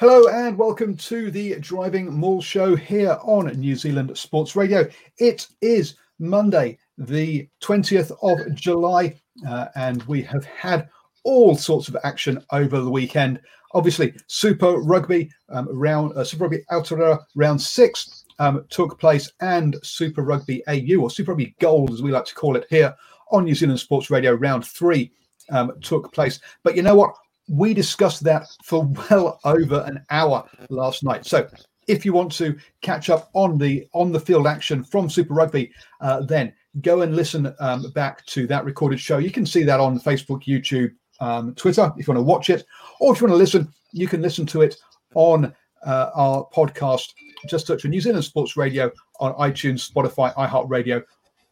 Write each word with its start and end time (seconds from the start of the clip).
Hello 0.00 0.28
and 0.28 0.56
welcome 0.56 0.96
to 0.96 1.28
the 1.28 1.56
Driving 1.58 2.16
Maul 2.16 2.40
Show 2.40 2.76
here 2.76 3.18
on 3.24 3.46
New 3.58 3.74
Zealand 3.74 4.16
Sports 4.16 4.54
Radio. 4.54 4.88
It 5.18 5.48
is 5.60 5.96
Monday, 6.20 6.78
the 6.98 7.48
20th 7.60 8.12
of 8.22 8.54
July, 8.54 9.20
uh, 9.44 9.66
and 9.74 10.04
we 10.04 10.22
have 10.22 10.44
had 10.44 10.88
all 11.24 11.56
sorts 11.56 11.88
of 11.88 11.96
action 12.04 12.40
over 12.52 12.80
the 12.80 12.88
weekend. 12.88 13.40
Obviously, 13.74 14.14
Super 14.28 14.76
Rugby 14.76 15.32
um, 15.48 15.66
round 15.76 16.16
uh, 16.16 16.22
Super 16.22 16.44
Rugby 16.44 16.62
Aotearoa 16.70 17.18
round 17.34 17.60
six 17.60 18.24
um, 18.38 18.64
took 18.70 19.00
place, 19.00 19.32
and 19.40 19.74
Super 19.82 20.22
Rugby 20.22 20.62
AU 20.68 21.00
or 21.00 21.10
Super 21.10 21.32
Rugby 21.32 21.56
Gold, 21.58 21.90
as 21.90 22.02
we 22.02 22.12
like 22.12 22.26
to 22.26 22.36
call 22.36 22.54
it 22.54 22.68
here 22.70 22.94
on 23.32 23.42
New 23.42 23.54
Zealand 23.56 23.80
Sports 23.80 24.10
Radio, 24.10 24.34
round 24.34 24.64
three 24.64 25.10
um, 25.50 25.72
took 25.82 26.12
place. 26.12 26.38
But 26.62 26.76
you 26.76 26.82
know 26.82 26.94
what? 26.94 27.16
We 27.48 27.74
discussed 27.74 28.22
that 28.24 28.46
for 28.62 28.84
well 29.10 29.40
over 29.44 29.84
an 29.86 30.04
hour 30.10 30.48
last 30.70 31.02
night. 31.02 31.26
So 31.26 31.48
if 31.86 32.04
you 32.04 32.12
want 32.12 32.30
to 32.32 32.56
catch 32.82 33.10
up 33.10 33.30
on 33.32 33.58
the 33.58 33.86
on 33.92 34.12
the 34.12 34.20
field 34.20 34.46
action 34.46 34.84
from 34.84 35.08
Super 35.08 35.34
Rugby, 35.34 35.72
uh, 36.00 36.20
then 36.20 36.52
go 36.82 37.02
and 37.02 37.16
listen 37.16 37.52
um, 37.58 37.90
back 37.92 38.24
to 38.26 38.46
that 38.46 38.64
recorded 38.64 39.00
show. 39.00 39.18
You 39.18 39.30
can 39.30 39.46
see 39.46 39.64
that 39.64 39.80
on 39.80 39.98
Facebook, 39.98 40.44
YouTube, 40.44 40.92
um, 41.20 41.54
Twitter 41.54 41.92
if 41.96 42.06
you 42.06 42.14
want 42.14 42.18
to 42.18 42.30
watch 42.30 42.50
it, 42.50 42.64
or 43.00 43.12
if 43.12 43.20
you 43.20 43.26
want 43.26 43.34
to 43.34 43.38
listen, 43.38 43.72
you 43.92 44.06
can 44.06 44.22
listen 44.22 44.46
to 44.46 44.62
it 44.62 44.76
on 45.14 45.52
uh, 45.84 46.10
our 46.14 46.46
podcast. 46.54 47.14
Just 47.48 47.66
search 47.66 47.82
for 47.82 47.88
New 47.88 48.00
Zealand 48.00 48.24
Sports 48.24 48.56
Radio 48.56 48.90
on 49.20 49.32
iTunes, 49.34 49.90
Spotify, 49.90 50.34
iHeartRadio, 50.34 51.02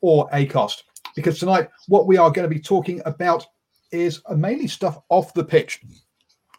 or 0.01 0.29
Acast. 0.31 0.83
Because 1.15 1.39
tonight, 1.39 1.69
what 1.89 2.07
we 2.07 2.19
are 2.19 2.31
going 2.31 2.49
to 2.49 2.55
be 2.55 2.61
talking 2.61 3.01
about 3.07 3.47
is 3.93 4.21
mainly 4.35 4.69
stuff 4.69 4.99
off 5.09 5.35
the 5.35 5.45
pitch. 5.45 5.81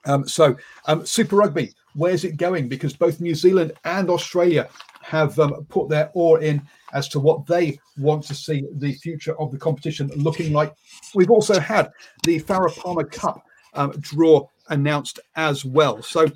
Um, 0.06 0.28
so, 0.28 0.56
um, 0.86 1.06
Super 1.06 1.36
Rugby, 1.36 1.74
where's 1.96 2.24
it 2.24 2.38
going? 2.38 2.70
Because 2.70 2.94
both 2.94 3.20
New 3.20 3.36
Zealand 3.36 3.74
and 3.84 4.10
Australia 4.10 4.70
have 5.02 5.38
um, 5.40 5.66
put 5.70 5.90
their 5.90 6.12
oar 6.14 6.40
in 6.42 6.62
as 6.94 7.08
to 7.10 7.20
what 7.20 7.46
they 7.46 7.80
want 7.98 8.24
to 8.24 8.36
see 8.36 8.64
the 8.78 8.94
future 8.94 9.38
of 9.40 9.52
the 9.52 9.58
competition 9.58 10.10
looking 10.16 10.54
like. 10.54 10.74
We've 11.14 11.32
also 11.32 11.60
had 11.60 11.92
the 12.24 12.40
Farah 12.42 12.76
Palmer 12.76 13.04
Cup 13.04 13.42
um, 13.74 13.92
draw 14.00 14.48
announced 14.70 15.20
as 15.36 15.66
well. 15.66 16.02
So, 16.02 16.28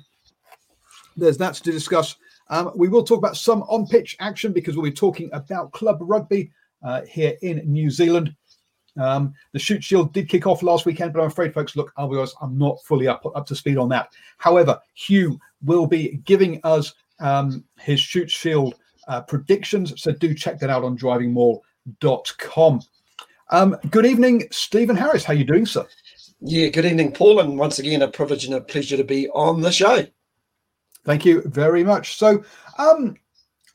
there's 1.16 1.38
that 1.38 1.54
to 1.54 1.72
discuss. 1.72 2.16
Um, 2.48 2.70
we 2.74 2.88
will 2.88 3.04
talk 3.04 3.18
about 3.18 3.36
some 3.36 3.62
on 3.64 3.86
pitch 3.86 4.16
action 4.20 4.52
because 4.52 4.76
we'll 4.76 4.84
be 4.84 4.92
talking 4.92 5.30
about 5.32 5.72
club 5.72 5.98
rugby 6.00 6.50
uh, 6.82 7.02
here 7.02 7.34
in 7.42 7.58
New 7.70 7.90
Zealand. 7.90 8.34
Um, 9.00 9.34
the 9.52 9.58
Shute 9.58 9.82
Shield 9.82 10.12
did 10.12 10.28
kick 10.28 10.46
off 10.46 10.62
last 10.62 10.86
weekend, 10.86 11.12
but 11.12 11.20
I'm 11.20 11.28
afraid, 11.28 11.54
folks, 11.54 11.76
look, 11.76 11.92
I'll 11.96 12.08
be 12.08 12.16
honest, 12.16 12.36
I'm 12.40 12.58
not 12.58 12.82
fully 12.84 13.08
up, 13.08 13.24
up 13.34 13.46
to 13.46 13.56
speed 13.56 13.78
on 13.78 13.88
that. 13.90 14.12
However, 14.38 14.78
Hugh 14.94 15.38
will 15.62 15.86
be 15.86 16.20
giving 16.24 16.60
us 16.64 16.94
um, 17.20 17.64
his 17.78 18.00
Shute 18.00 18.30
Shield 18.30 18.74
uh, 19.08 19.22
predictions, 19.22 20.00
so 20.00 20.12
do 20.12 20.34
check 20.34 20.58
that 20.58 20.70
out 20.70 20.84
on 20.84 20.96
drivingmaul.com. 20.98 22.80
Um, 23.50 23.76
good 23.90 24.06
evening, 24.06 24.44
Stephen 24.50 24.96
Harris. 24.96 25.24
How 25.24 25.32
are 25.32 25.36
you 25.36 25.44
doing, 25.44 25.66
sir? 25.66 25.86
Yeah, 26.40 26.68
good 26.68 26.84
evening, 26.84 27.12
Paul, 27.12 27.40
and 27.40 27.58
once 27.58 27.78
again, 27.78 28.02
a 28.02 28.08
privilege 28.08 28.44
and 28.44 28.54
a 28.54 28.60
pleasure 28.60 28.96
to 28.96 29.04
be 29.04 29.28
on 29.28 29.60
the 29.60 29.70
show. 29.70 30.06
Thank 31.04 31.24
you 31.24 31.42
very 31.46 31.84
much. 31.84 32.16
So, 32.16 32.44
um, 32.78 33.16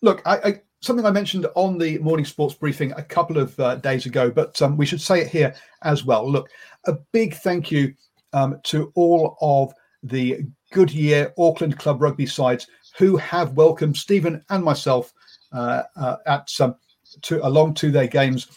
look, 0.02 0.22
I, 0.26 0.38
I 0.38 0.62
something 0.82 1.06
I 1.06 1.12
mentioned 1.12 1.48
on 1.56 1.78
the 1.78 1.98
morning 2.00 2.26
sports 2.26 2.54
briefing 2.54 2.92
a 2.94 3.04
couple 3.04 3.38
of 3.38 3.60
uh, 3.60 3.76
days 3.76 4.06
ago, 4.06 4.30
but 4.30 4.62
um, 4.62 4.78
we 4.78 4.86
should 4.86 5.02
say 5.02 5.22
it 5.22 5.28
here 5.28 5.56
as 5.84 6.06
well. 6.06 6.30
Look, 6.30 6.50
a 6.86 6.94
big 7.12 7.34
thank 7.36 7.72
you 7.72 7.94
um, 8.34 8.60
to 8.64 8.92
all 8.96 9.38
of 9.42 9.74
the 10.04 10.42
Goodyear 10.72 11.34
Auckland 11.38 11.78
Club 11.80 12.02
rugby 12.02 12.26
sides 12.26 12.68
who 12.98 13.18
have 13.18 13.54
welcomed 13.54 13.98
Stephen 13.98 14.44
and 14.50 14.64
myself 14.64 15.14
uh, 15.52 15.84
uh, 15.96 16.18
at 16.26 16.50
some 16.50 16.76
to 17.22 17.46
along 17.46 17.74
to 17.74 17.90
their 17.90 18.08
games 18.08 18.48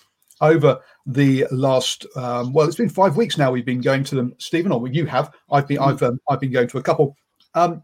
over 0.41 0.81
the 1.07 1.47
last 1.51 2.07
um, 2.17 2.53
well, 2.53 2.67
it's 2.67 2.77
been 2.77 2.89
five 2.89 3.17
weeks 3.17 3.39
now. 3.39 3.51
We've 3.51 3.65
been 3.65 3.81
going 3.81 4.05
to 4.05 4.15
them, 4.15 4.35
Stephen, 4.39 4.73
or 4.73 4.87
you 4.89 5.07
have. 5.07 5.33
I've 5.51 5.69
been 5.69 5.79
I've 5.79 6.03
um, 6.03 6.19
I've 6.29 6.41
been 6.41 6.53
going 6.53 6.69
to 6.69 6.79
a 6.79 6.83
couple, 6.83 7.17
um, 7.55 7.83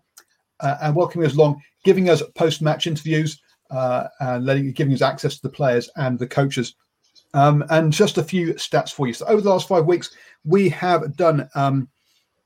uh, 0.60 0.76
and 0.82 0.94
welcoming 0.94 1.26
us 1.26 1.34
along, 1.34 1.62
giving 1.84 2.10
us 2.10 2.22
post 2.34 2.62
match 2.62 2.86
interviews 2.86 3.40
uh, 3.70 4.08
and 4.20 4.44
letting 4.44 4.72
giving 4.72 4.94
us 4.94 5.02
access 5.02 5.36
to 5.36 5.42
the 5.42 5.48
players 5.48 5.90
and 5.96 6.18
the 6.18 6.26
coaches. 6.26 6.74
Um, 7.34 7.64
and 7.70 7.92
just 7.92 8.18
a 8.18 8.22
few 8.22 8.54
stats 8.54 8.92
for 8.92 9.06
you. 9.06 9.12
So 9.12 9.26
over 9.26 9.42
the 9.42 9.50
last 9.50 9.68
five 9.68 9.84
weeks, 9.84 10.10
we 10.44 10.68
have 10.70 11.16
done 11.16 11.48
um, 11.54 11.88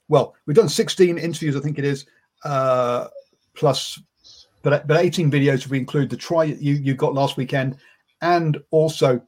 well. 0.09 0.35
We've 0.47 0.57
done 0.57 0.69
16 0.69 1.19
interviews, 1.19 1.57
I 1.57 1.61
think 1.61 1.79
it 1.79 1.85
is, 1.85 2.07
uh, 2.45 3.07
plus, 3.55 4.01
but 4.63 4.87
but 4.87 5.05
18 5.05 5.31
videos 5.31 5.65
if 5.65 5.71
we 5.71 5.79
include 5.79 6.11
the 6.11 6.17
try 6.17 6.45
you 6.45 6.75
you 6.75 6.95
got 6.95 7.15
last 7.15 7.37
weekend, 7.37 7.77
and 8.21 8.61
also 8.71 9.23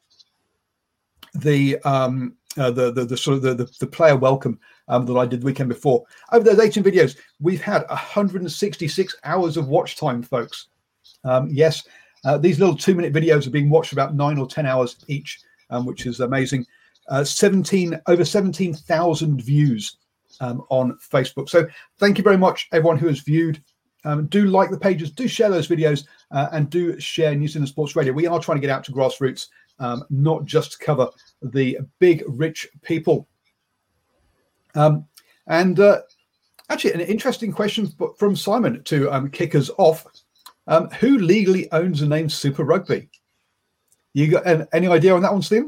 the 1.35 1.79
um, 1.83 2.37
uh, 2.59 2.71
the, 2.71 2.93
the 2.93 3.05
the 3.05 3.17
sort 3.17 3.37
of 3.37 3.43
the 3.43 3.55
the, 3.55 3.71
the 3.81 3.87
player 3.87 4.17
welcome 4.17 4.59
um, 4.89 5.07
that 5.07 5.17
I 5.17 5.27
did 5.27 5.41
the 5.41 5.47
weekend 5.47 5.69
before. 5.69 6.05
Over 6.33 6.45
those 6.45 6.61
18 6.61 6.83
videos, 6.83 7.17
we've 7.41 7.63
had 7.63 7.87
166 7.89 9.17
hours 9.25 9.57
of 9.57 9.69
watch 9.69 9.97
time, 9.97 10.23
folks. 10.23 10.69
Um, 11.25 11.49
yes, 11.51 11.83
uh, 12.25 12.39
these 12.39 12.59
little 12.59 12.77
two 12.77 12.95
minute 12.95 13.13
videos 13.13 13.47
are 13.47 13.51
being 13.51 13.71
watched 13.71 13.93
about 13.93 14.15
nine 14.15 14.39
or 14.39 14.47
10 14.47 14.67
hours 14.67 14.97
each, 15.09 15.41
um, 15.71 15.87
which 15.87 16.07
is 16.07 16.21
amazing. 16.21 16.67
Uh, 17.09 17.25
17 17.25 18.01
over 18.07 18.25
17,000 18.25 19.43
views 19.43 19.97
um, 20.41 20.63
on 20.69 20.97
Facebook. 21.13 21.49
So 21.49 21.67
thank 21.99 22.19
you 22.19 22.25
very 22.25 22.39
much, 22.39 22.69
everyone 22.73 22.99
who 22.99 23.09
has 23.09 23.21
viewed. 23.21 23.63
Um, 24.05 24.27
do 24.27 24.47
like 24.47 24.71
the 24.71 24.79
pages, 24.79 25.13
do 25.13 25.29
share 25.29 25.49
those 25.51 25.69
videos, 25.69 26.07
uh, 26.33 26.49
and 26.53 26.69
do 26.69 26.99
share 26.99 27.35
New 27.35 27.47
Zealand 27.47 27.69
Sports 27.69 27.95
Radio. 27.95 28.13
We 28.13 28.27
are 28.27 28.41
trying 28.41 28.57
to 28.57 28.61
get 28.61 28.71
out 28.71 28.83
to 28.85 28.93
grassroots, 28.93 29.47
um, 29.79 30.05
not 30.11 30.45
just 30.45 30.81
cover 30.81 31.09
the 31.41 31.79
big 32.01 32.25
rich 32.27 32.69
people. 32.83 33.29
Um, 34.75 35.07
and 35.47 35.79
uh, 35.79 36.01
actually, 36.69 36.95
an 36.95 37.01
interesting 37.01 37.53
question 37.53 37.93
from 38.19 38.35
Simon 38.35 38.83
to 38.85 39.11
um, 39.13 39.31
kick 39.31 39.55
us 39.55 39.71
off. 39.79 40.05
Um, 40.67 40.89
who 40.91 41.19
legally 41.19 41.71
owns 41.73 42.01
the 42.01 42.07
name 42.07 42.29
Super 42.29 42.65
Rugby? 42.65 43.09
You 44.15 44.31
got 44.31 44.69
any 44.73 44.87
idea 44.87 45.15
on 45.15 45.23
that 45.23 45.33
one, 45.33 45.43
Steve? 45.43 45.65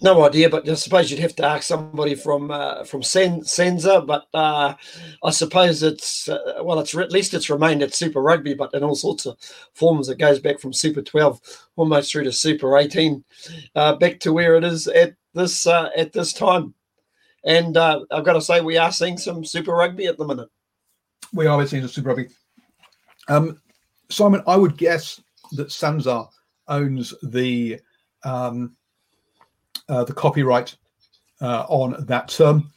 No 0.00 0.24
idea, 0.24 0.48
but 0.48 0.68
I 0.68 0.74
suppose 0.74 1.10
you'd 1.10 1.18
have 1.20 1.34
to 1.36 1.44
ask 1.44 1.64
somebody 1.64 2.14
from 2.14 2.52
uh, 2.52 2.84
from 2.84 3.02
Sen- 3.02 3.42
SANZAAR. 3.42 4.06
But 4.06 4.26
uh, 4.32 4.74
I 5.24 5.30
suppose 5.30 5.82
it's 5.82 6.28
uh, 6.28 6.60
well, 6.62 6.78
it's 6.78 6.96
at 6.96 7.10
least 7.10 7.34
it's 7.34 7.50
remained 7.50 7.82
at 7.82 7.94
Super 7.94 8.22
Rugby, 8.22 8.54
but 8.54 8.72
in 8.74 8.84
all 8.84 8.94
sorts 8.94 9.26
of 9.26 9.36
forms. 9.74 10.08
It 10.08 10.18
goes 10.18 10.38
back 10.38 10.60
from 10.60 10.72
Super 10.72 11.02
12 11.02 11.40
almost 11.74 12.12
through 12.12 12.24
to 12.24 12.32
Super 12.32 12.76
18, 12.76 13.24
uh, 13.74 13.96
back 13.96 14.20
to 14.20 14.32
where 14.32 14.54
it 14.54 14.62
is 14.62 14.86
at 14.86 15.14
this 15.34 15.66
uh, 15.66 15.90
at 15.96 16.12
this 16.12 16.32
time. 16.32 16.74
And 17.44 17.76
uh, 17.76 18.00
I've 18.12 18.24
got 18.24 18.34
to 18.34 18.40
say, 18.40 18.60
we 18.60 18.76
are 18.76 18.92
seeing 18.92 19.16
some 19.16 19.44
Super 19.44 19.72
Rugby 19.72 20.06
at 20.06 20.16
the 20.18 20.26
minute. 20.26 20.48
We 21.32 21.46
are 21.46 21.66
seeing 21.66 21.82
some 21.82 21.90
Super 21.90 22.10
Rugby. 22.10 22.28
Um, 23.28 23.60
Simon, 24.10 24.42
I 24.46 24.56
would 24.56 24.76
guess 24.76 25.20
that 25.52 25.68
SANZAAR 25.68 26.28
owns 26.68 27.14
the 27.22 27.80
um, 28.24 28.74
uh, 29.88 30.04
the 30.04 30.12
copyright 30.12 30.76
uh, 31.40 31.64
on 31.68 32.04
that 32.06 32.28
term 32.28 32.70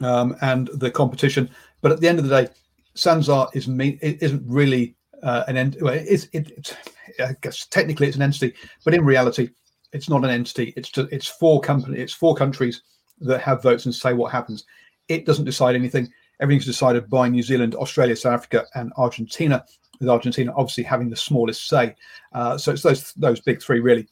um, 0.00 0.36
and 0.42 0.68
the 0.74 0.90
competition. 0.90 1.48
But 1.80 1.92
at 1.92 2.00
the 2.00 2.08
end 2.08 2.18
of 2.18 2.26
the 2.26 2.42
day, 2.42 2.52
SANZAAR 2.94 3.50
is 3.54 3.68
mean 3.68 3.98
it 4.02 4.22
isn't 4.22 4.42
really 4.46 4.94
uh, 5.22 5.44
an 5.48 5.56
end. 5.56 5.76
Well, 5.80 5.94
it's 5.94 6.28
it, 6.32 6.52
it's 6.56 6.74
I 7.20 7.36
guess 7.42 7.66
technically 7.66 8.08
it's 8.08 8.16
an 8.16 8.22
entity, 8.22 8.54
but 8.84 8.94
in 8.94 9.04
reality, 9.04 9.50
it's 9.92 10.08
not 10.08 10.24
an 10.24 10.30
entity. 10.30 10.72
It's 10.76 10.90
to, 10.92 11.08
it's 11.12 11.26
four 11.26 11.60
company. 11.60 12.00
It's 12.00 12.12
four 12.12 12.34
countries 12.34 12.82
that 13.20 13.40
have 13.40 13.62
votes 13.62 13.84
and 13.84 13.94
say 13.94 14.12
what 14.12 14.32
happens. 14.32 14.64
It 15.08 15.26
doesn't 15.26 15.44
decide 15.44 15.76
anything. 15.76 16.10
Everything's 16.44 16.66
decided 16.66 17.08
by 17.08 17.26
New 17.26 17.42
Zealand, 17.42 17.74
Australia, 17.74 18.14
South 18.14 18.34
Africa, 18.34 18.66
and 18.74 18.92
Argentina. 18.98 19.64
With 19.98 20.10
Argentina 20.10 20.52
obviously 20.54 20.84
having 20.84 21.08
the 21.08 21.16
smallest 21.16 21.68
say. 21.68 21.96
Uh, 22.34 22.58
so 22.58 22.72
it's 22.72 22.82
those 22.82 23.14
those 23.14 23.40
big 23.40 23.62
three 23.62 23.80
really. 23.80 24.06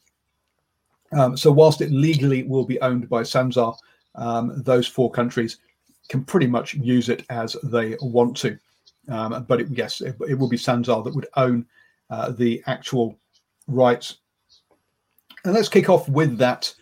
Um, 1.11 1.37
so 1.37 1.51
whilst 1.51 1.81
it 1.81 1.91
legally 1.91 2.41
will 2.41 2.65
be 2.65 2.81
owned 2.81 3.07
by 3.07 3.21
Sanzar, 3.21 3.77
um, 4.15 4.63
those 4.63 4.87
four 4.87 5.11
countries 5.11 5.59
can 6.09 6.23
pretty 6.23 6.47
much 6.47 6.73
use 6.73 7.07
it 7.07 7.23
as 7.29 7.55
they 7.65 7.97
want 8.01 8.35
to. 8.37 8.57
Um, 9.09 9.45
but 9.47 9.61
it, 9.61 9.67
yes, 9.69 10.01
it, 10.01 10.15
it, 10.27 10.33
will 10.33 10.49
be 10.49 10.57
Sanzar 10.57 11.03
that 11.03 11.13
would 11.13 11.27
own 11.35 11.67
uh, 12.09 12.31
the 12.31 12.63
actual 12.65 13.15
rights. 13.67 14.21
And 15.45 15.53
let's 15.53 15.69
kick 15.69 15.87
off 15.87 16.09
with 16.09 16.39
that 16.39 16.73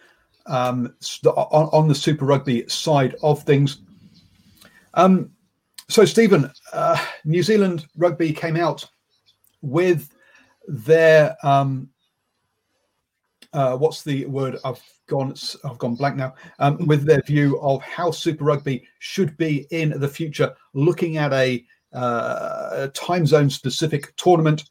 um, 0.46 0.96
on, 1.26 1.70
on, 1.74 1.88
the 1.90 1.96
Super 1.96 2.24
Rugby 2.24 2.70
side 2.70 3.16
of 3.22 3.44
things. 3.44 3.80
Um, 4.94 5.32
so, 5.92 6.06
Stephen, 6.06 6.52
uh, 6.74 7.06
New 7.26 7.44
Zealand 7.44 7.86
Rugby 7.98 8.32
came 8.32 8.56
out 8.56 8.86
with 9.62 10.10
their 10.68 11.36
um, 11.44 11.90
uh, 13.54 13.76
what's 13.76 14.04
the 14.04 14.26
word? 14.26 14.58
I've 14.64 14.82
gone. 15.08 15.34
I've 15.66 15.78
gone 15.78 15.96
blank 15.96 16.16
now. 16.16 16.34
Um, 16.60 16.88
with 16.88 17.06
their 17.06 17.22
view 17.22 17.60
of 17.62 17.82
how 17.82 18.12
Super 18.12 18.46
Rugby 18.46 18.88
should 19.00 19.36
be 19.38 19.68
in 19.72 20.00
the 20.00 20.08
future, 20.08 20.56
looking 20.74 21.18
at 21.18 21.34
a, 21.34 21.66
uh, 21.94 22.70
a 22.74 22.88
time 22.90 23.26
zone 23.26 23.50
specific 23.50 24.16
tournament, 24.16 24.70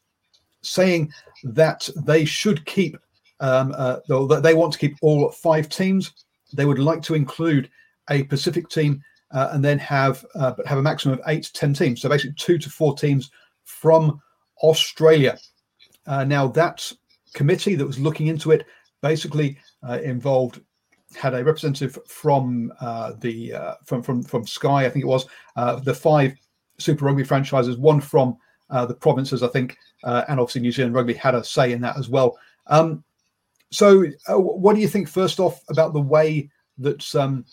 saying 0.63 1.13
that 1.43 1.87
they 2.05 2.25
should 2.25 2.65
keep. 2.65 2.97
Um, 3.39 3.73
uh, 3.75 3.97
that 4.07 4.41
they 4.43 4.53
want 4.53 4.73
to 4.73 4.79
keep 4.79 4.95
all 5.01 5.31
five 5.31 5.67
teams. 5.67 6.11
They 6.53 6.65
would 6.65 6.77
like 6.77 7.01
to 7.03 7.15
include 7.15 7.71
a 8.09 8.23
Pacific 8.23 8.69
team 8.69 9.01
uh, 9.33 9.49
and 9.51 9.63
then 9.63 9.79
have 9.79 10.25
uh, 10.35 10.51
but 10.51 10.67
have 10.67 10.77
a 10.77 10.81
maximum 10.81 11.17
of 11.17 11.25
eight 11.27 11.43
to 11.43 11.53
ten 11.53 11.73
teams. 11.73 12.01
So 12.01 12.09
basically, 12.09 12.35
two 12.37 12.57
to 12.57 12.69
four 12.69 12.95
teams 12.95 13.31
from 13.63 14.21
Australia. 14.63 15.37
Uh, 16.05 16.23
now 16.23 16.47
that 16.47 16.91
committee 17.33 17.75
that 17.75 17.85
was 17.85 17.99
looking 17.99 18.27
into 18.27 18.51
it 18.51 18.65
basically 19.01 19.57
uh, 19.87 19.99
involved 20.03 20.61
had 21.15 21.33
a 21.33 21.43
representative 21.43 21.97
from 22.07 22.71
uh, 22.79 23.13
the 23.19 23.53
uh, 23.53 23.75
from 23.85 24.01
from 24.01 24.23
from 24.23 24.45
Sky, 24.45 24.85
I 24.85 24.89
think 24.89 25.03
it 25.03 25.07
was 25.07 25.25
the 25.83 25.93
five 25.93 26.33
Super 26.77 27.05
Rugby 27.05 27.23
franchises, 27.23 27.77
one 27.77 28.01
from 28.01 28.37
the 28.69 28.95
provinces, 28.95 29.43
I 29.43 29.47
think, 29.47 29.77
and 30.03 30.39
obviously 30.39 30.61
New 30.61 30.71
Zealand 30.71 30.95
Rugby 30.95 31.13
had 31.13 31.35
a 31.35 31.43
say 31.43 31.73
in 31.73 31.81
that 31.81 31.97
as 31.97 32.09
well. 32.09 32.37
Um, 32.67 33.03
so, 33.71 34.05
what 34.27 34.75
do 34.75 34.81
you 34.81 34.87
think 34.87 35.07
first 35.07 35.39
off 35.39 35.61
about 35.69 35.93
the 35.93 36.01
way 36.01 36.49
that 36.77 37.15
um, 37.15 37.45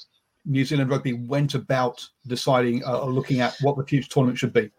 New 0.48 0.64
Zealand 0.64 0.90
Rugby 0.90 1.12
went 1.12 1.54
about 1.54 2.04
deciding 2.26 2.84
or 2.84 3.12
looking 3.12 3.40
at 3.40 3.56
what 3.60 3.76
the 3.76 3.84
future 3.84 4.08
tournament 4.08 4.38
should 4.38 4.52
be? 4.52 4.70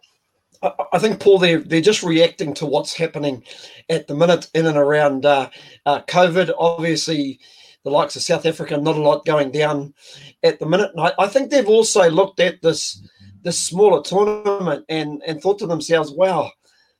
I 0.92 1.00
think 1.00 1.22
Paul, 1.22 1.38
they're 1.38 1.60
they're 1.60 1.80
just 1.80 2.04
reacting 2.04 2.54
to 2.56 2.66
what's 2.66 2.94
happening 2.94 3.44
at 3.88 4.08
the 4.08 4.16
minute 4.16 4.50
in 4.54 4.66
and 4.66 4.78
around 4.78 5.26
uh, 5.26 5.50
uh, 5.86 6.02
COVID. 6.02 6.52
Obviously, 6.58 7.40
the 7.84 7.92
likes 7.92 8.18
of 8.18 8.24
South 8.24 8.46
Africa, 8.46 8.76
not 8.78 8.98
a 8.98 9.02
lot 9.02 9.26
going 9.26 9.52
down 9.52 9.94
at 10.44 10.60
the 10.60 10.66
minute. 10.66 10.92
And 10.94 11.08
I, 11.08 11.14
I 11.18 11.28
think 11.28 11.50
they've 11.50 11.68
also 11.68 12.10
looked 12.10 12.42
at 12.42 12.62
this 12.62 13.02
this 13.42 13.58
smaller 13.58 14.02
tournament 14.04 14.84
and 14.90 15.22
and 15.26 15.42
thought 15.42 15.60
to 15.60 15.68
themselves, 15.68 16.12
"Wow, 16.12 16.52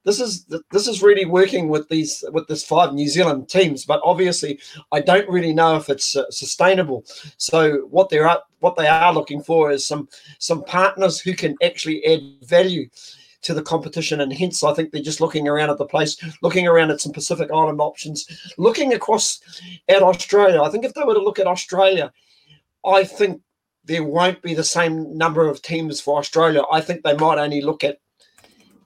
this 0.06 0.20
is 0.20 0.46
this 0.72 0.88
is 0.88 1.04
really 1.04 1.26
working 1.26 1.70
with 1.70 1.88
these 1.90 2.24
with 2.32 2.48
this 2.48 2.66
five 2.66 2.94
New 2.94 3.08
Zealand 3.08 3.50
teams." 3.50 3.86
But 3.86 4.02
obviously, 4.04 4.60
I 4.92 5.02
don't 5.02 5.30
really 5.30 5.54
know 5.54 5.76
if 5.76 5.90
it's 5.90 6.16
uh, 6.16 6.30
sustainable. 6.30 7.04
So 7.38 7.88
what 7.90 8.10
they're 8.10 8.30
what 8.60 8.76
they 8.76 8.88
are 8.88 9.14
looking 9.14 9.42
for 9.42 9.72
is 9.72 9.86
some 9.86 10.08
some 10.40 10.64
partners 10.64 11.20
who 11.20 11.34
can 11.34 11.56
actually 11.62 12.06
add 12.06 12.22
value 12.42 12.90
to 13.42 13.54
the 13.54 13.62
competition. 13.62 14.22
And 14.22 14.34
hence, 14.34 14.64
I 14.64 14.74
think 14.74 14.92
they're 14.92 15.02
just 15.02 15.22
looking 15.22 15.48
around 15.48 15.70
at 15.70 15.78
the 15.78 15.86
place, 15.86 16.18
looking 16.42 16.68
around 16.68 16.92
at 16.92 17.02
some 17.02 17.14
Pacific 17.14 17.50
Island 17.52 17.82
options, 17.82 18.28
looking 18.58 18.94
across 18.94 19.40
at 19.88 20.04
Australia. 20.04 20.62
I 20.62 20.70
think 20.70 20.86
if 20.86 20.94
they 20.94 21.04
were 21.04 21.14
to 21.14 21.24
look 21.24 21.40
at 21.40 21.48
Australia, 21.48 22.12
I 22.86 23.04
think 23.04 23.42
there 23.86 24.04
won't 24.04 24.42
be 24.42 24.54
the 24.54 24.64
same 24.64 25.18
number 25.18 25.48
of 25.48 25.62
teams 25.62 26.02
for 26.02 26.20
Australia. 26.20 26.64
I 26.72 26.82
think 26.82 27.04
they 27.04 27.16
might 27.16 27.40
only 27.40 27.62
look 27.62 27.84
at 27.84 28.00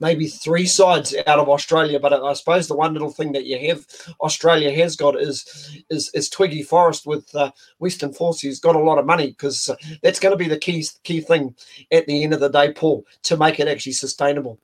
maybe 0.03 0.27
three 0.27 0.67
sides 0.67 1.15
out 1.25 1.39
of 1.39 1.49
Australia. 1.49 1.99
But 1.99 2.13
I 2.13 2.33
suppose 2.33 2.67
the 2.67 2.75
one 2.75 2.93
little 2.93 3.09
thing 3.09 3.31
that 3.31 3.45
you 3.45 3.57
have 3.69 3.87
Australia 4.21 4.71
has 4.81 4.95
got 4.95 5.19
is 5.19 5.81
is, 5.89 6.11
is 6.13 6.29
Twiggy 6.29 6.61
Forrest 6.61 7.07
with 7.07 7.33
uh, 7.33 7.51
Western 7.79 8.13
Force. 8.13 8.41
He's 8.41 8.59
got 8.59 8.75
a 8.75 8.79
lot 8.89 8.99
of 8.99 9.05
money 9.05 9.27
because 9.29 9.69
uh, 9.69 9.75
that's 10.03 10.19
going 10.19 10.33
to 10.33 10.43
be 10.43 10.49
the 10.49 10.59
key 10.59 10.85
key 11.03 11.21
thing 11.21 11.55
at 11.91 12.05
the 12.05 12.23
end 12.23 12.33
of 12.33 12.41
the 12.41 12.49
day, 12.49 12.73
Paul, 12.73 13.05
to 13.23 13.37
make 13.37 13.59
it 13.59 13.67
actually 13.67 13.93
sustainable. 13.93 14.59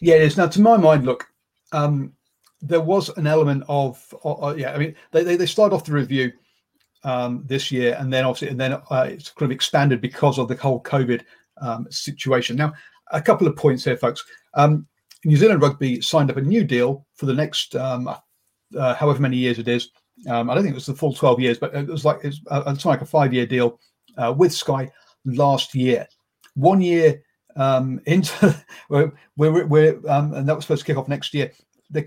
Yeah, 0.00 0.16
it 0.16 0.22
is. 0.22 0.36
Now, 0.36 0.48
to 0.48 0.60
my 0.60 0.76
mind, 0.76 1.06
look, 1.06 1.28
um, 1.72 2.12
there 2.60 2.80
was 2.80 3.08
an 3.16 3.26
element 3.26 3.64
of, 3.68 4.14
uh 4.24 4.54
yeah, 4.56 4.74
I 4.74 4.78
mean, 4.78 4.94
they, 5.12 5.24
they, 5.24 5.36
they 5.36 5.46
started 5.46 5.74
off 5.74 5.84
the 5.84 5.92
review 5.92 6.32
um, 7.04 7.42
this 7.46 7.70
year, 7.70 7.96
and 7.98 8.12
then 8.12 8.24
obviously, 8.24 8.48
and 8.48 8.60
then 8.60 8.72
uh, 8.74 9.06
it's 9.08 9.30
kind 9.30 9.50
of 9.50 9.54
expanded 9.54 10.00
because 10.00 10.38
of 10.38 10.48
the 10.48 10.56
whole 10.56 10.82
COVID 10.82 11.22
um, 11.60 11.86
situation. 11.90 12.56
Now, 12.56 12.72
a 13.12 13.22
couple 13.22 13.46
of 13.46 13.56
points 13.56 13.84
here, 13.84 13.96
folks. 13.96 14.24
Um, 14.54 14.86
New 15.24 15.36
Zealand 15.36 15.62
Rugby 15.62 16.00
signed 16.00 16.30
up 16.30 16.36
a 16.36 16.42
new 16.42 16.64
deal 16.64 17.06
for 17.14 17.26
the 17.26 17.34
next 17.34 17.76
um, 17.76 18.08
uh, 18.76 18.94
however 18.94 19.20
many 19.20 19.36
years 19.36 19.58
it 19.58 19.68
is. 19.68 19.90
Um, 20.28 20.50
I 20.50 20.54
don't 20.54 20.62
think 20.62 20.72
it 20.72 20.76
was 20.76 20.86
the 20.86 20.94
full 20.94 21.14
12 21.14 21.40
years, 21.40 21.58
but 21.58 21.74
it 21.74 21.86
was 21.86 22.04
like 22.04 22.18
it's, 22.22 22.40
uh, 22.50 22.62
it's 22.66 22.84
like 22.84 23.02
a 23.02 23.06
five 23.06 23.32
year 23.32 23.46
deal 23.46 23.78
uh, 24.18 24.34
with 24.36 24.52
Sky 24.52 24.90
last 25.24 25.74
year. 25.74 26.06
One 26.54 26.80
year 26.80 27.22
um, 27.56 28.00
into 28.06 28.54
we're, 28.88 29.12
we're, 29.36 29.66
we're 29.66 30.00
um, 30.08 30.34
and 30.34 30.48
that 30.48 30.56
was 30.56 30.64
supposed 30.64 30.82
to 30.82 30.86
kick 30.86 30.96
off 30.96 31.08
next 31.08 31.34
year. 31.34 31.52
The, 31.90 32.06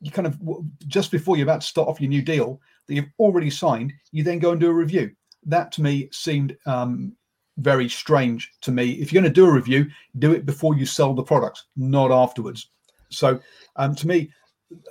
you 0.00 0.10
kind 0.10 0.26
of 0.26 0.38
just 0.86 1.10
before 1.10 1.36
you're 1.36 1.46
about 1.46 1.62
to 1.62 1.66
start 1.66 1.88
off 1.88 2.00
your 2.00 2.10
new 2.10 2.22
deal 2.22 2.60
that 2.86 2.94
you've 2.94 3.10
already 3.18 3.50
signed, 3.50 3.92
you 4.12 4.22
then 4.22 4.38
go 4.38 4.52
and 4.52 4.60
do 4.60 4.68
a 4.68 4.74
review. 4.74 5.10
That 5.44 5.72
to 5.72 5.82
me 5.82 6.08
seemed 6.12 6.56
um, 6.66 7.16
very 7.58 7.88
strange 7.88 8.52
to 8.62 8.70
me. 8.70 8.92
If 8.92 9.12
you're 9.12 9.22
going 9.22 9.32
to 9.32 9.40
do 9.40 9.46
a 9.46 9.52
review, 9.52 9.86
do 10.18 10.32
it 10.32 10.46
before 10.46 10.76
you 10.76 10.86
sell 10.86 11.14
the 11.14 11.22
product, 11.22 11.64
not 11.76 12.10
afterwards. 12.10 12.70
So, 13.10 13.40
um, 13.76 13.94
to 13.94 14.06
me, 14.06 14.30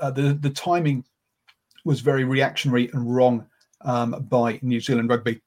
uh, 0.01 0.11
the 0.11 0.33
the 0.33 0.49
timing 0.49 1.03
was 1.83 2.01
very 2.01 2.23
reactionary 2.23 2.89
and 2.93 3.13
wrong 3.13 3.45
um, 3.81 4.25
by 4.29 4.59
New 4.61 4.81
Zealand 4.81 5.09
Rugby. 5.09 5.41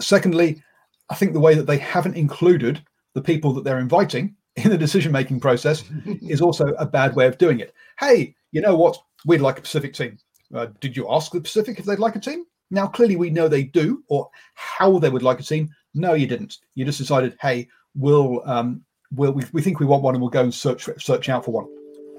Secondly, 0.00 0.62
I 1.10 1.14
think 1.14 1.32
the 1.32 1.40
way 1.40 1.54
that 1.54 1.66
they 1.66 1.78
haven't 1.78 2.16
included 2.16 2.82
the 3.14 3.22
people 3.22 3.52
that 3.52 3.64
they're 3.64 3.78
inviting 3.78 4.34
in 4.56 4.70
the 4.70 4.78
decision 4.78 5.12
making 5.12 5.40
process 5.40 5.84
is 6.22 6.40
also 6.40 6.68
a 6.78 6.86
bad 6.86 7.14
way 7.14 7.26
of 7.26 7.38
doing 7.38 7.60
it. 7.60 7.74
Hey, 8.00 8.34
you 8.50 8.60
know 8.60 8.76
what? 8.76 8.96
We'd 9.24 9.40
like 9.40 9.58
a 9.58 9.62
Pacific 9.62 9.92
team. 9.94 10.18
Uh, 10.54 10.66
did 10.80 10.96
you 10.96 11.10
ask 11.10 11.32
the 11.32 11.40
Pacific 11.40 11.78
if 11.78 11.84
they'd 11.84 11.98
like 11.98 12.16
a 12.16 12.20
team? 12.20 12.44
Now, 12.70 12.86
clearly, 12.86 13.16
we 13.16 13.30
know 13.30 13.48
they 13.48 13.64
do, 13.64 14.02
or 14.08 14.30
how 14.54 14.98
they 14.98 15.10
would 15.10 15.22
like 15.22 15.40
a 15.40 15.42
team. 15.42 15.68
No, 15.94 16.14
you 16.14 16.26
didn't. 16.26 16.58
You 16.74 16.84
just 16.84 16.98
decided, 16.98 17.36
hey, 17.40 17.68
we'll, 17.94 18.42
um, 18.48 18.82
we'll 19.14 19.32
we, 19.32 19.44
we 19.52 19.62
think 19.62 19.80
we 19.80 19.86
want 19.86 20.02
one, 20.02 20.14
and 20.14 20.22
we'll 20.22 20.30
go 20.30 20.42
and 20.42 20.54
search 20.54 20.88
search 20.98 21.28
out 21.28 21.44
for 21.44 21.50
one. 21.50 21.68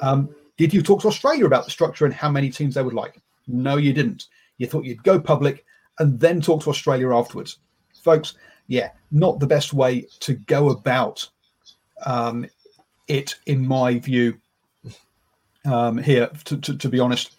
Um, 0.01 0.29
did 0.57 0.73
you 0.73 0.81
talk 0.81 1.01
to 1.01 1.07
Australia 1.07 1.45
about 1.45 1.65
the 1.65 1.71
structure 1.71 2.05
and 2.05 2.13
how 2.13 2.29
many 2.29 2.49
teams 2.49 2.75
they 2.75 2.83
would 2.83 2.93
like? 2.93 3.19
No, 3.47 3.77
you 3.77 3.93
didn't. 3.93 4.27
You 4.57 4.67
thought 4.67 4.85
you'd 4.85 5.03
go 5.03 5.19
public 5.19 5.65
and 5.99 6.19
then 6.19 6.41
talk 6.41 6.63
to 6.63 6.69
Australia 6.69 7.15
afterwards, 7.15 7.59
folks. 8.03 8.35
Yeah, 8.67 8.91
not 9.11 9.39
the 9.39 9.47
best 9.47 9.73
way 9.73 10.07
to 10.21 10.35
go 10.35 10.69
about 10.69 11.27
um, 12.05 12.45
it, 13.07 13.35
in 13.45 13.65
my 13.67 13.99
view. 13.99 14.39
Um, 15.65 15.97
here, 15.97 16.29
to, 16.45 16.57
to, 16.57 16.77
to 16.77 16.89
be 16.89 16.99
honest, 16.99 17.37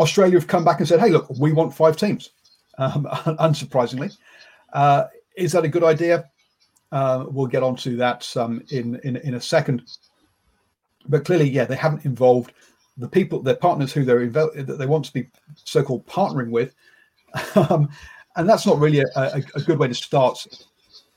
Australia 0.00 0.38
have 0.38 0.48
come 0.48 0.64
back 0.64 0.78
and 0.78 0.88
said, 0.88 0.98
"Hey, 0.98 1.10
look, 1.10 1.28
we 1.38 1.52
want 1.52 1.74
five 1.74 1.96
teams." 1.96 2.30
Um, 2.78 3.04
unsurprisingly, 3.38 4.16
uh, 4.72 5.04
is 5.36 5.52
that 5.52 5.64
a 5.64 5.68
good 5.68 5.84
idea? 5.84 6.30
Uh, 6.92 7.26
we'll 7.28 7.46
get 7.46 7.62
onto 7.62 7.96
that 7.96 8.34
um, 8.36 8.62
in, 8.70 9.00
in 9.04 9.16
in 9.16 9.34
a 9.34 9.40
second. 9.40 9.82
But 11.08 11.24
clearly, 11.24 11.48
yeah, 11.48 11.64
they 11.64 11.76
haven't 11.76 12.04
involved 12.04 12.52
the 12.96 13.08
people, 13.08 13.42
their 13.42 13.56
partners 13.56 13.92
who 13.92 14.04
they're 14.04 14.26
invo- 14.26 14.66
that 14.66 14.78
they 14.78 14.86
want 14.86 15.04
to 15.04 15.12
be 15.12 15.28
so-called 15.54 16.06
partnering 16.06 16.50
with, 16.50 16.74
um, 17.54 17.88
and 18.36 18.48
that's 18.48 18.66
not 18.66 18.78
really 18.78 19.00
a, 19.00 19.06
a, 19.14 19.42
a, 19.54 19.60
good 19.60 19.78
way 19.78 19.88
to 19.88 19.94
start 19.94 20.46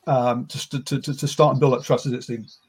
um, 0.08 0.46
to, 0.48 0.84
to, 0.84 1.02
to, 1.02 1.14
to 1.14 1.28
start 1.28 1.52
and 1.52 1.60
build 1.60 1.74
up 1.74 1.84
trust, 1.84 2.06
as 2.06 2.14
it 2.14 2.24
seems. 2.24 2.60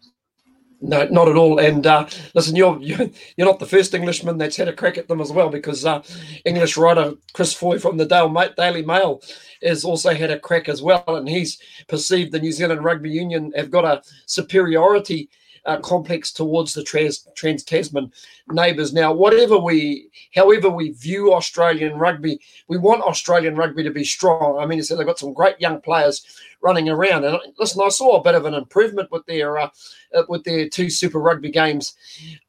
No, 0.80 1.06
not 1.08 1.28
at 1.28 1.36
all. 1.36 1.58
And 1.58 1.86
uh, 1.86 2.06
listen, 2.34 2.56
you're 2.80 2.80
you're 2.80 3.10
not 3.38 3.58
the 3.58 3.66
first 3.66 3.94
Englishman 3.94 4.38
that's 4.38 4.56
had 4.56 4.68
a 4.68 4.72
crack 4.72 4.98
at 4.98 5.08
them 5.08 5.20
as 5.20 5.32
well, 5.32 5.50
because 5.50 5.84
uh, 5.84 6.02
English 6.44 6.76
writer 6.76 7.14
Chris 7.32 7.52
Foy 7.52 7.78
from 7.78 7.96
the 7.96 8.52
Daily 8.56 8.82
Mail 8.82 9.22
has 9.62 9.84
also 9.84 10.14
had 10.14 10.30
a 10.30 10.38
crack 10.38 10.68
as 10.68 10.82
well, 10.82 11.04
and 11.06 11.28
he's 11.28 11.58
perceived 11.88 12.32
the 12.32 12.40
New 12.40 12.52
Zealand 12.52 12.84
Rugby 12.84 13.10
Union 13.10 13.52
have 13.54 13.70
got 13.70 13.84
a 13.84 14.02
superiority 14.26 15.28
uh, 15.66 15.78
complex 15.78 16.32
towards 16.32 16.74
the 16.74 16.82
trans, 16.82 17.64
Tasman 17.64 18.12
neighbours. 18.48 18.92
Now, 18.92 19.12
whatever 19.12 19.58
we, 19.58 20.10
however 20.34 20.68
we 20.68 20.90
view 20.90 21.32
Australian 21.34 21.98
rugby, 21.98 22.40
we 22.68 22.78
want 22.78 23.02
Australian 23.02 23.56
rugby 23.56 23.82
to 23.82 23.90
be 23.90 24.04
strong. 24.04 24.58
I 24.58 24.66
mean, 24.66 24.82
they've 24.88 25.06
got 25.06 25.18
some 25.18 25.34
great 25.34 25.60
young 25.60 25.80
players 25.80 26.24
running 26.62 26.88
around. 26.88 27.24
And 27.24 27.38
listen, 27.58 27.82
I 27.84 27.88
saw 27.88 28.16
a 28.16 28.22
bit 28.22 28.34
of 28.34 28.44
an 28.44 28.54
improvement 28.54 29.10
with 29.10 29.24
their 29.26 29.58
uh, 29.58 29.70
uh, 30.14 30.22
with 30.28 30.44
their 30.44 30.68
two 30.68 30.90
Super 30.90 31.18
Rugby 31.18 31.50
games 31.50 31.94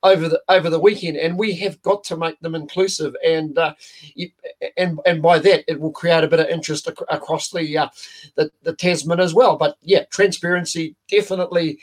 over 0.03 0.27
the 0.27 0.41
over 0.49 0.69
the 0.69 0.79
weekend, 0.79 1.17
and 1.17 1.37
we 1.37 1.53
have 1.55 1.81
got 1.81 2.03
to 2.05 2.17
make 2.17 2.39
them 2.39 2.55
inclusive. 2.55 3.15
And 3.25 3.57
uh, 3.57 3.73
and 4.77 4.99
and 5.05 5.21
by 5.21 5.39
that, 5.39 5.63
it 5.67 5.79
will 5.79 5.91
create 5.91 6.23
a 6.23 6.27
bit 6.27 6.39
of 6.39 6.47
interest 6.47 6.87
ac- 6.87 7.05
across 7.09 7.51
the, 7.51 7.77
uh, 7.77 7.89
the 8.35 8.51
the 8.63 8.75
Tasman 8.75 9.19
as 9.19 9.33
well. 9.33 9.57
But 9.57 9.77
yeah, 9.81 10.03
transparency 10.05 10.95
definitely 11.09 11.79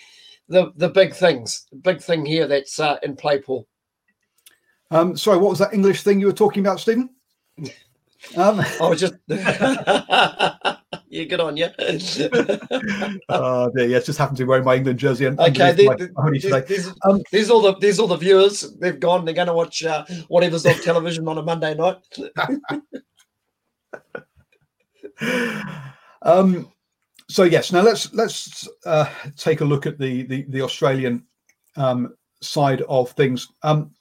the 0.48 0.72
the 0.76 0.88
big 0.88 1.14
things, 1.14 1.66
the 1.70 1.76
big 1.76 2.00
thing 2.00 2.24
here 2.24 2.46
that's 2.46 2.80
uh, 2.80 2.96
in 3.02 3.16
play, 3.16 3.40
Paul. 3.40 3.66
Um, 4.90 5.16
sorry, 5.16 5.38
what 5.38 5.50
was 5.50 5.58
that 5.58 5.74
English 5.74 6.02
thing 6.02 6.20
you 6.20 6.26
were 6.26 6.32
talking 6.32 6.64
about, 6.64 6.80
Stephen? 6.80 7.10
Um, 8.36 8.60
I 8.60 8.88
was 8.88 9.00
just. 9.00 9.14
yeah, 9.28 10.76
good 11.08 11.40
on 11.40 11.56
you. 11.56 11.66
uh, 13.28 13.70
yeah, 13.76 13.84
yeah, 13.84 14.00
just 14.00 14.18
happened 14.18 14.36
to 14.38 14.44
be 14.44 14.48
wearing 14.48 14.64
my 14.64 14.74
England 14.74 14.98
jersey. 14.98 15.26
And 15.26 15.38
okay, 15.38 15.70
they, 15.70 15.88
these, 16.66 16.92
um, 17.04 17.22
these 17.30 17.48
all 17.48 17.62
the 17.62 17.76
these 17.78 18.00
all 18.00 18.08
the 18.08 18.16
viewers. 18.16 18.76
They've 18.78 18.98
gone. 18.98 19.24
They're 19.24 19.34
going 19.34 19.46
to 19.46 19.54
watch 19.54 19.84
uh, 19.84 20.04
whatever's 20.26 20.66
on 20.66 20.74
television 20.80 21.28
on 21.28 21.38
a 21.38 21.42
Monday 21.42 21.76
night. 21.76 21.98
um, 26.22 26.72
so 27.28 27.42
yes, 27.42 27.72
now 27.72 27.82
let's 27.82 28.12
let's 28.14 28.66
uh, 28.86 29.08
take 29.36 29.60
a 29.60 29.64
look 29.64 29.86
at 29.86 29.98
the 29.98 30.22
the, 30.22 30.42
the 30.48 30.62
Australian 30.62 31.24
um, 31.76 32.14
side 32.40 32.82
of 32.82 33.10
things. 33.12 33.48
Um, 33.62 33.92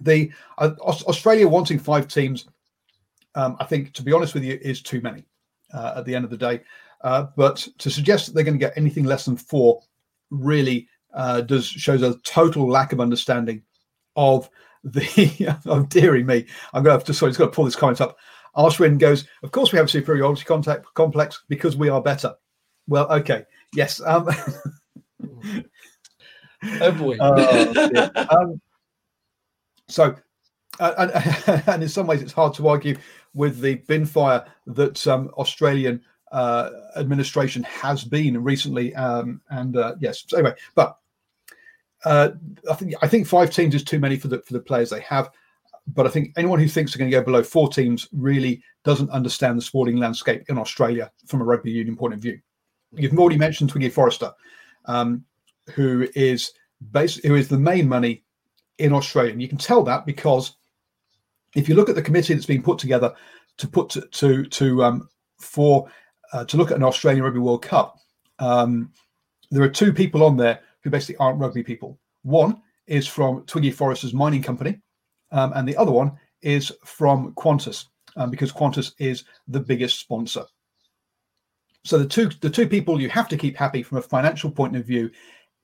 the 0.00 0.32
uh, 0.58 0.70
Australia 0.80 1.46
wanting 1.46 1.78
five 1.78 2.08
teams, 2.08 2.46
um, 3.36 3.56
I 3.60 3.64
think, 3.64 3.92
to 3.92 4.02
be 4.02 4.12
honest 4.12 4.34
with 4.34 4.42
you, 4.42 4.58
is 4.60 4.82
too 4.82 5.00
many 5.00 5.24
uh, 5.72 5.94
at 5.96 6.04
the 6.04 6.14
end 6.14 6.24
of 6.24 6.30
the 6.30 6.36
day. 6.36 6.62
Uh, 7.02 7.26
but 7.36 7.68
to 7.78 7.90
suggest 7.90 8.26
that 8.26 8.34
they're 8.34 8.44
going 8.44 8.58
to 8.58 8.64
get 8.64 8.76
anything 8.76 9.04
less 9.04 9.24
than 9.26 9.36
four 9.36 9.80
really 10.30 10.88
uh, 11.12 11.40
does 11.42 11.66
shows 11.66 12.02
a 12.02 12.18
total 12.24 12.68
lack 12.68 12.92
of 12.92 13.00
understanding 13.00 13.62
of 14.16 14.50
the. 14.82 15.56
oh, 15.66 15.84
dearie 15.84 16.24
me! 16.24 16.46
I'm 16.72 16.82
going 16.82 16.92
to 16.92 16.98
have 16.98 17.04
to 17.04 17.14
sorry, 17.14 17.30
just 17.30 17.38
got 17.38 17.46
to 17.46 17.52
pull 17.52 17.64
this 17.64 17.76
comment 17.76 18.00
up. 18.00 18.16
Ashwin 18.56 18.98
goes, 18.98 19.26
Of 19.42 19.50
course, 19.50 19.72
we 19.72 19.78
have 19.78 19.86
a 19.86 19.90
superiority 19.90 20.44
contact 20.44 20.86
complex 20.94 21.42
because 21.48 21.76
we 21.76 21.88
are 21.88 22.00
better. 22.00 22.34
Well, 22.86 23.10
okay. 23.12 23.44
Yes. 23.74 24.00
Um, 24.04 24.28
oh, 26.80 26.92
boy. 26.92 27.16
uh, 27.18 28.26
um, 28.38 28.60
so, 29.88 30.14
uh, 30.80 30.94
and, 30.98 31.62
and, 31.68 31.82
in 31.82 31.88
some 31.88 32.06
ways, 32.06 32.22
it's 32.22 32.32
hard 32.32 32.54
to 32.54 32.68
argue 32.68 32.96
with 33.34 33.60
the 33.60 33.76
bin 33.76 34.06
fire 34.06 34.44
that 34.66 35.06
um, 35.06 35.30
Australian 35.36 36.02
uh, 36.32 36.70
administration 36.96 37.62
has 37.64 38.04
been 38.04 38.42
recently. 38.42 38.94
Um, 38.94 39.40
and 39.50 39.76
uh, 39.76 39.94
yes, 40.00 40.24
so 40.26 40.38
anyway, 40.38 40.54
but 40.74 40.98
uh, 42.04 42.30
I 42.70 42.74
think 42.74 42.94
I 43.02 43.08
think 43.08 43.26
five 43.26 43.50
teams 43.50 43.74
is 43.74 43.84
too 43.84 43.98
many 43.98 44.16
for 44.16 44.28
the 44.28 44.40
for 44.40 44.52
the 44.52 44.60
players 44.60 44.90
they 44.90 45.00
have 45.00 45.30
but 45.88 46.06
I 46.06 46.10
think 46.10 46.32
anyone 46.36 46.58
who 46.58 46.68
thinks 46.68 46.92
they're 46.92 46.98
going 46.98 47.10
to 47.10 47.16
go 47.16 47.24
below 47.24 47.42
four 47.42 47.68
teams 47.68 48.08
really 48.12 48.62
doesn't 48.84 49.10
understand 49.10 49.58
the 49.58 49.62
sporting 49.62 49.98
landscape 49.98 50.44
in 50.48 50.58
Australia 50.58 51.10
from 51.26 51.40
a 51.40 51.44
rugby 51.44 51.70
union 51.70 51.96
point 51.96 52.14
of 52.14 52.20
view. 52.20 52.38
You've 52.92 53.18
already 53.18 53.38
mentioned 53.38 53.70
Twiggy 53.70 53.90
Forrester, 53.90 54.32
um, 54.86 55.24
who 55.70 56.08
is 56.14 56.52
base, 56.92 57.16
who 57.16 57.34
is 57.34 57.48
the 57.48 57.58
main 57.58 57.88
money 57.88 58.24
in 58.78 58.92
Australia. 58.92 59.32
And 59.32 59.42
you 59.42 59.48
can 59.48 59.58
tell 59.58 59.82
that 59.84 60.06
because 60.06 60.56
if 61.54 61.68
you 61.68 61.74
look 61.74 61.88
at 61.88 61.94
the 61.94 62.02
committee 62.02 62.34
that's 62.34 62.46
been 62.46 62.62
put 62.62 62.78
together 62.78 63.14
to 63.58 63.68
put 63.68 63.90
to 63.90 64.02
to, 64.02 64.44
to 64.44 64.84
um, 64.84 65.08
for 65.38 65.88
uh, 66.32 66.44
to 66.44 66.56
look 66.56 66.70
at 66.70 66.76
an 66.76 66.82
Australian 66.82 67.24
Rugby 67.24 67.40
World 67.40 67.62
Cup, 67.62 67.98
um, 68.38 68.90
there 69.50 69.62
are 69.62 69.68
two 69.68 69.92
people 69.92 70.24
on 70.24 70.36
there 70.36 70.60
who 70.82 70.90
basically 70.90 71.16
aren't 71.16 71.38
rugby 71.38 71.62
people. 71.62 71.98
One 72.22 72.60
is 72.86 73.06
from 73.06 73.44
Twiggy 73.46 73.70
Forrester's 73.70 74.14
mining 74.14 74.42
company, 74.42 74.80
um, 75.34 75.52
and 75.54 75.68
the 75.68 75.76
other 75.76 75.92
one 75.92 76.12
is 76.40 76.72
from 76.84 77.34
Qantas 77.34 77.86
um, 78.16 78.30
because 78.30 78.52
Qantas 78.52 78.92
is 78.98 79.24
the 79.48 79.60
biggest 79.60 79.98
sponsor. 79.98 80.44
So 81.84 81.98
the 81.98 82.06
two 82.06 82.30
the 82.40 82.48
two 82.48 82.66
people 82.66 83.00
you 83.00 83.10
have 83.10 83.28
to 83.28 83.36
keep 83.36 83.56
happy 83.56 83.82
from 83.82 83.98
a 83.98 84.02
financial 84.02 84.50
point 84.50 84.76
of 84.76 84.86
view 84.86 85.10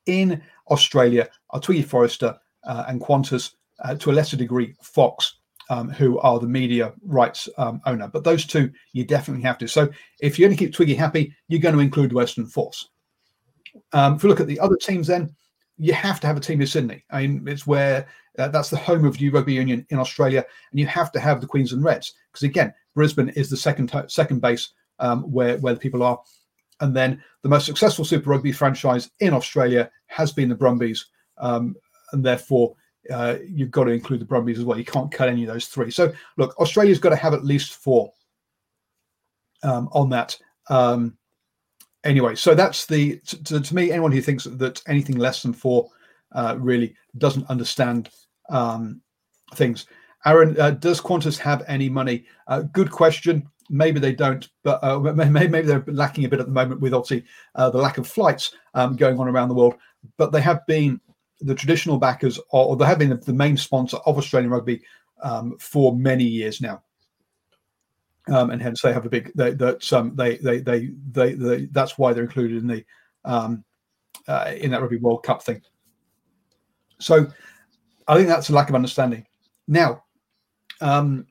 in 0.06 0.42
Australia 0.70 1.28
are 1.50 1.60
Twiggy 1.60 1.82
Forrester 1.82 2.38
uh, 2.64 2.84
and 2.88 3.00
Qantas, 3.00 3.54
uh, 3.82 3.94
to 3.94 4.10
a 4.10 4.12
lesser 4.12 4.36
degree 4.36 4.74
Fox, 4.82 5.38
um, 5.70 5.88
who 5.88 6.18
are 6.18 6.38
the 6.38 6.46
media 6.46 6.92
rights 7.06 7.48
um, 7.56 7.80
owner. 7.86 8.08
But 8.08 8.24
those 8.24 8.44
two 8.44 8.70
you 8.92 9.04
definitely 9.04 9.44
have 9.44 9.56
to. 9.58 9.68
So 9.68 9.88
if 10.20 10.38
you're 10.38 10.48
going 10.48 10.58
to 10.58 10.64
keep 10.64 10.74
Twiggy 10.74 10.94
happy, 10.94 11.34
you're 11.48 11.60
going 11.60 11.76
to 11.76 11.80
include 11.80 12.12
Western 12.12 12.46
Force. 12.46 12.90
Um, 13.92 14.16
if 14.16 14.22
we 14.22 14.28
look 14.28 14.40
at 14.40 14.48
the 14.48 14.60
other 14.60 14.76
teams, 14.76 15.06
then 15.06 15.34
you 15.80 15.94
have 15.94 16.20
to 16.20 16.26
have 16.26 16.37
a 16.37 16.40
team 16.40 16.60
in 16.60 16.66
Sydney. 16.66 17.02
I 17.10 17.26
mean, 17.26 17.49
it's 17.49 17.66
where 17.66 18.06
uh, 18.38 18.49
that's 18.49 18.68
the 18.68 18.76
home 18.76 19.06
of 19.06 19.16
the 19.16 19.30
rugby 19.30 19.54
union 19.54 19.87
in 19.88 19.99
Australia, 19.99 20.44
and 20.70 20.78
you 20.78 20.87
have 20.87 21.10
to 21.12 21.20
have 21.20 21.40
the 21.40 21.46
Queensland 21.46 21.82
Reds 21.82 22.12
because 22.30 22.42
again, 22.42 22.75
Brisbane 22.94 23.30
is 23.30 23.49
the 23.49 23.56
second 23.56 23.90
second 24.08 24.40
base 24.40 24.75
um, 24.99 25.22
where 25.22 25.56
where 25.58 25.72
the 25.72 25.80
people 25.80 26.02
are, 26.02 26.20
and 26.80 26.94
then 26.94 27.22
the 27.42 27.49
most 27.49 27.64
successful 27.64 28.04
Super 28.04 28.28
Rugby 28.28 28.52
franchise 28.52 29.10
in 29.20 29.32
Australia 29.32 29.90
has 30.06 30.32
been 30.32 30.50
the 30.50 30.54
Brumbies, 30.54 31.06
um, 31.38 31.75
and 32.12 32.22
therefore 32.22 32.75
uh, 33.10 33.37
you've 33.49 33.70
got 33.70 33.84
to 33.84 33.92
include 33.92 34.20
the 34.20 34.26
Brumbies 34.26 34.58
as 34.58 34.66
well. 34.66 34.78
You 34.78 34.84
can't 34.84 35.10
cut 35.10 35.30
any 35.30 35.44
of 35.44 35.52
those 35.52 35.66
three. 35.66 35.90
So 35.90 36.12
look, 36.37 36.58
Australia's 36.58 36.99
got 36.99 37.10
to 37.10 37.16
have 37.16 37.32
at 37.32 37.44
least 37.44 37.75
four 37.75 38.12
um, 39.62 39.88
on 39.92 40.10
that. 40.10 40.37
Um, 40.68 41.16
anyway, 42.04 42.35
so 42.35 42.54
that's 42.54 42.87
the 42.87 43.19
to, 43.19 43.61
to, 43.61 43.75
me 43.75 43.90
anyone 43.90 44.12
who 44.12 44.21
thinks 44.21 44.45
that 44.45 44.83
anything 44.87 45.16
less 45.16 45.42
than 45.42 45.52
four 45.52 45.88
uh, 46.33 46.57
really 46.59 46.95
doesn't 47.19 47.49
understand 47.49 48.11
um, 48.49 49.00
things. 49.54 49.87
Aaron, 50.26 50.59
uh, 50.61 50.73
does 50.73 51.00
Qantas 51.00 51.38
have 51.38 51.62
any 51.66 51.88
money? 51.88 52.25
Uh, 52.47 52.62
good 52.62 52.90
question. 52.90 53.49
Maybe 53.71 54.00
they 54.00 54.12
don't, 54.12 54.49
but 54.64 54.83
uh, 54.83 54.99
maybe, 54.99 55.49
maybe, 55.49 55.62
they're 55.62 55.85
lacking 55.87 56.25
a 56.25 56.28
bit 56.28 56.40
at 56.40 56.47
the 56.47 56.52
moment 56.52 56.80
with 56.80 56.92
obviously 56.92 57.25
uh, 57.54 57.71
the 57.71 57.78
lack 57.78 57.99
of 57.99 58.07
flights 58.07 58.52
um, 58.75 58.97
going 58.97 59.19
on 59.19 59.28
around 59.28 59.49
the 59.49 59.54
world. 59.54 59.75
But 60.16 60.33
they 60.33 60.40
have 60.40 60.66
been 60.66 61.00
the 61.40 61.54
traditional 61.54 61.97
backers, 61.97 62.38
or, 62.50 62.66
or 62.66 62.76
they 62.76 62.85
have 62.85 62.99
been 62.99 63.19
the 63.19 63.33
main 63.33 63.57
sponsor 63.57 63.99
of 63.99 64.19
Australian 64.19 64.50
rugby 64.50 64.83
um, 65.23 65.57
for 65.59 65.97
many 65.97 66.25
years 66.25 66.61
now 66.61 66.83
um, 68.30 68.50
and 68.50 68.62
hence 68.62 68.80
they 68.80 68.92
have 68.92 69.06
a 69.06 69.10
big 69.10 69.32
they, 69.34 69.52
that 69.52 69.92
um, 69.92 70.14
they, 70.16 70.37
they, 70.38 70.60
they 70.60 70.90
they 71.10 71.34
they 71.34 71.66
that's 71.66 71.99
why 71.99 72.12
they're 72.12 72.25
included 72.25 72.58
in 72.58 72.66
the 72.66 72.84
um, 73.25 73.64
uh, 74.28 74.52
in 74.56 74.70
that 74.70 74.80
rugby 74.80 74.96
World 74.99 75.22
Cup 75.22 75.42
thing. 75.42 75.62
So 76.99 77.26
I 78.06 78.16
think 78.16 78.28
that's 78.28 78.50
a 78.50 78.54
lack 78.54 78.68
of 78.68 78.75
understanding. 78.75 79.26
Now, 79.66 80.04
um, 80.80 81.26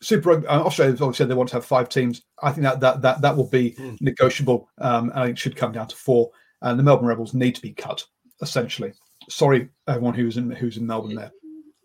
Super 0.00 0.30
Rugby, 0.30 0.46
uh, 0.46 0.60
Australia 0.60 0.94
obviously 0.94 1.14
said 1.14 1.28
they 1.28 1.34
want 1.34 1.48
to 1.50 1.56
have 1.56 1.64
five 1.64 1.88
teams. 1.88 2.22
I 2.42 2.52
think 2.52 2.62
that 2.64 2.80
that 2.80 3.02
that 3.02 3.20
that 3.22 3.36
will 3.36 3.48
be 3.48 3.72
mm. 3.72 4.00
negotiable. 4.00 4.68
Um, 4.78 5.12
and 5.14 5.30
it 5.30 5.38
should 5.38 5.56
come 5.56 5.72
down 5.72 5.88
to 5.88 5.96
four. 5.96 6.30
And 6.62 6.78
the 6.78 6.82
Melbourne 6.82 7.06
Rebels 7.06 7.34
need 7.34 7.54
to 7.56 7.62
be 7.62 7.72
cut 7.72 8.04
essentially. 8.40 8.92
Sorry, 9.28 9.68
everyone 9.88 10.14
who's 10.14 10.36
in 10.36 10.50
who's 10.50 10.76
in 10.76 10.86
Melbourne 10.86 11.14
there. 11.14 11.32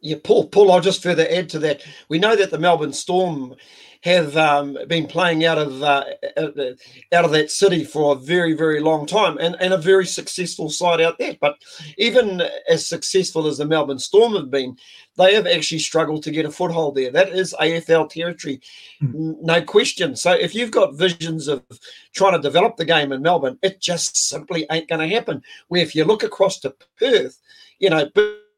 Yeah, 0.01 0.17
Paul. 0.23 0.47
Paul, 0.47 0.71
I'll 0.71 0.81
just 0.81 1.03
further 1.03 1.27
add 1.29 1.49
to 1.49 1.59
that. 1.59 1.81
We 2.07 2.19
know 2.19 2.35
that 2.35 2.51
the 2.51 2.59
Melbourne 2.59 2.93
Storm 2.93 3.55
have 4.01 4.37
um, 4.37 4.77
been 4.87 5.05
playing 5.07 5.43
out 5.43 5.57
of 5.57 5.83
uh, 5.83 6.05
out 7.11 7.25
of 7.25 7.31
that 7.31 7.51
city 7.51 7.83
for 7.83 8.13
a 8.13 8.19
very 8.19 8.53
very 8.53 8.79
long 8.79 9.05
time 9.05 9.37
and, 9.39 9.57
and 9.59 9.73
a 9.73 9.77
very 9.77 10.05
successful 10.05 10.69
side 10.69 11.01
out 11.01 11.17
there. 11.17 11.35
But 11.41 11.57
even 11.97 12.41
as 12.69 12.87
successful 12.87 13.45
as 13.47 13.57
the 13.57 13.65
Melbourne 13.65 13.99
Storm 13.99 14.35
have 14.35 14.49
been, 14.49 14.77
they 15.17 15.33
have 15.35 15.47
actually 15.47 15.79
struggled 15.79 16.23
to 16.23 16.31
get 16.31 16.45
a 16.45 16.51
foothold 16.51 16.95
there. 16.95 17.11
That 17.11 17.29
is 17.29 17.53
AFL 17.59 18.09
territory, 18.09 18.61
mm. 19.03 19.35
no 19.41 19.61
question. 19.61 20.15
So 20.15 20.31
if 20.31 20.55
you've 20.55 20.71
got 20.71 20.95
visions 20.95 21.49
of 21.49 21.61
trying 22.13 22.33
to 22.33 22.39
develop 22.39 22.77
the 22.77 22.85
game 22.85 23.11
in 23.11 23.21
Melbourne, 23.21 23.59
it 23.61 23.81
just 23.81 24.15
simply 24.15 24.65
ain't 24.71 24.87
going 24.87 25.07
to 25.07 25.13
happen. 25.13 25.43
Where 25.67 25.81
if 25.81 25.93
you 25.93 26.05
look 26.05 26.23
across 26.23 26.59
to 26.59 26.73
Perth, 26.97 27.37
you 27.79 27.89
know. 27.89 28.09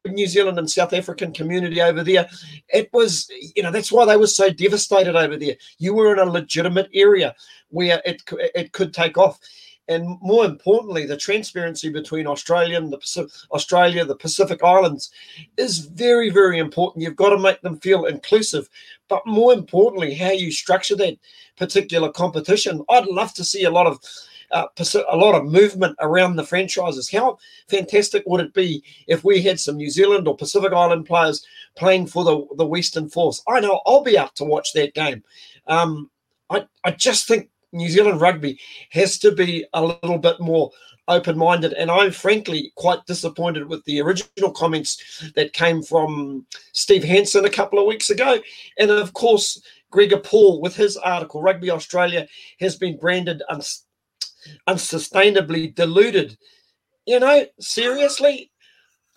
New 0.10 0.28
Zealand 0.28 0.58
and 0.58 0.70
South 0.70 0.94
African 0.94 1.32
community 1.32 1.82
over 1.82 2.04
there. 2.04 2.28
It 2.70 2.90
was, 2.92 3.30
you 3.56 3.62
know, 3.62 3.72
that's 3.72 3.92
why 3.92 4.06
they 4.06 4.18
were 4.18 4.28
so 4.28 4.50
devastated 4.50 5.16
over 5.16 5.38
there. 5.38 5.56
You 5.78 5.94
were 5.94 6.14
in 6.14 6.20
a 6.20 6.32
legitimate 6.32 6.90
area 6.94 7.36
where 7.70 8.02
it 8.04 8.22
it 8.32 8.72
could 8.72 8.94
take 8.94 9.18
off, 9.18 9.40
and 9.88 10.18
more 10.22 10.46
importantly, 10.46 11.06
the 11.06 11.18
transparency 11.18 11.90
between 11.90 12.26
Australia 12.26 12.78
and 12.78 12.92
the 12.92 12.98
Pacific, 12.98 13.32
Australia, 13.52 14.04
the 14.04 14.16
Pacific 14.16 14.64
Islands, 14.64 15.12
is 15.58 15.80
very 15.80 16.30
very 16.32 16.58
important. 16.58 17.04
You've 17.04 17.16
got 17.16 17.30
to 17.30 17.38
make 17.38 17.62
them 17.62 17.80
feel 17.80 18.06
inclusive, 18.06 18.68
but 19.08 19.26
more 19.28 19.54
importantly, 19.54 20.16
how 20.16 20.32
you 20.32 20.52
structure 20.52 20.96
that 20.96 21.18
particular 21.58 22.12
competition. 22.12 22.84
I'd 22.90 23.06
love 23.06 23.34
to 23.36 23.44
see 23.44 23.66
a 23.66 23.72
lot 23.72 23.86
of 23.86 24.00
uh, 24.52 24.68
a 25.10 25.18
lot 25.18 25.36
of 25.36 25.46
movement 25.46 25.96
around 26.00 26.36
the 26.36 26.44
franchises. 26.46 27.10
How 27.10 27.38
fantastic 27.70 28.24
would 28.26 28.42
it 28.42 28.54
be 28.54 28.84
if 29.08 29.24
we 29.24 29.42
had 29.42 29.60
some 29.60 29.78
New 29.78 29.90
Zealand 29.90 30.28
or 30.28 30.36
Pacific 30.36 30.74
Island 30.74 31.06
players 31.06 31.46
playing 31.76 32.08
for 32.08 32.24
the, 32.24 32.46
the 32.58 32.66
Western 32.66 33.10
Force? 33.10 33.44
I 33.48 33.60
know 33.60 33.82
I'll 33.86 34.04
be 34.04 34.18
up 34.18 34.36
to 34.36 34.44
watch 34.44 34.74
that 34.74 34.94
game. 34.94 35.24
Um, 35.68 36.10
I, 36.50 36.66
I 36.84 36.92
just 36.92 37.28
think 37.28 37.50
New 37.74 37.90
Zealand 37.90 38.20
rugby 38.20 38.60
has 38.92 39.18
to 39.20 39.32
be 39.32 39.66
a 39.74 39.84
little 39.84 40.18
bit 40.18 40.40
more 40.40 40.72
open 41.08 41.38
minded. 41.38 41.74
And 41.74 41.92
I'm 41.92 42.12
frankly 42.12 42.72
quite 42.76 43.06
disappointed 43.06 43.68
with 43.68 43.84
the 43.86 44.02
original 44.02 44.52
comments 44.52 45.32
that 45.36 45.54
came 45.54 45.82
from 45.82 46.46
Steve 46.74 47.04
Hansen 47.04 47.46
a 47.46 47.50
couple 47.50 47.80
of 47.80 47.86
weeks 47.86 48.10
ago. 48.10 48.40
And 48.78 48.92
of 48.92 49.14
course, 49.14 49.62
Gregor 49.90 50.20
Paul 50.20 50.62
with 50.62 50.76
his 50.76 50.98
article, 50.98 51.42
Rugby 51.42 51.70
Australia 51.70 52.28
has 52.60 52.78
been 52.78 52.98
branded 52.98 53.42
unsustainably 54.68 55.74
diluted. 55.74 56.38
You 57.06 57.20
know, 57.20 57.46
seriously, 57.60 58.52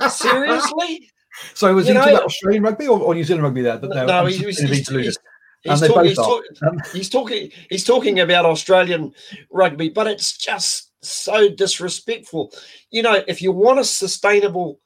seriously. 0.09 1.11
So 1.55 1.75
was 1.75 1.89
you 1.89 1.95
he 1.95 1.99
talking 1.99 2.15
about 2.15 2.27
Australian 2.27 2.63
rugby 2.63 2.87
or, 2.87 3.01
or, 3.01 3.13
New 3.13 3.25
Zealand 3.25 3.43
rugby 3.43 3.63
there? 3.63 3.77
That 3.77 4.07
no, 4.07 4.27
he 4.27 4.47
was, 4.47 4.57
he's, 4.57 4.89
he's, 4.89 4.89
he's, 4.89 5.81
talk, 5.81 6.05
he's, 6.05 6.17
talk, 6.17 6.45
um, 6.65 6.79
he's, 6.93 7.09
talking. 7.09 7.51
He's 7.71 7.85
talking 7.85 8.21
about 8.21 8.45
Australian 8.45 9.13
rugby, 9.51 9.89
but 9.89 10.07
it's 10.07 10.37
just 10.37 10.93
so 11.03 11.49
disrespectful. 11.49 12.53
You 12.91 13.03
know, 13.03 13.23
if 13.27 13.43
you 13.43 13.51
want 13.51 13.81
a 13.81 13.85
sustainable 13.85 14.81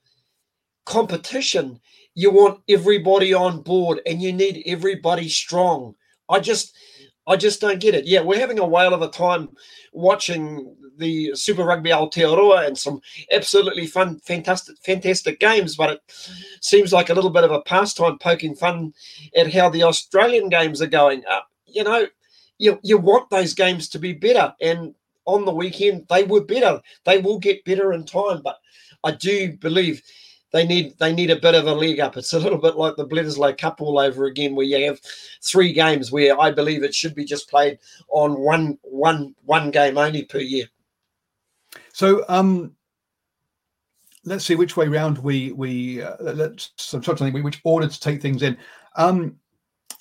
competition, 0.86 1.80
you 2.14 2.30
want 2.30 2.60
everybody 2.68 3.34
on 3.34 3.60
board, 3.60 4.00
and 4.06 4.22
you 4.22 4.32
need 4.32 4.62
everybody 4.66 5.28
strong. 5.28 5.94
I 6.28 6.40
just, 6.40 6.74
I 7.28 7.36
just 7.36 7.60
don't 7.60 7.78
get 7.78 7.94
it. 7.94 8.06
Yeah, 8.06 8.22
we're 8.22 8.40
having 8.40 8.58
a 8.58 8.66
whale 8.66 8.94
of 8.94 9.02
a 9.02 9.08
time 9.08 9.50
watching 9.92 10.74
the 10.96 11.32
Super 11.34 11.62
Rugby 11.62 11.90
Aotearoa 11.90 12.66
and 12.66 12.76
some 12.76 13.00
absolutely 13.30 13.86
fun, 13.86 14.18
fantastic, 14.20 14.78
fantastic 14.78 15.38
games. 15.38 15.76
But 15.76 15.90
it 15.90 16.00
seems 16.60 16.92
like 16.92 17.10
a 17.10 17.14
little 17.14 17.30
bit 17.30 17.44
of 17.44 17.52
a 17.52 17.60
pastime 17.60 18.18
poking 18.18 18.54
fun 18.54 18.94
at 19.36 19.52
how 19.52 19.68
the 19.68 19.82
Australian 19.82 20.48
games 20.48 20.80
are 20.80 20.86
going. 20.86 21.22
Uh, 21.30 21.40
you 21.66 21.84
know, 21.84 22.06
you 22.56 22.80
you 22.82 22.96
want 22.98 23.28
those 23.30 23.54
games 23.54 23.88
to 23.90 23.98
be 23.98 24.14
better, 24.14 24.54
and 24.60 24.94
on 25.26 25.44
the 25.44 25.54
weekend 25.54 26.06
they 26.08 26.24
were 26.24 26.42
better. 26.42 26.80
They 27.04 27.18
will 27.18 27.38
get 27.38 27.64
better 27.64 27.92
in 27.92 28.04
time, 28.04 28.40
but 28.42 28.58
I 29.04 29.12
do 29.12 29.52
believe 29.58 30.02
they 30.52 30.66
need 30.66 30.98
they 30.98 31.12
need 31.12 31.30
a 31.30 31.36
bit 31.36 31.54
of 31.54 31.66
a 31.66 31.74
leg 31.74 32.00
up. 32.00 32.16
It's 32.16 32.32
a 32.32 32.38
little 32.38 32.58
bit 32.58 32.76
like 32.76 32.96
the 32.96 33.06
Bledisloe 33.06 33.56
Cup 33.56 33.80
all 33.80 33.98
over 33.98 34.26
again, 34.26 34.54
where 34.54 34.66
you 34.66 34.86
have 34.86 35.00
three 35.42 35.72
games 35.72 36.10
where 36.10 36.40
I 36.40 36.50
believe 36.50 36.82
it 36.82 36.94
should 36.94 37.14
be 37.14 37.24
just 37.24 37.50
played 37.50 37.78
on 38.08 38.40
one 38.40 38.78
one 38.82 39.34
one 39.44 39.70
game 39.70 39.98
only 39.98 40.24
per 40.24 40.38
year. 40.38 40.66
So 41.92 42.24
um 42.28 42.74
let's 44.24 44.44
see 44.44 44.56
which 44.56 44.76
way 44.76 44.88
round 44.88 45.18
we 45.18 45.52
we 45.52 46.02
uh, 46.02 46.16
let's 46.20 46.70
I'm 46.92 47.00
trying 47.00 47.16
to 47.18 47.24
think 47.24 47.44
which 47.44 47.60
order 47.64 47.88
to 47.88 48.00
take 48.00 48.22
things 48.22 48.42
in. 48.42 48.56
Um 48.96 49.36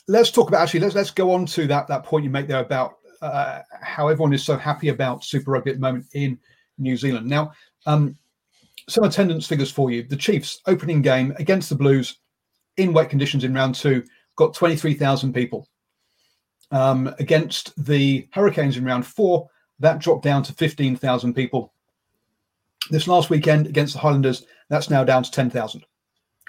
let's 0.08 0.32
talk 0.32 0.48
about 0.48 0.62
actually 0.62 0.80
let's 0.80 0.96
let's 0.96 1.12
go 1.12 1.32
on 1.32 1.46
to 1.48 1.68
that 1.68 1.88
that 1.88 2.04
point 2.04 2.24
you 2.24 2.30
make 2.30 2.48
there 2.48 2.62
about 2.62 2.98
uh, 3.22 3.62
how 3.82 4.08
everyone 4.08 4.34
is 4.34 4.44
so 4.44 4.58
happy 4.58 4.90
about 4.90 5.24
Super 5.24 5.52
Rugby 5.52 5.72
at 5.72 5.78
the 5.78 5.82
moment 5.82 6.06
in 6.14 6.40
New 6.78 6.96
Zealand. 6.96 7.28
Now, 7.28 7.52
um, 7.86 8.16
some 8.88 9.04
attendance 9.04 9.48
figures 9.48 9.72
for 9.72 9.92
you. 9.92 10.04
The 10.04 10.16
Chiefs 10.16 10.62
opening 10.66 11.02
game 11.02 11.34
against 11.38 11.70
the 11.70 11.76
Blues 11.76 12.20
in 12.78 12.94
wet 12.94 13.10
conditions 13.10 13.44
in 13.44 13.54
round 13.54 13.76
two 13.76 14.04
got 14.36 14.54
23,000 14.54 15.34
people. 15.34 15.68
Um, 16.72 17.14
against 17.20 17.74
the 17.86 18.28
Hurricanes 18.34 18.78
in 18.78 18.86
round 18.86 19.06
four, 19.06 19.50
that 19.80 20.00
dropped 20.00 20.24
down 20.24 20.44
to 20.44 20.54
15,000 20.54 21.34
people. 21.34 21.74
This 22.90 23.08
last 23.08 23.30
weekend 23.30 23.68
against 23.68 23.94
the 23.94 24.00
Highlanders, 24.00 24.46
that's 24.70 24.90
now 24.90 25.04
down 25.04 25.24
to 25.24 25.32
10,000. 25.32 25.86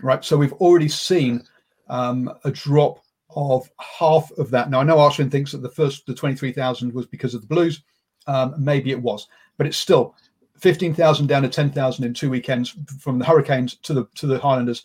Right. 0.03 0.25
So 0.25 0.37
we've 0.37 0.53
already 0.55 0.89
seen 0.89 1.43
um, 1.89 2.33
a 2.45 2.51
drop 2.51 3.01
of 3.35 3.69
half 3.81 4.31
of 4.39 4.51
that. 4.51 4.71
Now, 4.71 4.81
I 4.81 4.85
know 4.85 4.99
Arsene 4.99 5.31
thinks 5.31 5.53
that 5.53 5.63
the 5.63 5.69
first, 5.69 6.07
the 6.07 6.15
23,000 6.15 6.93
was 6.93 7.07
because 7.07 7.35
of 7.35 7.41
the 7.41 7.47
Blues. 7.47 7.83
Um, 8.27 8.55
maybe 8.59 8.91
it 8.91 9.01
was, 9.01 9.27
but 9.57 9.67
it's 9.67 9.77
still 9.77 10.15
15,000 10.59 11.27
down 11.27 11.43
to 11.43 11.49
10,000 11.49 12.05
in 12.05 12.15
two 12.15 12.31
weekends 12.31 12.75
from 13.01 13.19
the 13.19 13.25
Hurricanes 13.25 13.77
to 13.77 13.95
the 13.95 14.09
to 14.17 14.27
the 14.27 14.39
Highlanders. 14.39 14.85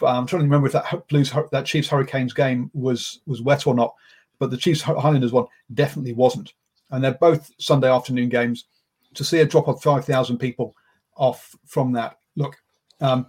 I'm 0.00 0.26
trying 0.26 0.40
to 0.40 0.46
remember 0.46 0.66
if 0.66 0.72
that 0.72 1.08
Blues 1.08 1.32
that 1.52 1.66
Chiefs 1.66 1.88
Hurricanes 1.88 2.32
game 2.32 2.70
was 2.74 3.20
was 3.26 3.42
wet 3.42 3.66
or 3.66 3.74
not, 3.74 3.94
but 4.38 4.50
the 4.50 4.56
Chiefs 4.56 4.82
Highlanders 4.82 5.32
one 5.32 5.46
definitely 5.74 6.12
wasn't. 6.12 6.52
And 6.90 7.02
they're 7.02 7.14
both 7.14 7.50
Sunday 7.58 7.90
afternoon 7.90 8.28
games. 8.28 8.66
To 9.14 9.24
see 9.24 9.40
a 9.40 9.44
drop 9.44 9.68
of 9.68 9.82
5,000 9.82 10.38
people 10.38 10.74
off 11.16 11.54
from 11.66 11.92
that, 11.92 12.18
look, 12.34 12.56
um, 13.02 13.26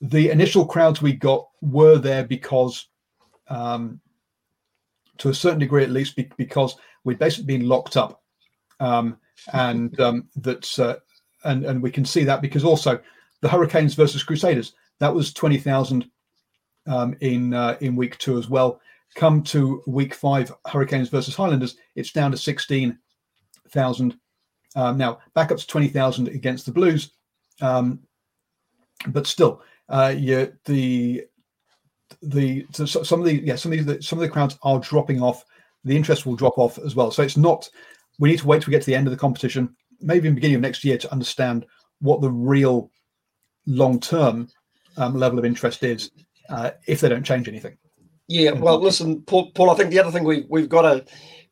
the 0.00 0.30
initial 0.30 0.64
crowds 0.64 1.02
we 1.02 1.12
got 1.12 1.46
were 1.60 1.98
there 1.98 2.24
because, 2.24 2.88
um, 3.48 4.00
to 5.18 5.28
a 5.28 5.34
certain 5.34 5.58
degree 5.58 5.82
at 5.82 5.90
least, 5.90 6.18
because 6.38 6.76
we'd 7.04 7.18
basically 7.18 7.58
been 7.58 7.68
locked 7.68 7.98
up. 7.98 8.22
Um, 8.80 9.18
and 9.52 9.98
um, 10.00 10.28
that's 10.36 10.78
uh, 10.78 10.96
and 11.44 11.64
and 11.64 11.82
we 11.82 11.90
can 11.90 12.04
see 12.04 12.24
that 12.24 12.42
because 12.42 12.64
also 12.64 13.00
the 13.40 13.48
Hurricanes 13.48 13.94
versus 13.94 14.22
Crusaders 14.22 14.74
that 14.98 15.14
was 15.14 15.32
twenty 15.32 15.58
thousand 15.58 16.10
um, 16.86 17.16
in 17.20 17.54
uh, 17.54 17.76
in 17.80 17.96
week 17.96 18.18
two 18.18 18.38
as 18.38 18.48
well. 18.48 18.80
Come 19.14 19.42
to 19.44 19.82
week 19.86 20.14
five, 20.14 20.52
Hurricanes 20.66 21.08
versus 21.08 21.34
Highlanders, 21.34 21.76
it's 21.94 22.12
down 22.12 22.30
to 22.30 22.36
sixteen 22.36 22.98
thousand. 23.70 24.18
Um, 24.76 24.98
now 24.98 25.20
back 25.34 25.50
up 25.50 25.58
to 25.58 25.66
twenty 25.66 25.88
thousand 25.88 26.28
against 26.28 26.66
the 26.66 26.72
Blues, 26.72 27.12
um, 27.60 28.00
but 29.08 29.26
still, 29.26 29.62
uh, 29.88 30.14
yeah, 30.16 30.46
the 30.66 31.24
the 32.22 32.66
so 32.72 32.84
some 32.84 33.20
of 33.20 33.26
the 33.26 33.42
yeah 33.44 33.56
some 33.56 33.72
of 33.72 33.86
the 33.86 34.02
some 34.02 34.18
of 34.18 34.22
the 34.22 34.28
crowds 34.28 34.58
are 34.62 34.78
dropping 34.78 35.22
off. 35.22 35.44
The 35.84 35.96
interest 35.96 36.26
will 36.26 36.36
drop 36.36 36.58
off 36.58 36.78
as 36.78 36.94
well. 36.94 37.10
So 37.10 37.22
it's 37.22 37.36
not 37.36 37.68
we 38.18 38.30
need 38.30 38.38
to 38.38 38.46
wait 38.46 38.62
till 38.62 38.70
we 38.70 38.72
get 38.72 38.82
to 38.82 38.86
the 38.86 38.94
end 38.94 39.06
of 39.06 39.10
the 39.10 39.16
competition, 39.16 39.74
maybe 40.00 40.28
in 40.28 40.34
the 40.34 40.40
beginning 40.40 40.56
of 40.56 40.62
next 40.62 40.84
year, 40.84 40.98
to 40.98 41.12
understand 41.12 41.66
what 42.00 42.20
the 42.20 42.30
real 42.30 42.90
long-term 43.66 44.48
um, 44.96 45.14
level 45.14 45.38
of 45.38 45.44
interest 45.44 45.82
is 45.82 46.10
uh, 46.48 46.70
if 46.86 47.00
they 47.00 47.08
don't 47.08 47.24
change 47.24 47.48
anything. 47.48 47.76
Yeah, 48.28 48.50
well, 48.50 48.78
listen, 48.78 49.22
Paul, 49.22 49.50
Paul. 49.52 49.70
I 49.70 49.74
think 49.74 49.90
the 49.90 50.00
other 50.00 50.10
thing 50.10 50.24
we 50.24 50.44
we've 50.50 50.68
got 50.68 50.82
to 50.82 51.04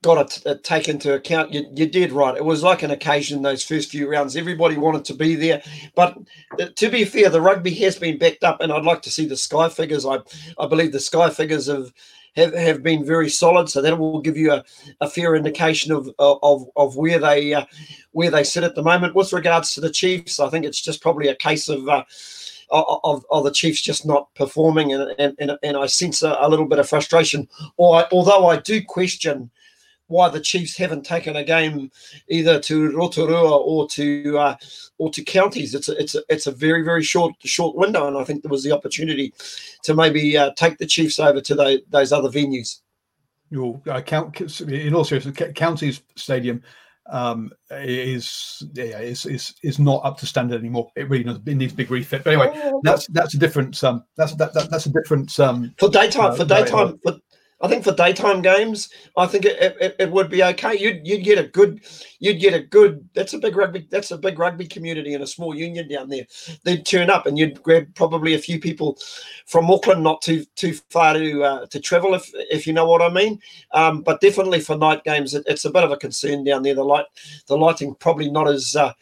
got 0.02 0.30
to 0.30 0.50
uh, 0.50 0.54
take 0.62 0.88
into 0.88 1.14
account. 1.14 1.52
You, 1.52 1.66
you 1.74 1.86
did 1.86 2.12
right. 2.12 2.36
It 2.36 2.44
was 2.44 2.62
like 2.62 2.82
an 2.82 2.90
occasion 2.90 3.40
those 3.40 3.64
first 3.64 3.90
few 3.90 4.10
rounds. 4.10 4.36
Everybody 4.36 4.76
wanted 4.76 5.06
to 5.06 5.14
be 5.14 5.36
there, 5.36 5.62
but 5.94 6.18
uh, 6.60 6.66
to 6.76 6.90
be 6.90 7.06
fair, 7.06 7.30
the 7.30 7.40
rugby 7.40 7.72
has 7.76 7.98
been 7.98 8.18
backed 8.18 8.44
up, 8.44 8.60
and 8.60 8.70
I'd 8.70 8.84
like 8.84 9.00
to 9.02 9.10
see 9.10 9.26
the 9.26 9.38
sky 9.38 9.70
figures. 9.70 10.04
I 10.04 10.18
I 10.58 10.66
believe 10.66 10.92
the 10.92 11.00
sky 11.00 11.30
figures 11.30 11.66
have 11.68 11.92
have, 12.36 12.54
have 12.54 12.82
been 12.82 13.04
very 13.04 13.28
solid. 13.28 13.68
So 13.68 13.82
that 13.82 13.98
will 13.98 14.20
give 14.20 14.36
you 14.36 14.52
a, 14.52 14.64
a 15.00 15.08
fair 15.08 15.34
indication 15.34 15.92
of 15.92 16.10
of, 16.18 16.68
of 16.76 16.96
where 16.96 17.18
they 17.18 17.54
uh, 17.54 17.64
where 18.12 18.30
they 18.30 18.44
sit 18.44 18.64
at 18.64 18.74
the 18.74 18.82
moment. 18.82 19.14
With 19.14 19.32
regards 19.32 19.74
to 19.74 19.80
the 19.80 19.90
Chiefs, 19.90 20.38
I 20.38 20.48
think 20.48 20.64
it's 20.64 20.80
just 20.80 21.02
probably 21.02 21.28
a 21.28 21.34
case 21.34 21.68
of. 21.68 21.88
Uh, 21.88 22.04
of, 22.68 23.24
of 23.30 23.44
the 23.44 23.52
Chiefs 23.52 23.80
just 23.80 24.04
not 24.04 24.34
performing, 24.34 24.92
and 24.92 25.36
and, 25.38 25.56
and, 25.62 25.76
I 25.76 25.86
sense 25.86 26.24
a, 26.24 26.36
a 26.40 26.48
little 26.48 26.66
bit 26.66 26.80
of 26.80 26.88
frustration. 26.88 27.48
Or 27.76 28.04
although 28.10 28.48
I 28.48 28.56
do 28.56 28.82
question 28.82 29.52
why 30.08 30.28
the 30.28 30.40
Chiefs 30.40 30.76
haven't 30.76 31.04
taken 31.04 31.36
a 31.36 31.44
game 31.44 31.90
either 32.28 32.60
to 32.60 32.96
Rotorua 32.96 33.56
or 33.56 33.88
to 33.88 34.38
uh, 34.38 34.56
or 34.98 35.10
to 35.10 35.22
counties. 35.22 35.74
It's 35.74 35.88
a, 35.88 36.00
it's 36.00 36.14
a, 36.14 36.22
it's 36.28 36.46
a 36.46 36.52
very 36.52 36.82
very 36.82 37.02
short 37.02 37.34
short 37.44 37.76
window, 37.76 38.06
and 38.06 38.16
I 38.16 38.24
think 38.24 38.42
there 38.42 38.50
was 38.50 38.64
the 38.64 38.72
opportunity 38.72 39.34
to 39.82 39.94
maybe 39.94 40.36
uh, 40.36 40.52
take 40.56 40.78
the 40.78 40.86
Chiefs 40.86 41.18
over 41.18 41.40
to 41.40 41.54
the, 41.54 41.82
those 41.90 42.12
other 42.12 42.28
venues. 42.28 42.80
Your 43.50 43.80
uh, 43.88 44.00
count 44.00 44.40
in 44.60 44.94
all 44.94 45.04
seriousness, 45.04 45.52
counties 45.54 46.02
stadium 46.16 46.62
um, 47.10 47.52
is 47.70 48.64
yeah 48.74 48.98
is, 48.98 49.26
is 49.26 49.54
is 49.62 49.78
not 49.78 50.04
up 50.04 50.18
to 50.18 50.26
standard 50.26 50.60
anymore. 50.60 50.90
It 50.96 51.08
really 51.08 51.24
does, 51.24 51.38
it 51.44 51.54
needs 51.54 51.72
big 51.72 51.90
refit. 51.90 52.24
But 52.24 52.32
anyway, 52.32 52.60
oh, 52.64 52.80
that's 52.82 53.06
that's 53.08 53.34
a 53.34 53.38
different 53.38 53.82
um 53.84 54.04
that's 54.16 54.34
that, 54.36 54.52
that 54.54 54.70
that's 54.70 54.86
a 54.86 54.92
different 54.92 55.38
um 55.38 55.74
for 55.78 55.88
daytime 55.88 56.32
uh, 56.32 56.36
for 56.36 56.44
daytime 56.44 56.98
for 57.04 57.16
I 57.62 57.68
think 57.68 57.84
for 57.84 57.94
daytime 57.94 58.42
games, 58.42 58.90
I 59.16 59.26
think 59.26 59.46
it, 59.46 59.76
it, 59.80 59.96
it, 59.98 60.10
would 60.10 60.28
be 60.28 60.42
okay. 60.42 60.76
You'd 60.78 61.06
you'd 61.06 61.24
get 61.24 61.38
a 61.38 61.48
good, 61.48 61.80
you'd 62.18 62.38
get 62.38 62.52
a 62.52 62.60
good. 62.60 63.08
That's 63.14 63.32
a 63.32 63.38
big 63.38 63.56
rugby. 63.56 63.86
That's 63.90 64.10
a 64.10 64.18
big 64.18 64.38
rugby 64.38 64.66
community 64.66 65.14
and 65.14 65.24
a 65.24 65.26
small 65.26 65.54
union 65.54 65.88
down 65.88 66.10
there. 66.10 66.26
They'd 66.64 66.84
turn 66.84 67.08
up, 67.08 67.24
and 67.24 67.38
you'd 67.38 67.62
grab 67.62 67.94
probably 67.94 68.34
a 68.34 68.38
few 68.38 68.60
people 68.60 68.98
from 69.46 69.70
Auckland, 69.70 70.02
not 70.02 70.20
too 70.20 70.44
too 70.54 70.74
far 70.90 71.14
to 71.14 71.44
uh, 71.44 71.66
to 71.66 71.80
travel, 71.80 72.14
if 72.14 72.30
if 72.34 72.66
you 72.66 72.74
know 72.74 72.86
what 72.86 73.00
I 73.00 73.08
mean. 73.08 73.40
Um, 73.72 74.02
but 74.02 74.20
definitely 74.20 74.60
for 74.60 74.76
night 74.76 75.02
games, 75.04 75.34
it, 75.34 75.44
it's 75.46 75.64
a 75.64 75.70
bit 75.70 75.84
of 75.84 75.90
a 75.90 75.96
concern 75.96 76.44
down 76.44 76.62
there. 76.62 76.74
The 76.74 76.84
light, 76.84 77.06
the 77.46 77.56
lighting 77.56 77.94
probably 77.94 78.30
not 78.30 78.48
as 78.48 78.76
uh, 78.76 78.92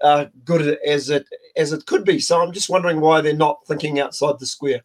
uh, 0.00 0.26
good 0.44 0.78
as 0.84 1.10
it 1.10 1.26
as 1.56 1.72
it 1.72 1.86
could 1.86 2.04
be. 2.04 2.18
So 2.18 2.42
I'm 2.42 2.52
just 2.52 2.70
wondering 2.70 3.00
why 3.00 3.20
they're 3.20 3.34
not 3.34 3.64
thinking 3.68 4.00
outside 4.00 4.40
the 4.40 4.46
square. 4.46 4.82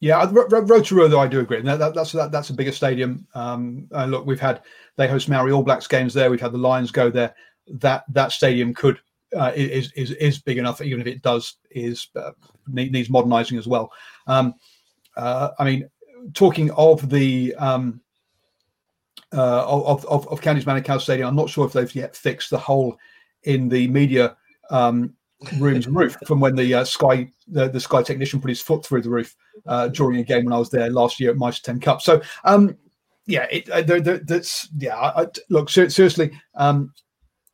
Yeah, 0.00 0.30
Rotorua, 0.30 1.08
though, 1.08 1.20
I 1.20 1.26
do 1.26 1.40
agree. 1.40 1.62
That, 1.62 1.78
that, 1.78 1.94
that's 1.94 2.12
that, 2.12 2.30
that's 2.30 2.50
a 2.50 2.54
bigger 2.54 2.72
stadium. 2.72 3.26
Um, 3.34 3.88
and 3.92 4.10
look, 4.10 4.26
we've 4.26 4.40
had 4.40 4.62
they 4.96 5.08
host 5.08 5.28
Maori 5.28 5.52
All 5.52 5.62
Blacks 5.62 5.86
games 5.86 6.12
there. 6.12 6.30
We've 6.30 6.40
had 6.40 6.52
the 6.52 6.58
Lions 6.58 6.90
go 6.90 7.10
there. 7.10 7.34
That 7.68 8.04
that 8.10 8.32
stadium 8.32 8.74
could 8.74 9.00
uh, 9.34 9.52
is 9.56 9.92
is 9.92 10.10
is 10.12 10.38
big 10.38 10.58
enough, 10.58 10.82
even 10.82 11.00
if 11.00 11.06
it 11.06 11.22
does 11.22 11.56
is 11.70 12.08
uh, 12.14 12.32
needs 12.68 13.08
modernising 13.08 13.56
as 13.56 13.66
well. 13.66 13.90
Um, 14.26 14.54
uh, 15.16 15.50
I 15.58 15.64
mean, 15.64 15.88
talking 16.34 16.70
of 16.72 17.08
the 17.08 17.54
um, 17.56 18.00
uh, 19.32 19.66
of, 19.66 20.04
of 20.04 20.28
of 20.28 20.42
Counties 20.42 20.66
Manukau 20.66 21.00
Stadium, 21.00 21.28
I'm 21.28 21.36
not 21.36 21.48
sure 21.48 21.66
if 21.66 21.72
they've 21.72 21.94
yet 21.94 22.14
fixed 22.14 22.50
the 22.50 22.58
hole 22.58 22.98
in 23.44 23.68
the 23.70 23.88
media 23.88 24.36
um, 24.70 25.15
room's 25.58 25.86
roof 25.86 26.16
from 26.26 26.40
when 26.40 26.56
the 26.56 26.74
uh, 26.74 26.84
Sky 26.84 27.30
the, 27.48 27.68
the 27.68 27.80
Sky 27.80 28.02
technician 28.02 28.40
put 28.40 28.48
his 28.48 28.62
foot 28.62 28.84
through 28.84 29.02
the 29.02 29.10
roof 29.10 29.36
uh, 29.66 29.88
during 29.88 30.20
a 30.20 30.24
game 30.24 30.44
when 30.44 30.54
I 30.54 30.58
was 30.58 30.70
there 30.70 30.90
last 30.90 31.20
year 31.20 31.30
at 31.30 31.36
Mitre 31.36 31.60
10 31.62 31.80
Cup. 31.80 32.02
So 32.02 32.20
um, 32.44 32.76
yeah, 33.26 33.46
it, 33.50 33.68
uh, 33.70 33.82
there, 33.82 34.00
there, 34.00 34.18
that's 34.18 34.68
yeah. 34.78 34.96
I, 34.96 35.26
look, 35.50 35.68
ser- 35.68 35.90
seriously, 35.90 36.30
um, 36.54 36.92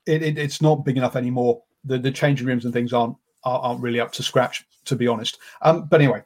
it, 0.07 0.23
it, 0.23 0.39
it's 0.39 0.61
not 0.61 0.85
big 0.85 0.97
enough 0.97 1.17
anymore. 1.17 1.63
The 1.85 1.99
the 1.99 2.13
changing 2.13 2.47
rooms 2.47 2.65
and 2.65 2.75
things 2.75 2.93
aren't 2.93 3.17
aren't 3.45 3.81
really 3.81 3.99
up 3.99 4.13
to 4.13 4.23
scratch, 4.23 4.65
to 4.85 4.95
be 4.95 5.09
honest. 5.09 5.39
Um, 5.63 5.87
but 5.87 6.01
anyway, 6.01 6.23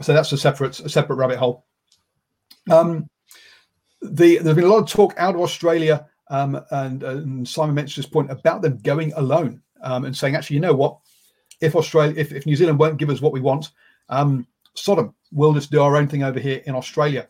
so 0.00 0.12
that's 0.12 0.32
a 0.32 0.38
separate 0.38 0.78
a 0.80 0.88
separate 0.88 1.16
rabbit 1.16 1.38
hole. 1.38 1.64
Um, 2.70 3.08
the 4.02 4.38
there's 4.38 4.56
been 4.56 4.64
a 4.64 4.68
lot 4.68 4.82
of 4.82 4.88
talk 4.88 5.14
out 5.16 5.34
of 5.34 5.40
Australia, 5.40 6.06
um, 6.28 6.60
and, 6.70 7.02
and 7.02 7.48
Simon 7.48 7.74
mentioned 7.74 8.04
this 8.04 8.10
point 8.10 8.30
about 8.30 8.60
them 8.60 8.78
going 8.78 9.12
alone 9.14 9.62
um, 9.82 10.04
and 10.04 10.16
saying, 10.16 10.34
actually, 10.34 10.54
you 10.54 10.60
know 10.60 10.74
what? 10.74 10.98
If 11.60 11.76
Australia, 11.76 12.14
if, 12.16 12.32
if 12.32 12.46
New 12.46 12.56
Zealand 12.56 12.78
won't 12.78 12.98
give 12.98 13.10
us 13.10 13.20
what 13.20 13.32
we 13.32 13.40
want, 13.40 13.70
um, 14.08 14.46
Sodom, 14.74 15.14
we'll 15.32 15.52
just 15.52 15.70
do 15.70 15.82
our 15.82 15.96
own 15.96 16.08
thing 16.08 16.22
over 16.22 16.40
here 16.40 16.62
in 16.66 16.74
Australia, 16.74 17.28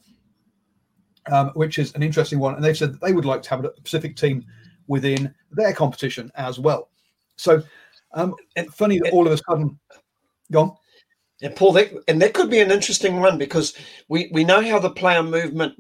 um, 1.30 1.50
which 1.54 1.78
is 1.78 1.94
an 1.94 2.02
interesting 2.02 2.38
one. 2.38 2.54
And 2.54 2.64
they've 2.64 2.76
said 2.76 2.98
they 3.00 3.12
would 3.12 3.24
like 3.24 3.42
to 3.42 3.50
have 3.50 3.64
a 3.64 3.70
Pacific 3.70 4.16
team 4.16 4.44
within 4.86 5.34
their 5.50 5.72
competition 5.72 6.30
as 6.34 6.58
well. 6.58 6.90
So, 7.36 7.62
um, 8.14 8.34
and 8.56 8.72
funny 8.72 8.98
that 9.00 9.12
all 9.12 9.26
of 9.26 9.32
a 9.32 9.38
sudden, 9.38 9.78
gone. 10.50 10.76
Yeah, 11.40 11.50
Paul, 11.56 11.72
that, 11.72 11.92
and 12.06 12.22
that 12.22 12.34
could 12.34 12.50
be 12.50 12.60
an 12.60 12.70
interesting 12.70 13.20
one 13.20 13.36
because 13.36 13.74
we, 14.08 14.30
we 14.32 14.44
know 14.44 14.62
how 14.62 14.78
the 14.78 14.90
player 14.90 15.22
movement 15.22 15.74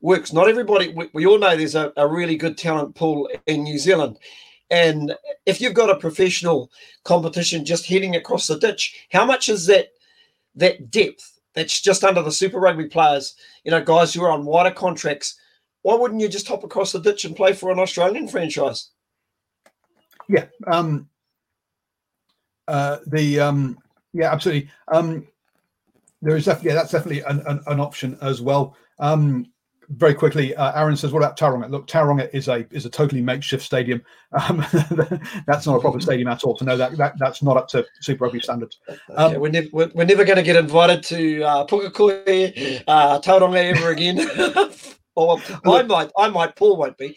works. 0.00 0.32
Not 0.32 0.48
everybody, 0.48 0.88
we, 0.88 1.08
we 1.12 1.26
all 1.26 1.38
know 1.38 1.56
there's 1.56 1.76
a, 1.76 1.92
a 1.96 2.08
really 2.08 2.36
good 2.36 2.58
talent 2.58 2.96
pool 2.96 3.28
in 3.46 3.62
New 3.62 3.78
Zealand. 3.78 4.18
And 4.74 5.14
if 5.46 5.60
you've 5.60 5.72
got 5.72 5.88
a 5.88 5.94
professional 5.94 6.68
competition 7.04 7.64
just 7.64 7.86
heading 7.86 8.16
across 8.16 8.48
the 8.48 8.58
ditch, 8.58 9.06
how 9.12 9.24
much 9.24 9.48
is 9.48 9.66
that 9.66 9.90
that 10.56 10.90
depth 10.90 11.38
that's 11.54 11.80
just 11.80 12.02
under 12.02 12.22
the 12.22 12.32
Super 12.32 12.58
Rugby 12.58 12.86
players? 12.86 13.36
You 13.62 13.70
know, 13.70 13.84
guys 13.84 14.12
who 14.12 14.24
are 14.24 14.32
on 14.32 14.44
wider 14.44 14.74
contracts. 14.74 15.38
Why 15.82 15.94
wouldn't 15.94 16.20
you 16.20 16.28
just 16.28 16.48
hop 16.48 16.64
across 16.64 16.90
the 16.90 16.98
ditch 16.98 17.24
and 17.24 17.36
play 17.36 17.52
for 17.52 17.70
an 17.70 17.78
Australian 17.78 18.26
franchise? 18.26 18.90
Yeah, 20.28 20.46
um, 20.66 21.08
uh, 22.66 22.98
the 23.06 23.38
um, 23.38 23.78
yeah, 24.12 24.32
absolutely. 24.32 24.70
Um, 24.88 25.28
there 26.20 26.34
is 26.34 26.46
definitely 26.46 26.70
yeah, 26.70 26.74
that's 26.74 26.90
definitely 26.90 27.20
an, 27.20 27.46
an, 27.46 27.60
an 27.68 27.78
option 27.78 28.18
as 28.20 28.40
well. 28.40 28.76
Um, 28.98 29.46
very 29.90 30.14
quickly, 30.14 30.54
uh, 30.56 30.80
Aaron 30.80 30.96
says, 30.96 31.12
"What 31.12 31.20
about 31.20 31.38
Tauranga?" 31.38 31.70
Look, 31.70 31.86
Tauranga 31.86 32.28
is 32.32 32.48
a 32.48 32.66
is 32.70 32.86
a 32.86 32.90
totally 32.90 33.22
makeshift 33.22 33.64
stadium. 33.64 34.02
Um, 34.32 34.64
that's 35.46 35.66
not 35.66 35.76
a 35.76 35.80
proper 35.80 36.00
stadium 36.00 36.28
at 36.28 36.44
all. 36.44 36.56
To 36.56 36.64
know 36.64 36.76
that, 36.76 36.96
that 36.96 37.14
that's 37.18 37.42
not 37.42 37.56
up 37.56 37.68
to 37.68 37.84
Super 38.00 38.24
Rugby 38.24 38.40
standards. 38.40 38.80
Um, 38.88 38.98
okay, 39.32 39.38
we're, 39.38 39.50
never, 39.50 39.68
we're, 39.72 39.90
we're, 39.94 40.04
never 40.04 40.24
going 40.24 40.36
to 40.36 40.42
get 40.42 40.56
invited 40.56 41.02
to 41.04 41.42
uh, 41.42 41.66
Pukekohe, 41.66 42.82
uh, 42.86 43.20
Tauranga 43.20 43.76
ever 43.76 43.90
again. 43.90 44.18
or 45.16 45.38
I 45.64 45.82
might, 45.82 46.10
I 46.18 46.28
might. 46.28 46.56
Paul 46.56 46.76
won't 46.76 46.98
be. 46.98 47.14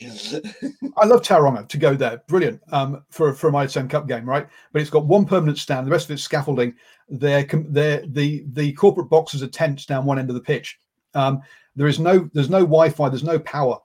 I 0.98 1.06
love 1.06 1.22
Tauranga 1.22 1.68
to 1.68 1.78
go 1.78 1.96
there. 1.96 2.22
Brilliant 2.28 2.62
um, 2.72 3.04
for 3.10 3.34
for 3.34 3.50
a 3.50 3.52
Mitre 3.52 3.74
10 3.74 3.88
Cup 3.90 4.08
game, 4.08 4.28
right? 4.28 4.48
But 4.72 4.82
it's 4.82 4.92
got 4.92 5.06
one 5.06 5.26
permanent 5.26 5.58
stand. 5.58 5.88
The 5.88 5.92
rest 5.92 6.06
of 6.06 6.12
it's 6.12 6.24
scaffolding. 6.24 6.76
They're, 7.10 7.44
they're 7.70 8.06
the 8.08 8.46
the 8.54 8.74
corporate 8.74 9.10
boxes 9.10 9.42
are 9.42 9.48
tents 9.48 9.86
down 9.86 10.06
one 10.06 10.20
end 10.20 10.30
of 10.30 10.36
the 10.36 10.42
pitch. 10.42 10.80
Um, 11.14 11.42
there 11.78 11.88
is 11.88 12.00
no 12.00 12.30
there's 12.34 12.50
no 12.50 12.62
Wi-Fi, 12.62 13.08
there's 13.08 13.24
no 13.24 13.40
power 13.40 13.78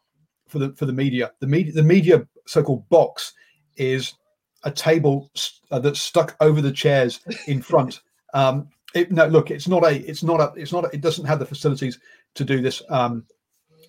for 0.48 0.58
the 0.58 0.72
for 0.72 0.86
the 0.86 0.92
media. 0.92 1.30
The 1.40 1.46
media 1.46 1.72
the 1.72 1.82
media 1.82 2.26
so-called 2.46 2.88
box 2.88 3.34
is 3.76 4.14
a 4.64 4.70
table 4.70 5.30
uh, 5.70 5.78
that's 5.78 6.00
stuck 6.00 6.34
over 6.40 6.60
the 6.60 6.72
chairs 6.72 7.20
in 7.46 7.62
front. 7.62 8.00
Um, 8.34 8.70
it, 8.94 9.12
no, 9.12 9.26
look, 9.26 9.50
it's 9.50 9.68
not 9.68 9.84
a, 9.84 9.90
it's 10.08 10.22
not 10.22 10.40
a, 10.40 10.58
it's 10.58 10.72
not. 10.72 10.86
A, 10.86 10.94
it 10.94 11.02
doesn't 11.02 11.26
have 11.26 11.38
the 11.38 11.44
facilities 11.44 11.98
to 12.34 12.44
do 12.44 12.62
this, 12.62 12.82
um, 12.88 13.26